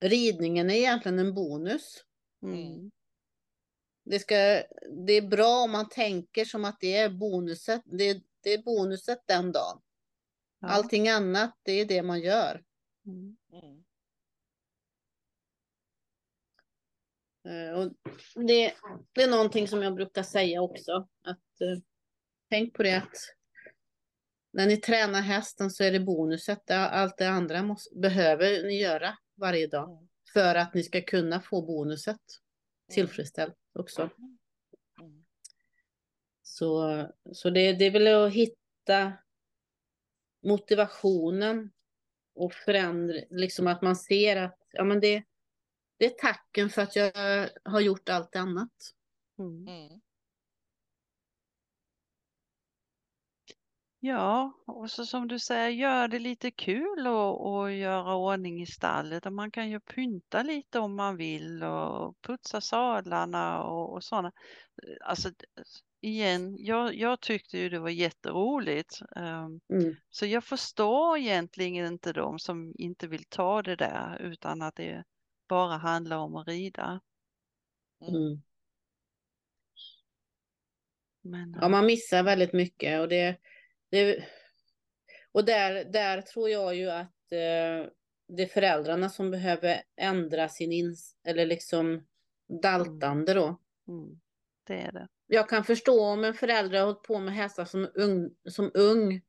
ridningen 0.00 0.70
är 0.70 0.74
egentligen 0.74 1.18
en 1.18 1.34
bonus. 1.34 2.04
Mm. 2.42 2.90
Det, 4.04 4.18
ska, 4.18 4.34
det 5.06 5.12
är 5.12 5.28
bra 5.28 5.62
om 5.64 5.70
man 5.70 5.88
tänker 5.88 6.44
som 6.44 6.64
att 6.64 6.80
det 6.80 6.96
är 6.96 7.08
bonuset, 7.08 7.82
det, 7.84 8.22
det 8.42 8.54
är 8.54 8.62
bonuset 8.62 9.22
den 9.26 9.52
dagen. 9.52 9.80
Ja. 10.60 10.68
Allting 10.68 11.08
annat, 11.08 11.58
det 11.62 11.72
är 11.72 11.84
det 11.84 12.02
man 12.02 12.20
gör. 12.20 12.64
Mm. 13.06 13.36
Mm. 13.52 13.84
Eh, 17.48 17.74
Och 17.74 17.92
det, 18.46 18.74
det 19.12 19.22
är 19.22 19.30
någonting 19.30 19.68
som 19.68 19.82
jag 19.82 19.94
brukar 19.94 20.22
säga 20.22 20.62
också. 20.62 21.08
Att, 21.22 21.60
eh, 21.60 21.82
tänk 22.50 22.74
på 22.74 22.82
det 22.82 22.96
att 22.96 23.16
när 24.54 24.66
ni 24.66 24.76
tränar 24.76 25.20
hästen 25.20 25.70
så 25.70 25.84
är 25.84 25.92
det 25.92 26.00
bonuset. 26.00 26.70
Allt 26.70 27.18
det 27.18 27.28
andra 27.28 27.62
måste, 27.62 27.98
behöver 27.98 28.62
ni 28.62 28.80
göra 28.80 29.18
varje 29.34 29.66
dag. 29.66 29.90
Mm. 29.90 30.08
För 30.32 30.54
att 30.54 30.74
ni 30.74 30.82
ska 30.82 31.00
kunna 31.00 31.40
få 31.40 31.62
bonuset 31.62 32.20
tillfredsställt 32.92 33.56
också. 33.72 34.10
Mm. 35.00 35.24
Så, 36.42 37.02
så 37.32 37.50
det, 37.50 37.72
det 37.72 37.84
är 37.84 37.90
väl 37.90 38.06
att 38.06 38.32
hitta 38.32 39.12
motivationen 40.42 41.70
och 42.34 42.54
förändra, 42.54 43.16
liksom 43.30 43.66
att 43.66 43.82
man 43.82 43.96
ser 43.96 44.36
att 44.36 44.58
ja, 44.70 44.84
men 44.84 45.00
det, 45.00 45.24
det 45.96 46.06
är 46.06 46.10
tacken 46.10 46.70
för 46.70 46.82
att 46.82 46.96
jag 46.96 47.12
har 47.64 47.80
gjort 47.80 48.08
allt 48.08 48.36
annat. 48.36 48.72
Mm. 49.38 50.00
Ja, 54.06 54.52
och 54.66 54.90
så 54.90 55.06
som 55.06 55.28
du 55.28 55.38
säger, 55.38 55.68
gör 55.68 56.08
det 56.08 56.18
lite 56.18 56.50
kul 56.50 57.06
och, 57.06 57.54
och 57.54 57.72
göra 57.72 58.14
ordning 58.14 58.62
i 58.62 58.66
stallet. 58.66 59.26
Och 59.26 59.32
man 59.32 59.50
kan 59.50 59.70
ju 59.70 59.80
pynta 59.80 60.42
lite 60.42 60.78
om 60.78 60.96
man 60.96 61.16
vill 61.16 61.62
och 61.62 62.16
putsa 62.22 62.60
sadlarna 62.60 63.62
och, 63.62 63.92
och 63.92 64.04
sådana. 64.04 64.32
Alltså 65.04 65.30
igen, 66.00 66.56
jag, 66.58 66.94
jag 66.94 67.20
tyckte 67.20 67.58
ju 67.58 67.68
det 67.68 67.78
var 67.78 67.90
jätteroligt. 67.90 69.00
Ehm, 69.16 69.60
Mm. 69.68 69.96
Så 70.10 70.26
jag 70.26 70.44
förstår 70.44 71.18
egentligen 71.18 71.86
inte 71.86 72.12
de 72.12 72.38
som 72.38 72.74
inte 72.78 73.06
vill 73.06 73.24
ta 73.24 73.62
det 73.62 73.76
där 73.76 74.18
utan 74.20 74.62
att 74.62 74.76
det 74.76 75.04
bara 75.48 75.76
handlar 75.76 76.16
om 76.16 76.36
att 76.36 76.48
rida. 76.48 77.00
Mm. 78.00 78.42
Men, 81.22 81.58
Ja, 81.60 81.68
man 81.68 81.86
missar 81.86 82.22
väldigt 82.22 82.52
mycket 82.52 83.00
och 83.00 83.08
det, 83.08 83.36
det 83.94 84.24
och 85.32 85.44
där, 85.44 85.84
där 85.84 86.22
tror 86.22 86.50
jag 86.50 86.74
ju 86.74 86.90
att 86.90 87.32
eh, 87.32 87.90
det 88.28 88.42
är 88.42 88.46
föräldrarna 88.46 89.08
som 89.08 89.30
behöver 89.30 89.82
ändra 89.96 90.48
sin 90.48 90.72
ins 90.72 91.16
eller 91.24 91.46
liksom 91.46 92.06
daltande 92.62 93.34
då. 93.34 93.60
mm, 93.88 94.20
det 94.66 94.74
är 94.74 94.92
det. 94.92 95.08
Jag 95.26 95.48
kan 95.48 95.64
förstå 95.64 96.04
om 96.04 96.24
en 96.24 96.34
förälder 96.34 96.78
har 96.78 96.86
hållit 96.86 97.02
på 97.02 97.18
med 97.18 97.34
hästar 97.34 97.64
som 97.64 97.90
ung, 97.94 98.30
som 98.48 98.70
ung 98.74 99.22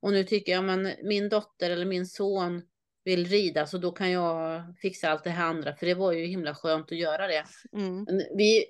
och 0.00 0.12
nu 0.12 0.24
tycker 0.24 0.52
jag 0.52 0.64
men 0.64 0.92
min 1.02 1.28
dotter 1.28 1.70
eller 1.70 1.86
min 1.86 2.06
son 2.06 2.62
vill 3.04 3.26
rida 3.26 3.66
så 3.66 3.78
då 3.78 3.92
kan 3.92 4.10
jag 4.10 4.62
fixa 4.78 5.10
allt 5.10 5.24
det 5.24 5.30
här 5.30 5.46
andra 5.46 5.76
för 5.76 5.86
det 5.86 5.94
var 5.94 6.12
ju 6.12 6.26
himla 6.26 6.54
skönt 6.54 6.92
att 6.92 6.98
göra 6.98 7.26
det. 7.26 7.44
Mm, 7.72 8.06
Vi, 8.36 8.64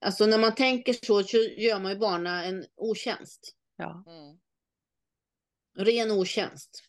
alltså 0.00 0.26
när 0.26 0.38
man 0.38 0.54
tänker 0.54 0.92
så, 0.92 1.22
så 1.22 1.36
gör 1.36 1.80
man 1.80 1.92
ju 1.92 1.98
barnen 1.98 2.44
en 2.44 2.64
otjänst. 2.76 3.56
ja. 3.76 4.04
Mm. 4.06 4.38
Ren 5.74 6.10
otjänst. 6.10 6.82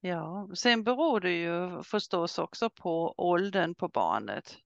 Ja, 0.00 0.48
sen 0.54 0.84
beror 0.84 1.20
det 1.20 1.32
ju 1.32 1.82
förstås 1.82 2.38
också 2.38 2.70
på 2.70 3.14
åldern 3.16 3.74
på 3.74 3.88
barnet. 3.88 4.56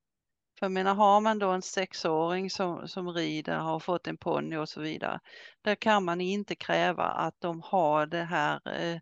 För 0.58 0.66
jag 0.66 0.72
menar, 0.72 0.94
har 0.94 1.20
man 1.20 1.38
då 1.38 1.50
en 1.50 1.62
sexåring 1.62 2.50
som, 2.50 2.88
som 2.88 3.08
rider, 3.12 3.56
har 3.56 3.80
fått 3.80 4.06
en 4.06 4.16
ponny 4.16 4.56
och 4.56 4.68
så 4.68 4.80
vidare, 4.80 5.20
där 5.62 5.74
kan 5.74 6.04
man 6.04 6.20
inte 6.20 6.54
kräva 6.54 7.04
att 7.04 7.40
de 7.40 7.62
har 7.64 8.06
det 8.06 8.22
här 8.24 8.60
eh, 8.68 9.00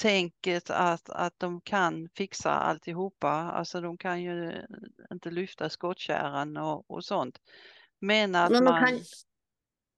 tänket 0.00 0.70
att, 0.70 1.08
att 1.10 1.34
de 1.38 1.60
kan 1.60 2.08
fixa 2.08 2.50
alltihopa. 2.50 3.30
Alltså 3.30 3.80
de 3.80 3.98
kan 3.98 4.22
ju 4.22 4.66
inte 5.12 5.30
lyfta 5.30 5.70
skottkärran 5.70 6.56
och, 6.56 6.90
och 6.90 7.04
sånt. 7.04 7.38
Men 7.98 8.34
att 8.34 8.52
Men 8.52 8.64
de 8.64 8.70
man, 8.70 8.86
kan- 8.86 9.00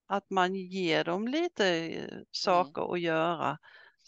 att 0.09 0.31
man 0.31 0.55
ger 0.55 1.05
dem 1.05 1.29
lite 1.29 1.67
eh, 1.69 2.19
saker 2.31 2.93
att 2.95 3.01
göra. 3.01 3.59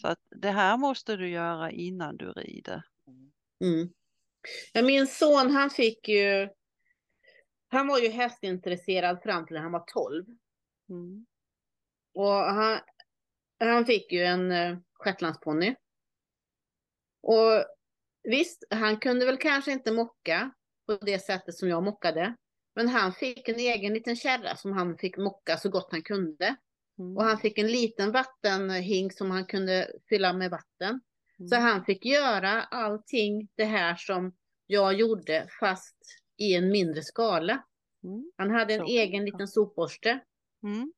Så 0.01 0.07
att 0.07 0.19
det 0.29 0.49
här 0.49 0.77
måste 0.77 1.15
du 1.15 1.29
göra 1.29 1.71
innan 1.71 2.17
du 2.17 2.31
rider. 2.31 2.83
Mm. 3.07 3.31
Mm. 3.63 3.93
Ja, 4.73 4.81
min 4.81 5.07
son 5.07 5.51
han 5.51 5.69
fick 5.69 6.07
ju, 6.07 6.49
han 7.67 7.87
var 7.87 7.99
ju 7.99 8.09
hästintresserad 8.09 9.21
fram 9.23 9.45
till 9.45 9.57
han 9.57 9.71
var 9.71 9.83
12. 9.93 10.25
Mm. 10.89 11.25
Och 12.13 12.33
han, 12.33 12.79
han 13.59 13.85
fick 13.85 14.11
ju 14.11 14.23
en 14.23 14.51
uh, 14.51 14.77
shetlandsponny. 14.93 15.75
Och 17.21 17.65
visst, 18.23 18.63
han 18.69 18.99
kunde 18.99 19.25
väl 19.25 19.37
kanske 19.37 19.71
inte 19.71 19.91
mocka 19.91 20.51
på 20.85 21.05
det 21.05 21.19
sättet 21.19 21.55
som 21.55 21.69
jag 21.69 21.83
mockade. 21.83 22.35
Men 22.75 22.87
han 22.87 23.13
fick 23.13 23.49
en 23.49 23.59
egen 23.59 23.93
liten 23.93 24.15
kärra 24.15 24.55
som 24.55 24.71
han 24.73 24.97
fick 24.97 25.17
mocka 25.17 25.57
så 25.57 25.69
gott 25.69 25.87
han 25.91 26.01
kunde. 26.01 26.55
Mm. 26.99 27.17
Och 27.17 27.23
han 27.23 27.37
fick 27.37 27.57
en 27.57 27.67
liten 27.67 28.11
vattenhink 28.11 29.13
som 29.13 29.31
han 29.31 29.45
kunde 29.45 29.91
fylla 30.09 30.33
med 30.33 30.51
vatten. 30.51 31.01
Så 31.49 31.55
Mm. 31.55 31.63
han 31.67 31.85
fick 31.85 32.05
göra 32.05 32.63
allting 32.63 33.47
det 33.55 33.63
här 33.65 33.95
som 33.95 34.33
jag 34.67 34.93
gjorde 34.93 35.47
fast 35.59 35.97
i 36.37 36.53
en 36.55 36.69
mindre 36.71 37.01
skala. 37.03 37.63
Mm. 38.03 38.31
Han 38.37 38.51
hade 38.51 38.73
en 38.73 38.79
Så. 38.79 38.85
egen 38.87 39.25
liten 39.25 39.47
sopborste 39.47 40.19
Mm. 40.63 40.93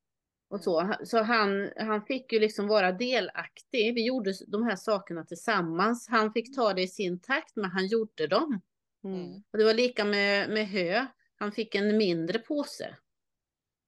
och 0.50 0.62
så. 0.62 0.96
Så 1.04 1.22
han, 1.24 1.72
han 1.78 2.06
fick 2.06 2.34
ju 2.34 2.40
liksom 2.40 2.68
vara 2.68 2.92
delaktig. 2.92 3.94
Vi 3.96 4.06
gjorde 4.06 4.34
de 4.48 4.64
här 4.64 4.76
sakerna 4.76 5.24
tillsammans. 5.26 6.08
Han 6.10 6.34
fick 6.34 6.56
ta 6.56 6.74
det 6.74 6.82
i 6.82 6.88
sin 6.88 7.20
takt 7.20 7.56
men 7.56 7.72
han 7.72 7.88
gjorde 7.88 8.28
dem. 8.28 8.62
Mm. 9.04 9.44
Och 9.52 9.58
det 9.58 9.64
var 9.66 9.74
lika 9.74 10.06
med, 10.06 10.50
med 10.50 10.68
hö. 10.68 11.06
Han 11.44 11.52
fick 11.52 11.76
en 11.76 11.98
mindre 11.98 12.40
påse. 12.40 12.98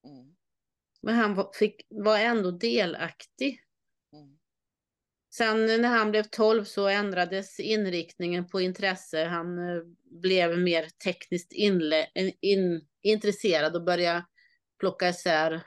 Mm. 0.05 0.35
Men 1.01 1.15
han 1.15 1.35
var, 1.35 1.51
fick, 1.53 1.85
var 1.89 2.19
ändå 2.19 2.51
delaktig. 2.51 3.61
Mm. 4.13 4.39
Sen 5.33 5.65
när 5.65 5.89
han 5.89 6.11
blev 6.11 6.23
12 6.23 6.63
så 6.63 6.87
ändrades 6.87 7.59
inriktningen 7.59 8.47
på 8.47 8.61
intresse. 8.61 9.23
Han 9.23 9.57
eh, 9.57 9.83
blev 10.03 10.59
mer 10.59 10.89
tekniskt 11.03 11.53
inle, 11.53 12.07
in, 12.41 12.87
intresserad 13.01 13.75
och 13.75 13.83
började 13.83 14.25
plocka 14.79 15.09
isär 15.09 15.61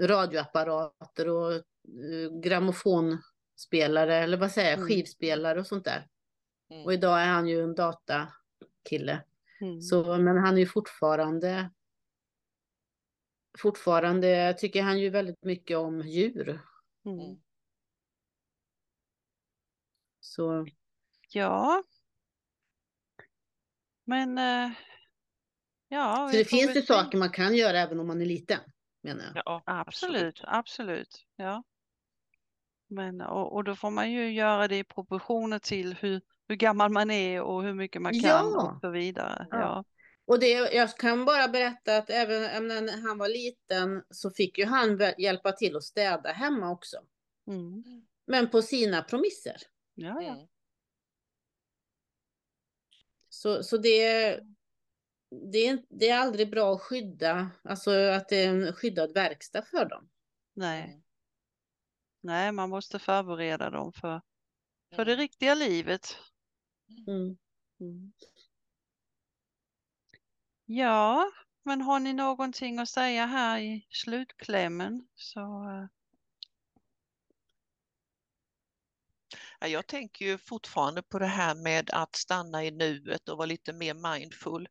radioapparater 0.00 1.28
och 1.28 1.52
uh, 1.52 2.40
grammofonspelare, 2.40 4.16
eller 4.16 4.36
vad 4.36 4.52
säger 4.52 4.70
jag, 4.70 4.78
Mm. 4.78 4.88
skivspelare 4.88 5.60
och 5.60 5.66
sånt 5.66 5.84
där. 5.84 6.08
Mm. 6.70 6.84
Och 6.84 6.92
idag 6.92 7.20
är 7.20 7.26
han 7.26 7.48
ju 7.48 7.62
en 7.62 7.74
datakille. 7.74 9.24
Mm. 9.64 9.80
Så, 9.80 10.18
men 10.18 10.36
han 10.36 10.54
är 10.54 10.58
ju 10.58 10.66
fortfarande 10.66 11.70
Fortfarande 13.58 14.54
tycker 14.58 14.82
han 14.82 15.00
ju 15.00 15.10
väldigt 15.10 15.42
mycket 15.44 15.76
om 15.76 16.00
djur. 16.00 16.60
Mm. 17.04 17.42
Så 20.20 20.66
Ja. 21.28 21.82
Men 24.04 24.38
eh, 24.38 24.72
ja, 25.88 26.28
Så 26.30 26.36
det 26.36 26.44
finns 26.44 26.76
ju 26.76 26.82
saker 26.82 27.18
man 27.18 27.30
kan 27.30 27.56
göra 27.56 27.78
även 27.78 28.00
om 28.00 28.06
man 28.06 28.20
är 28.20 28.26
liten, 28.26 28.60
menar 29.02 29.24
jag. 29.24 29.42
Ja, 29.44 29.62
Absolut, 29.66 30.40
absolut. 30.44 31.26
Ja. 31.36 31.62
Men, 32.86 33.20
och, 33.20 33.54
och 33.54 33.64
då 33.64 33.76
får 33.76 33.90
man 33.90 34.12
ju 34.12 34.32
göra 34.32 34.68
det 34.68 34.78
i 34.78 34.84
proportioner 34.84 35.58
till 35.58 35.94
hur, 35.94 36.20
hur 36.48 36.56
gammal 36.56 36.92
man 36.92 37.10
är 37.10 37.42
och 37.42 37.62
hur 37.62 37.74
mycket 37.74 38.02
man 38.02 38.12
kan 38.12 38.22
Ja. 38.22 38.72
och 38.72 38.80
så 38.80 38.90
vidare. 38.90 39.46
Ja. 39.50 39.58
Ja. 39.58 39.84
Och 40.26 40.38
det, 40.40 40.48
jag 40.50 40.96
kan 40.96 41.24
bara 41.24 41.48
berätta 41.48 41.96
att 41.96 42.10
även 42.10 42.66
när 42.68 43.08
han 43.08 43.18
var 43.18 43.28
liten 43.28 44.04
så 44.10 44.30
fick 44.30 44.58
ju 44.58 44.64
han 44.64 45.00
hjälpa 45.18 45.52
till 45.52 45.76
att 45.76 45.82
städa 45.84 46.32
hemma 46.32 46.70
också. 46.70 46.96
Mm. 47.46 47.84
Men 48.26 48.50
på 48.50 48.62
sina 48.62 49.02
promisser. 49.02 49.56
Ja, 49.94 50.22
ja. 50.22 50.34
Mm. 50.34 50.46
Så, 53.28 53.62
så 53.62 53.76
det, 53.76 54.40
det, 55.52 55.66
är, 55.66 55.82
det 55.88 56.08
är 56.08 56.18
aldrig 56.18 56.50
bra 56.50 56.74
att 56.74 56.80
skydda, 56.80 57.50
alltså 57.64 57.90
att 57.90 58.28
det 58.28 58.36
är 58.36 58.48
en 58.48 58.72
skyddad 58.72 59.14
verkstad 59.14 59.62
för 59.62 59.84
dem. 59.84 60.08
Nej. 60.54 60.82
Mm. 60.82 61.02
Nej, 62.20 62.52
man 62.52 62.70
måste 62.70 62.98
förbereda 62.98 63.70
dem 63.70 63.92
för, 63.92 64.20
för 64.94 65.04
det 65.04 65.12
Mm. 65.12 65.20
riktiga 65.22 65.54
livet. 65.54 66.16
Mm. 66.88 67.36
Mm. 67.80 68.12
Ja, 70.66 71.30
men 71.62 71.80
har 71.80 72.00
ni 72.00 72.12
någonting 72.12 72.78
att 72.78 72.88
säga 72.88 73.26
här 73.26 73.58
i 73.58 73.86
slutklämmen 73.90 75.08
så 75.14 75.40
eh, 75.40 75.86
Ja, 79.60 79.66
jag 79.68 79.86
tänker 79.86 80.24
ju 80.24 80.38
fortfarande 80.38 81.02
på 81.02 81.18
det 81.18 81.26
här 81.26 81.54
med 81.54 81.90
att 81.90 82.16
stanna 82.16 82.64
i 82.64 82.70
nuet 82.70 83.28
och 83.28 83.38
vara 83.38 83.46
lite 83.46 83.72
mer 83.72 83.94
mindful. 83.94 84.68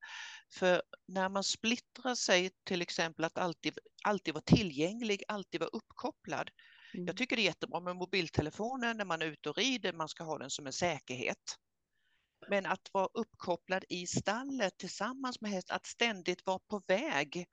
För 0.53 0.81
när 1.07 1.29
man 1.29 1.43
splittrar 1.43 2.15
sig, 2.15 2.51
till 2.63 2.81
exempel 2.81 3.25
att 3.25 3.37
alltid, 3.37 3.79
alltid 4.03 4.33
vara 4.33 4.43
tillgänglig, 4.43 5.23
alltid 5.27 5.59
vara 5.59 5.69
uppkopplad. 5.69 6.49
mm. 6.93 7.05
Jag 7.07 7.17
tycker 7.17 7.35
det 7.35 7.41
är 7.41 7.43
jättebra 7.43 7.79
med 7.79 7.95
mobiltelefonen 7.95 8.97
när 8.97 9.05
man 9.05 9.21
är 9.21 9.25
ute 9.25 9.49
och 9.49 9.57
rider, 9.57 9.93
man 9.93 10.09
ska 10.09 10.23
ha 10.23 10.37
den 10.37 10.49
som 10.49 10.67
en 10.67 10.73
säkerhet. 10.73 11.57
Men 12.49 12.65
att 12.65 12.89
vara 12.93 13.07
uppkopplad 13.13 13.85
i 13.89 14.07
stallet 14.07 14.77
tillsammans 14.77 15.41
med 15.41 15.51
häst, 15.51 15.71
att 15.71 15.85
ständigt 15.85 16.45
vara 16.45 16.59
på 16.59 16.81
väg, 16.87 17.47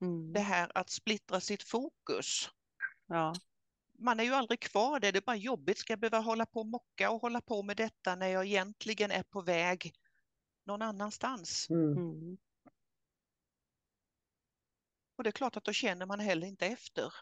Mm. 0.00 0.32
det 0.32 0.40
här 0.40 0.72
att 0.74 0.90
splittra 0.90 1.40
sitt 1.40 1.62
fokus. 1.62 2.50
Ja, 3.06 3.34
Man 3.98 4.20
är 4.20 4.24
ju 4.24 4.34
aldrig 4.34 4.60
kvar 4.60 5.00
där, 5.00 5.12
det 5.12 5.18
är 5.18 5.22
bara 5.26 5.36
jobbigt. 5.36 5.78
Ska 5.78 5.92
jag 5.92 6.00
behöva 6.00 6.18
hålla 6.18 6.46
på 6.46 6.60
och 6.60 6.66
mocka 6.66 7.10
och 7.10 7.20
hålla 7.20 7.40
på 7.40 7.62
med 7.62 7.76
detta 7.76 8.16
när 8.16 8.26
jag 8.26 8.44
egentligen 8.46 9.10
är 9.10 9.22
på 9.22 9.40
väg 9.42 9.94
någon 10.64 10.82
annanstans? 10.82 11.70
Mm. 11.70 11.92
mm. 11.92 12.38
Och 15.16 15.24
det 15.24 15.30
är 15.30 15.32
klart 15.32 15.56
att 15.56 15.64
då 15.64 15.72
känner 15.72 16.06
man 16.06 16.20
heller 16.20 16.46
inte 16.46 16.66
efter. 16.66 17.14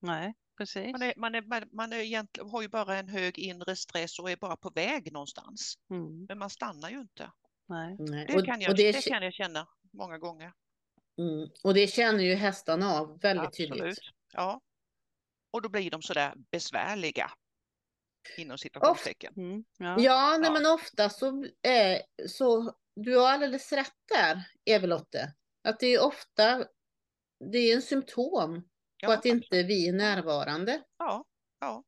Nej, 0.00 0.34
precis. 0.58 0.92
Man, 0.92 1.02
är, 1.02 1.14
man, 1.16 1.34
är, 1.34 1.74
man- 1.76 1.92
är 1.92 1.96
egentligen, 1.98 2.50
har 2.50 2.62
ju 2.62 2.68
bara 2.68 2.96
en 2.98 3.08
hög 3.08 3.38
inre 3.38 3.76
stress 3.76 4.18
och 4.18 4.30
är 4.30 4.36
bara 4.36 4.56
på 4.56 4.70
väg 4.70 5.12
någonstans. 5.12 5.74
Mm. 5.90 6.24
Men 6.28 6.38
man 6.38 6.50
stannar 6.50 6.90
ju 6.90 7.00
inte. 7.00 7.30
Nej. 7.68 7.96
Det, 7.98 8.34
Och, 8.36 8.44
kan, 8.44 8.60
jag, 8.60 8.70
och, 8.70 8.76
det, 8.76 8.92
det 8.92 9.02
kan 9.02 9.22
jag 9.22 9.32
känna 9.34 9.68
många 9.92 10.18
gånger. 10.18 10.52
mm. 11.18 11.48
och 11.64 11.74
det 11.74 11.86
känner 11.86 12.24
ju 12.24 12.34
hästarna 12.34 12.92
av 12.92 13.20
väldigt 13.20 13.46
Absolut. 13.46 13.72
tydligt. 13.78 13.98
Ja. 14.32 14.60
Och 15.50 15.62
då 15.62 15.68
blir 15.68 15.90
de 15.90 16.02
sådär 16.02 16.34
besvärliga. 16.50 17.30
Inom 18.36 18.58
citationstecken. 18.58 19.34
Mm. 19.36 19.64
Ja. 19.78 19.96
Ja, 20.00 20.36
nej, 20.40 20.46
Ja. 20.48 20.52
men 20.52 20.66
ofta 20.66 21.10
så, 21.10 21.44
eh, 21.44 22.00
så, 22.28 22.74
du 22.96 23.16
har 23.16 23.28
alldeles 23.28 23.72
rätt 23.72 23.94
där, 24.14 24.42
Evelotte. 24.64 25.34
Att 25.68 25.80
det 25.80 25.86
är 25.86 26.02
ofta, 26.02 26.64
det 27.52 27.58
är 27.58 27.74
en 27.76 27.82
symptom 27.82 28.68
Ja, 28.96 29.14
att 29.14 29.24
inte 29.24 29.62
vi 29.62 29.88
är 29.88 29.92
närvarande. 29.92 30.82
ja, 30.98 31.24
ja. 31.60 31.84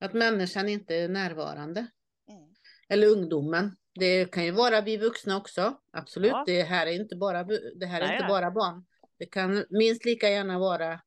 Att 0.00 0.12
människan 0.12 0.68
inte 0.68 0.94
är 0.96 1.08
närvarande. 1.08 1.86
Mm. 2.28 2.54
Eller 2.88 3.06
ungdomen. 3.06 3.76
Det 3.94 4.32
kan 4.32 4.44
ju 4.44 4.50
vara 4.50 4.80
vi 4.80 4.96
vuxna 4.96 5.36
också. 5.36 5.80
Absolut, 5.92 6.30
Ja. 6.30 6.44
det 6.46 6.62
här 6.62 6.86
är 6.86 6.90
inte 7.00 7.16
bara, 7.16 7.44
det 7.44 7.86
här 7.86 8.00
är 8.00 8.06
Nej, 8.06 8.14
inte 8.16 8.24
nej. 8.24 8.28
bara 8.28 8.50
barn. 8.50 8.86
Det 9.16 9.26
kan 9.26 9.64
minst 9.70 10.04
lika 10.04 10.28
gärna 10.30 10.58
vara 10.58 11.00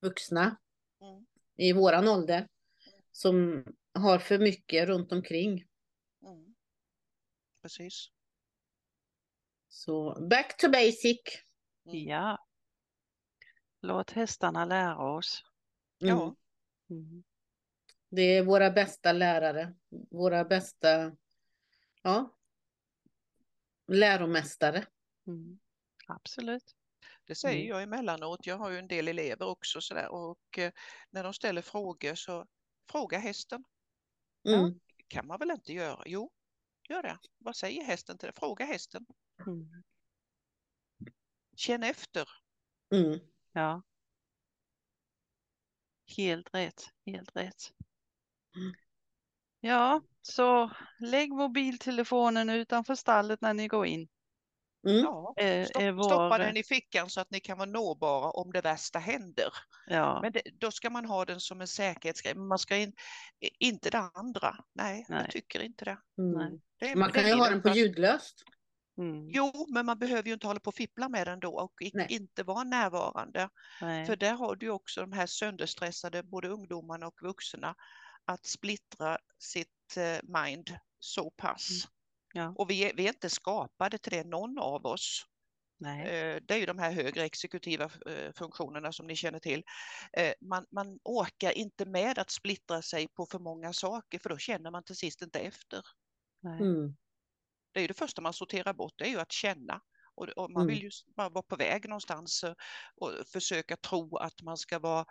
vuxna 0.00 0.56
Mm. 1.00 1.26
i 1.56 1.72
våran 1.72 2.08
ålder 2.08 2.48
som 3.12 3.64
har 3.94 4.18
för 4.18 4.38
mycket 4.38 4.88
runt 4.88 5.12
omkring. 5.12 5.66
Mm. 6.26 6.54
Precis. 7.62 8.08
Så 9.68 10.26
back 10.30 10.56
to 10.56 10.68
basic. 10.70 11.20
Ja. 11.82 12.41
Låt 13.82 14.10
hästarna 14.10 14.64
lära 14.64 14.98
oss. 14.98 15.44
Mm. 16.02 16.16
Ja. 16.16 16.36
Mm. 16.90 17.24
Det 18.08 18.22
är 18.22 18.42
våra 18.42 18.70
bästa 18.70 19.12
lärare, 19.12 19.74
våra 20.10 20.44
bästa 20.44 21.16
ja, 22.02 22.36
läromästare. 23.86 24.86
Mm. 25.26 25.58
Absolut. 26.06 26.76
Det 27.24 27.34
säger 27.34 27.56
Mm. 27.64 27.68
jag 27.68 27.82
emellanåt. 27.82 28.46
Jag 28.46 28.56
har 28.56 28.70
ju 28.70 28.78
en 28.78 28.88
del 28.88 29.08
elever 29.08 29.46
också 29.46 29.80
sådär 29.80 30.08
och 30.08 30.58
eh, 30.58 30.72
när 31.10 31.24
de 31.24 31.34
ställer 31.34 31.62
frågor 31.62 32.14
så 32.14 32.46
fråga 32.90 33.18
hästen. 33.18 33.64
Mm. 34.48 34.80
kan 35.08 35.26
man 35.26 35.38
väl 35.38 35.50
inte 35.50 35.72
göra? 35.72 36.02
Jo, 36.06 36.32
gör 36.88 37.02
det. 37.02 37.18
Vad 37.38 37.56
säger 37.56 37.84
hästen 37.84 38.18
till 38.18 38.26
det? 38.26 38.32
Fråga 38.38 38.64
hästen. 38.64 39.06
Mm. 39.46 39.82
Känn 41.56 41.82
efter. 41.82 42.28
Mm. 42.94 43.20
Ja. 43.52 43.82
Helt 46.16 46.54
rätt, 46.54 46.84
helt 47.06 47.36
rätt. 47.36 47.72
Mm. 48.56 48.74
Ja, 49.60 50.02
så 50.22 50.70
lägg 50.98 51.32
mobiltelefonen 51.32 52.50
utanför 52.50 52.94
stallet 52.94 53.40
när 53.40 53.54
ni 53.54 53.68
går 53.68 53.86
in. 53.86 54.08
Mm. 54.88 55.00
Ja, 55.04 55.34
Är, 55.36 55.64
stopp, 55.64 55.82
är 55.82 55.92
vår... 55.92 56.02
stoppa 56.02 56.38
den 56.38 56.56
i 56.56 56.62
fickan 56.62 57.10
så 57.10 57.20
att 57.20 57.30
ni 57.30 57.40
kan 57.40 57.58
vara 57.58 57.70
nåbara 57.70 58.30
om 58.30 58.52
det 58.52 58.60
värsta 58.60 58.98
händer. 58.98 59.48
Ja, 59.86 60.18
Men 60.22 60.32
det, 60.32 60.42
då 60.60 60.70
ska 60.70 60.90
man 60.90 61.04
ha 61.04 61.24
den 61.24 61.40
som 61.40 61.60
en 61.60 61.68
säkerhetsgrej. 61.68 62.34
Men 62.34 62.46
man 62.46 62.58
ska 62.58 62.76
in, 62.76 62.92
inte 63.58 63.90
det 63.90 63.98
andra. 63.98 64.56
Nej, 64.72 65.06
Nej. 65.08 65.20
jag 65.22 65.30
tycker 65.30 65.62
inte 65.62 65.84
det. 65.84 65.98
Mm. 66.18 66.60
Det 66.78 66.96
Man 66.96 67.12
kan 67.12 67.26
ju 67.26 67.34
ha 67.34 67.50
den 67.50 67.62
på 67.62 67.68
ljudlöst. 67.68 68.44
Mm. 68.98 69.28
Jo, 69.30 69.66
men 69.68 69.86
man 69.86 69.98
behöver 69.98 70.22
ju 70.22 70.32
inte 70.32 70.46
hålla 70.46 70.60
på 70.60 70.68
och 70.68 70.74
fippla 70.74 71.08
med 71.08 71.26
den 71.26 71.40
då 71.40 71.60
och 71.60 71.72
Nej. 71.92 72.06
inte 72.10 72.42
vara 72.42 72.64
närvarande. 72.64 73.48
Nej. 73.80 74.06
För 74.06 74.16
där 74.16 74.34
har 74.34 74.56
du 74.56 74.70
också 74.70 75.00
de 75.00 75.12
här 75.12 75.26
sönderstressade, 75.26 76.22
både 76.22 76.48
ungdomarna 76.48 77.06
och 77.06 77.22
vuxna, 77.22 77.74
att 78.24 78.46
splittra 78.46 79.18
sitt 79.38 79.96
eh, 79.96 80.42
mind 80.42 80.78
så 80.98 81.30
pass. 81.30 81.70
Mm. 81.70 82.46
Ja. 82.46 82.54
Och 82.58 82.70
vi 82.70 82.90
är, 82.90 82.94
vi 82.96 83.04
är 83.04 83.08
inte 83.08 83.30
skapade 83.30 83.98
till 83.98 84.12
det, 84.12 84.24
någon 84.24 84.58
av 84.58 84.86
oss. 84.86 85.26
Nej. 85.78 86.00
Eh, 86.00 86.42
Det 86.42 86.54
är 86.54 86.58
ju 86.58 86.66
de 86.66 86.78
här 86.78 86.92
högre 86.92 87.24
exekutiva 87.24 87.84
eh, 87.84 88.32
funktionerna 88.36 88.92
som 88.92 89.06
ni 89.06 89.16
känner 89.16 89.38
till. 89.38 89.62
Man, 90.40 90.66
man 90.70 90.98
orkar 91.04 91.52
inte 91.52 91.86
med 91.86 92.18
att 92.18 92.30
splittra 92.30 92.82
sig 92.82 93.08
på 93.08 93.26
för 93.26 93.38
många 93.38 93.72
saker 93.72 94.18
för 94.18 94.30
då 94.30 94.38
känner 94.38 94.70
man 94.70 94.84
till 94.84 94.96
sist 94.96 95.22
inte 95.22 95.38
efter. 95.38 95.82
Nej. 96.42 96.60
Mm. 96.60 96.94
Det 97.72 97.80
är 97.80 97.82
ju 97.82 97.88
det 97.88 97.94
första 97.94 98.22
man 98.22 98.32
sorterar 98.32 98.72
bort, 98.72 98.92
det 98.96 99.04
är 99.04 99.10
ju 99.10 99.20
att 99.20 99.32
känna. 99.32 99.80
Och, 100.14 100.28
och 100.28 100.50
man 100.50 100.62
Mm. 100.62 100.74
vill 100.74 100.82
ju 100.82 100.90
bara 101.16 101.28
vara 101.28 101.42
på 101.42 101.56
väg 101.56 101.88
någonstans 101.88 102.44
eh, 102.44 102.54
och 102.96 103.12
försöka 103.32 103.76
tro 103.76 104.16
att 104.16 104.42
man 104.42 104.56
ska 104.56 104.78
vara, 104.78 105.04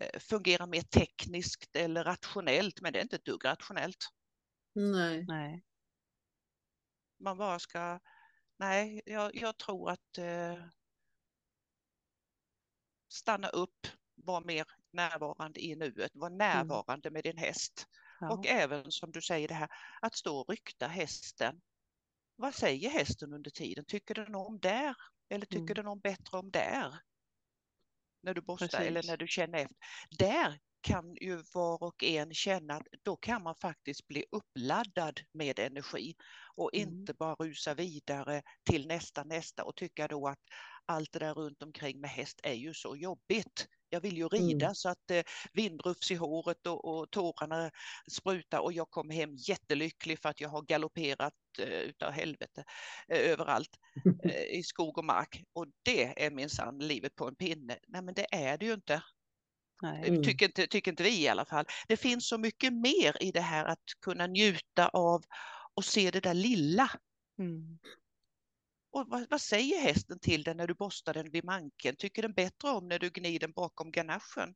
eh, 0.00 0.20
fungera 0.20 0.66
mer 0.66 0.82
tekniskt 0.82 1.76
eller 1.76 2.04
rationellt, 2.04 2.80
men 2.80 2.92
det 2.92 2.98
är 2.98 3.02
inte 3.02 3.16
ett 3.16 3.24
dugg 3.24 3.44
rationellt. 3.44 4.08
Nej. 4.74 5.24
Nej. 5.28 5.64
Man 7.20 7.38
bara 7.38 7.58
ska, 7.58 8.00
nej, 8.58 9.02
jag, 9.06 9.36
jag 9.36 9.58
tror 9.58 9.90
att 9.90 10.18
eh, 10.18 10.64
stanna 13.08 13.48
upp, 13.48 13.86
vara 14.14 14.40
mer 14.40 14.66
närvarande 14.92 15.60
i 15.64 15.76
nuet, 15.76 16.10
var 16.14 16.30
närvarande 16.30 17.10
med 17.10 17.24
din 17.24 17.36
häst. 17.38 17.86
Ja. 18.20 18.32
Och 18.32 18.46
även 18.46 18.92
som 18.92 19.12
du 19.12 19.22
säger 19.22 19.48
det 19.48 19.54
här 19.54 19.68
att 20.02 20.14
stå 20.16 20.38
och 20.40 20.48
rykta 20.48 20.86
hästen. 20.86 21.60
Vad 22.36 22.54
säger 22.54 22.90
hästen 22.90 23.32
under 23.32 23.50
tiden? 23.50 23.84
Tycker 23.88 24.14
den 24.14 24.34
om 24.34 24.58
där? 24.60 24.94
Eller 25.30 25.46
tycker 25.46 25.74
Mm. 25.74 25.74
den 25.74 25.86
om 25.86 26.00
bättre 26.00 26.38
om 26.38 26.50
där? 26.50 26.94
När 28.22 28.34
du 28.34 28.40
borstar 28.40 28.66
Precis. 28.66 28.86
eller 28.86 29.02
när 29.02 29.16
du 29.16 29.26
känner 29.28 29.58
efter. 29.58 29.76
Där 30.18 30.58
kan 30.80 31.14
ju 31.14 31.42
var 31.54 31.82
och 31.82 32.04
en 32.04 32.34
känna 32.34 32.74
att 32.74 32.86
då 33.02 33.16
kan 33.16 33.42
man 33.42 33.54
faktiskt 33.56 34.06
bli 34.06 34.24
uppladdad 34.32 35.20
med 35.32 35.58
energi 35.58 36.14
och 36.56 36.74
Mm. 36.74 36.88
inte 36.88 37.14
bara 37.14 37.34
rusa 37.34 37.74
vidare 37.74 38.42
till 38.70 38.86
nästa 38.86 39.24
nästa 39.24 39.64
och 39.64 39.76
tycka 39.76 40.08
då 40.08 40.28
att 40.28 40.38
allt 40.86 41.12
det 41.12 41.18
där 41.18 41.34
runt 41.34 41.62
omkring 41.62 42.00
med 42.00 42.10
häst 42.10 42.40
är 42.42 42.52
ju 42.54 42.74
så 42.74 42.96
jobbigt. 42.96 43.66
Jag 43.94 44.00
vill 44.00 44.16
ju 44.16 44.28
rida 44.28 44.74
så 44.74 44.88
att 44.88 45.10
eh, 45.10 45.22
vindrufs 45.52 46.10
i 46.10 46.14
håret 46.14 46.66
och, 46.66 46.84
och 46.84 47.10
tårarna 47.10 47.70
sprutar 48.10 48.58
och 48.58 48.72
jag 48.72 48.90
kommer 48.90 49.14
hem 49.14 49.36
jättelycklig 49.36 50.18
för 50.18 50.28
att 50.28 50.40
jag 50.40 50.48
har 50.48 50.62
galopperat 50.62 51.32
eh, 51.58 51.78
utav 51.78 52.12
helvete 52.12 52.64
eh, 53.08 53.18
överallt 53.18 53.70
eh, 54.24 54.58
i 54.58 54.62
skog 54.62 54.98
och 54.98 55.04
mark. 55.04 55.44
Och 55.52 55.66
det 55.82 56.24
är 56.24 56.30
minsann 56.30 56.78
livet 56.78 57.14
på 57.14 57.28
en 57.28 57.34
pinne. 57.34 57.76
Nej 57.88 58.02
men 58.02 58.14
det 58.14 58.26
är 58.34 58.58
det 58.58 58.66
ju 58.66 58.72
inte. 58.72 59.02
Nej. 59.82 60.08
Mm. 60.08 60.22
Tycker, 60.22 60.46
inte, 60.46 60.66
tycker 60.66 60.90
inte 60.90 61.02
vi 61.02 61.22
i 61.22 61.28
alla 61.28 61.44
fall. 61.44 61.64
Det 61.88 61.96
finns 61.96 62.28
så 62.28 62.38
mycket 62.38 62.72
mer 62.72 63.22
i 63.22 63.32
det 63.32 63.40
här 63.40 63.64
att 63.64 63.84
kunna 64.00 64.26
njuta 64.26 64.88
av 64.88 65.22
och 65.74 65.84
se 65.84 66.10
det 66.10 66.20
där 66.20 66.34
lilla. 66.34 66.90
Mm. 67.38 67.78
Och 68.94 69.08
vad, 69.08 69.26
vad 69.30 69.40
säger 69.40 69.80
hästen 69.80 70.18
till 70.20 70.42
dig 70.42 70.54
när 70.54 70.66
du 70.66 70.74
borstar 70.74 71.14
den 71.14 71.30
vid 71.30 71.44
manken? 71.44 71.96
Tycker 71.96 72.22
den 72.22 72.34
bättre 72.34 72.70
om 72.70 72.88
när 72.88 72.98
du 72.98 73.10
gnider 73.10 73.38
den 73.38 73.52
bakom 73.52 73.90
ganachen? 73.90 74.54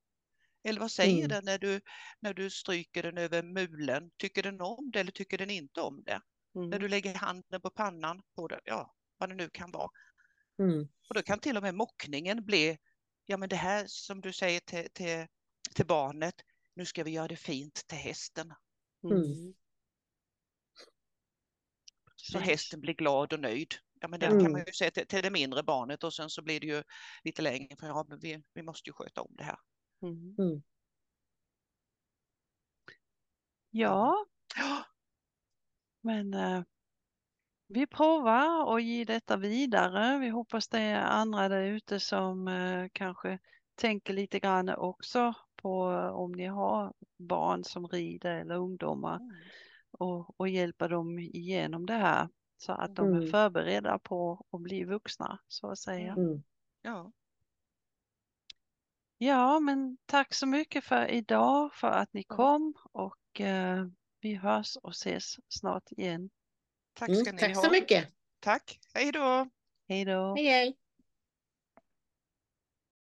Eller 0.64 0.80
vad 0.80 0.91
säger 0.91 1.16
Mm. 1.16 1.28
den 1.28 1.45
när 1.45 1.59
du, 1.59 1.80
när 2.20 2.34
du 2.34 2.51
stryker 2.51 3.03
den 3.03 3.18
över 3.18 3.43
mulen? 3.43 4.11
Tycker 4.16 4.43
den 4.43 4.61
om 4.61 4.91
det 4.93 5.01
eller 5.01 5.12
tycker 5.12 5.39
den 5.39 5.51
inte 5.51 5.80
om 5.80 6.03
det? 6.05 6.20
När 6.55 6.62
Mm. 6.62 6.80
du 6.80 6.89
lägger 6.89 7.14
handen 7.14 7.61
på 7.61 7.70
pannan 7.70 8.22
på 8.36 8.49
det, 8.49 8.61
ja, 8.64 8.95
vad 9.18 9.28
det 9.28 9.34
nu 9.34 9.51
kan 9.51 9.70
vara. 9.70 9.91
Mm. 10.59 10.89
Och 11.09 11.14
då 11.14 11.22
kan 11.22 11.39
till 11.39 11.57
och 11.57 11.62
med 11.62 11.74
mockningen 11.74 12.45
bli, 12.45 12.78
ja 13.26 13.36
men 13.36 13.49
det 13.49 13.57
här 13.57 13.84
som 13.89 14.20
du 14.20 14.32
säger 14.32 14.61
till, 14.61 14.89
till, 14.93 15.26
till 15.74 15.86
barnet, 15.86 16.34
nu 16.74 16.84
ska 16.86 17.05
vi 17.05 17.11
göra 17.11 17.28
det 17.28 17.36
fint 17.36 17.84
till 17.89 17.99
hästen. 17.99 18.55
Mm. 19.05 19.55
Så 22.16 22.39
Precis. 22.39 22.51
hästen 22.51 22.80
blir 22.80 22.95
glad 22.95 23.32
och 23.32 23.41
nöjd. 23.41 23.74
Ja, 24.01 24.09
men 24.09 24.20
det 24.20 24.26
Mm. 24.26 24.42
kan 24.42 24.53
man 24.53 24.62
ju 24.66 24.72
säga 24.72 24.90
till, 24.90 25.07
till 25.07 25.22
det 25.22 25.30
mindre 25.30 25.62
barnet 25.62 26.05
och 26.05 26.14
sen 26.14 26.30
så 26.30 26.42
blir 26.42 26.61
det 26.61 26.66
ju 26.66 26.82
lite 27.24 27.42
längre 27.42 27.76
för 27.80 27.86
ja, 27.86 28.05
men 28.09 28.18
vi, 28.18 28.42
vi 28.55 28.62
måste 28.62 28.88
ju 28.90 28.92
sköta 28.92 29.22
om 29.22 29.34
det 29.36 29.44
här. 29.44 29.59
Mm. 30.03 30.34
Mm. 30.38 30.62
Ja, 33.70 34.26
men 36.03 36.34
eh, 36.34 36.62
vi 37.68 37.86
provar 37.86 38.76
att 38.76 38.82
ge 38.82 39.05
detta 39.05 39.36
vidare. 39.36 40.18
Vi 40.18 40.28
hoppas 40.28 40.68
det 40.68 40.78
är 40.80 41.01
andra 41.01 41.49
där 41.49 41.62
ute 41.62 42.01
som 42.01 42.49
eh, 42.49 42.88
kanske 42.92 43.38
tänker 43.74 44.12
lite 44.12 44.40
grann 44.40 44.68
också 44.68 45.34
på 45.57 45.92
eh, 45.92 46.09
om 46.09 46.32
ni 46.32 46.46
har 46.46 46.92
barn 47.18 47.64
som 47.64 47.86
rider 47.88 48.34
eller 48.40 48.57
ungdomar 48.57 49.16
Mm. 49.16 49.30
och, 49.90 50.40
och 50.40 50.49
hjälpa 50.49 50.88
dem 50.88 51.18
igenom 51.18 51.86
det 51.86 51.94
här 51.94 52.28
så 52.61 52.72
att 52.72 52.94
de 52.96 53.12
är 53.12 53.16
Mm. 53.18 53.30
förberedda 53.30 53.98
på 53.98 54.46
att 54.50 54.61
bli 54.61 54.84
vuxna 54.84 55.38
så 55.48 55.70
att 55.70 55.78
säga. 55.78 56.12
Mm. 56.12 56.24
Mm. 56.28 56.42
ja. 56.82 57.12
Ja, 59.18 59.61
men 59.61 59.98
tack 60.06 60.34
så 60.34 60.46
mycket 60.46 60.84
för 60.84 61.06
idag 61.11 61.74
för 61.74 61.88
att 61.90 62.12
ni 62.12 62.24
Ja. 62.28 62.36
kom 62.36 62.74
och 62.92 63.40
eh, 63.40 63.86
vi 64.20 64.34
hörs 64.34 64.76
och 64.76 64.90
ses 64.90 65.36
snart 65.48 65.92
igen. 65.92 66.30
Tack 66.94 67.11
ska 67.16 67.20
Mm. 67.30 67.34
ni 67.34 67.40
Tack 67.40 67.56
ha. 67.56 67.62
så 67.62 67.70
mycket. 67.70 68.09
Tack, 68.40 68.80
hej 68.94 69.12
då. 69.12 69.48
Hej 69.88 70.04
då! 70.04 70.34
Hej 70.36 70.46
hej. 70.46 70.76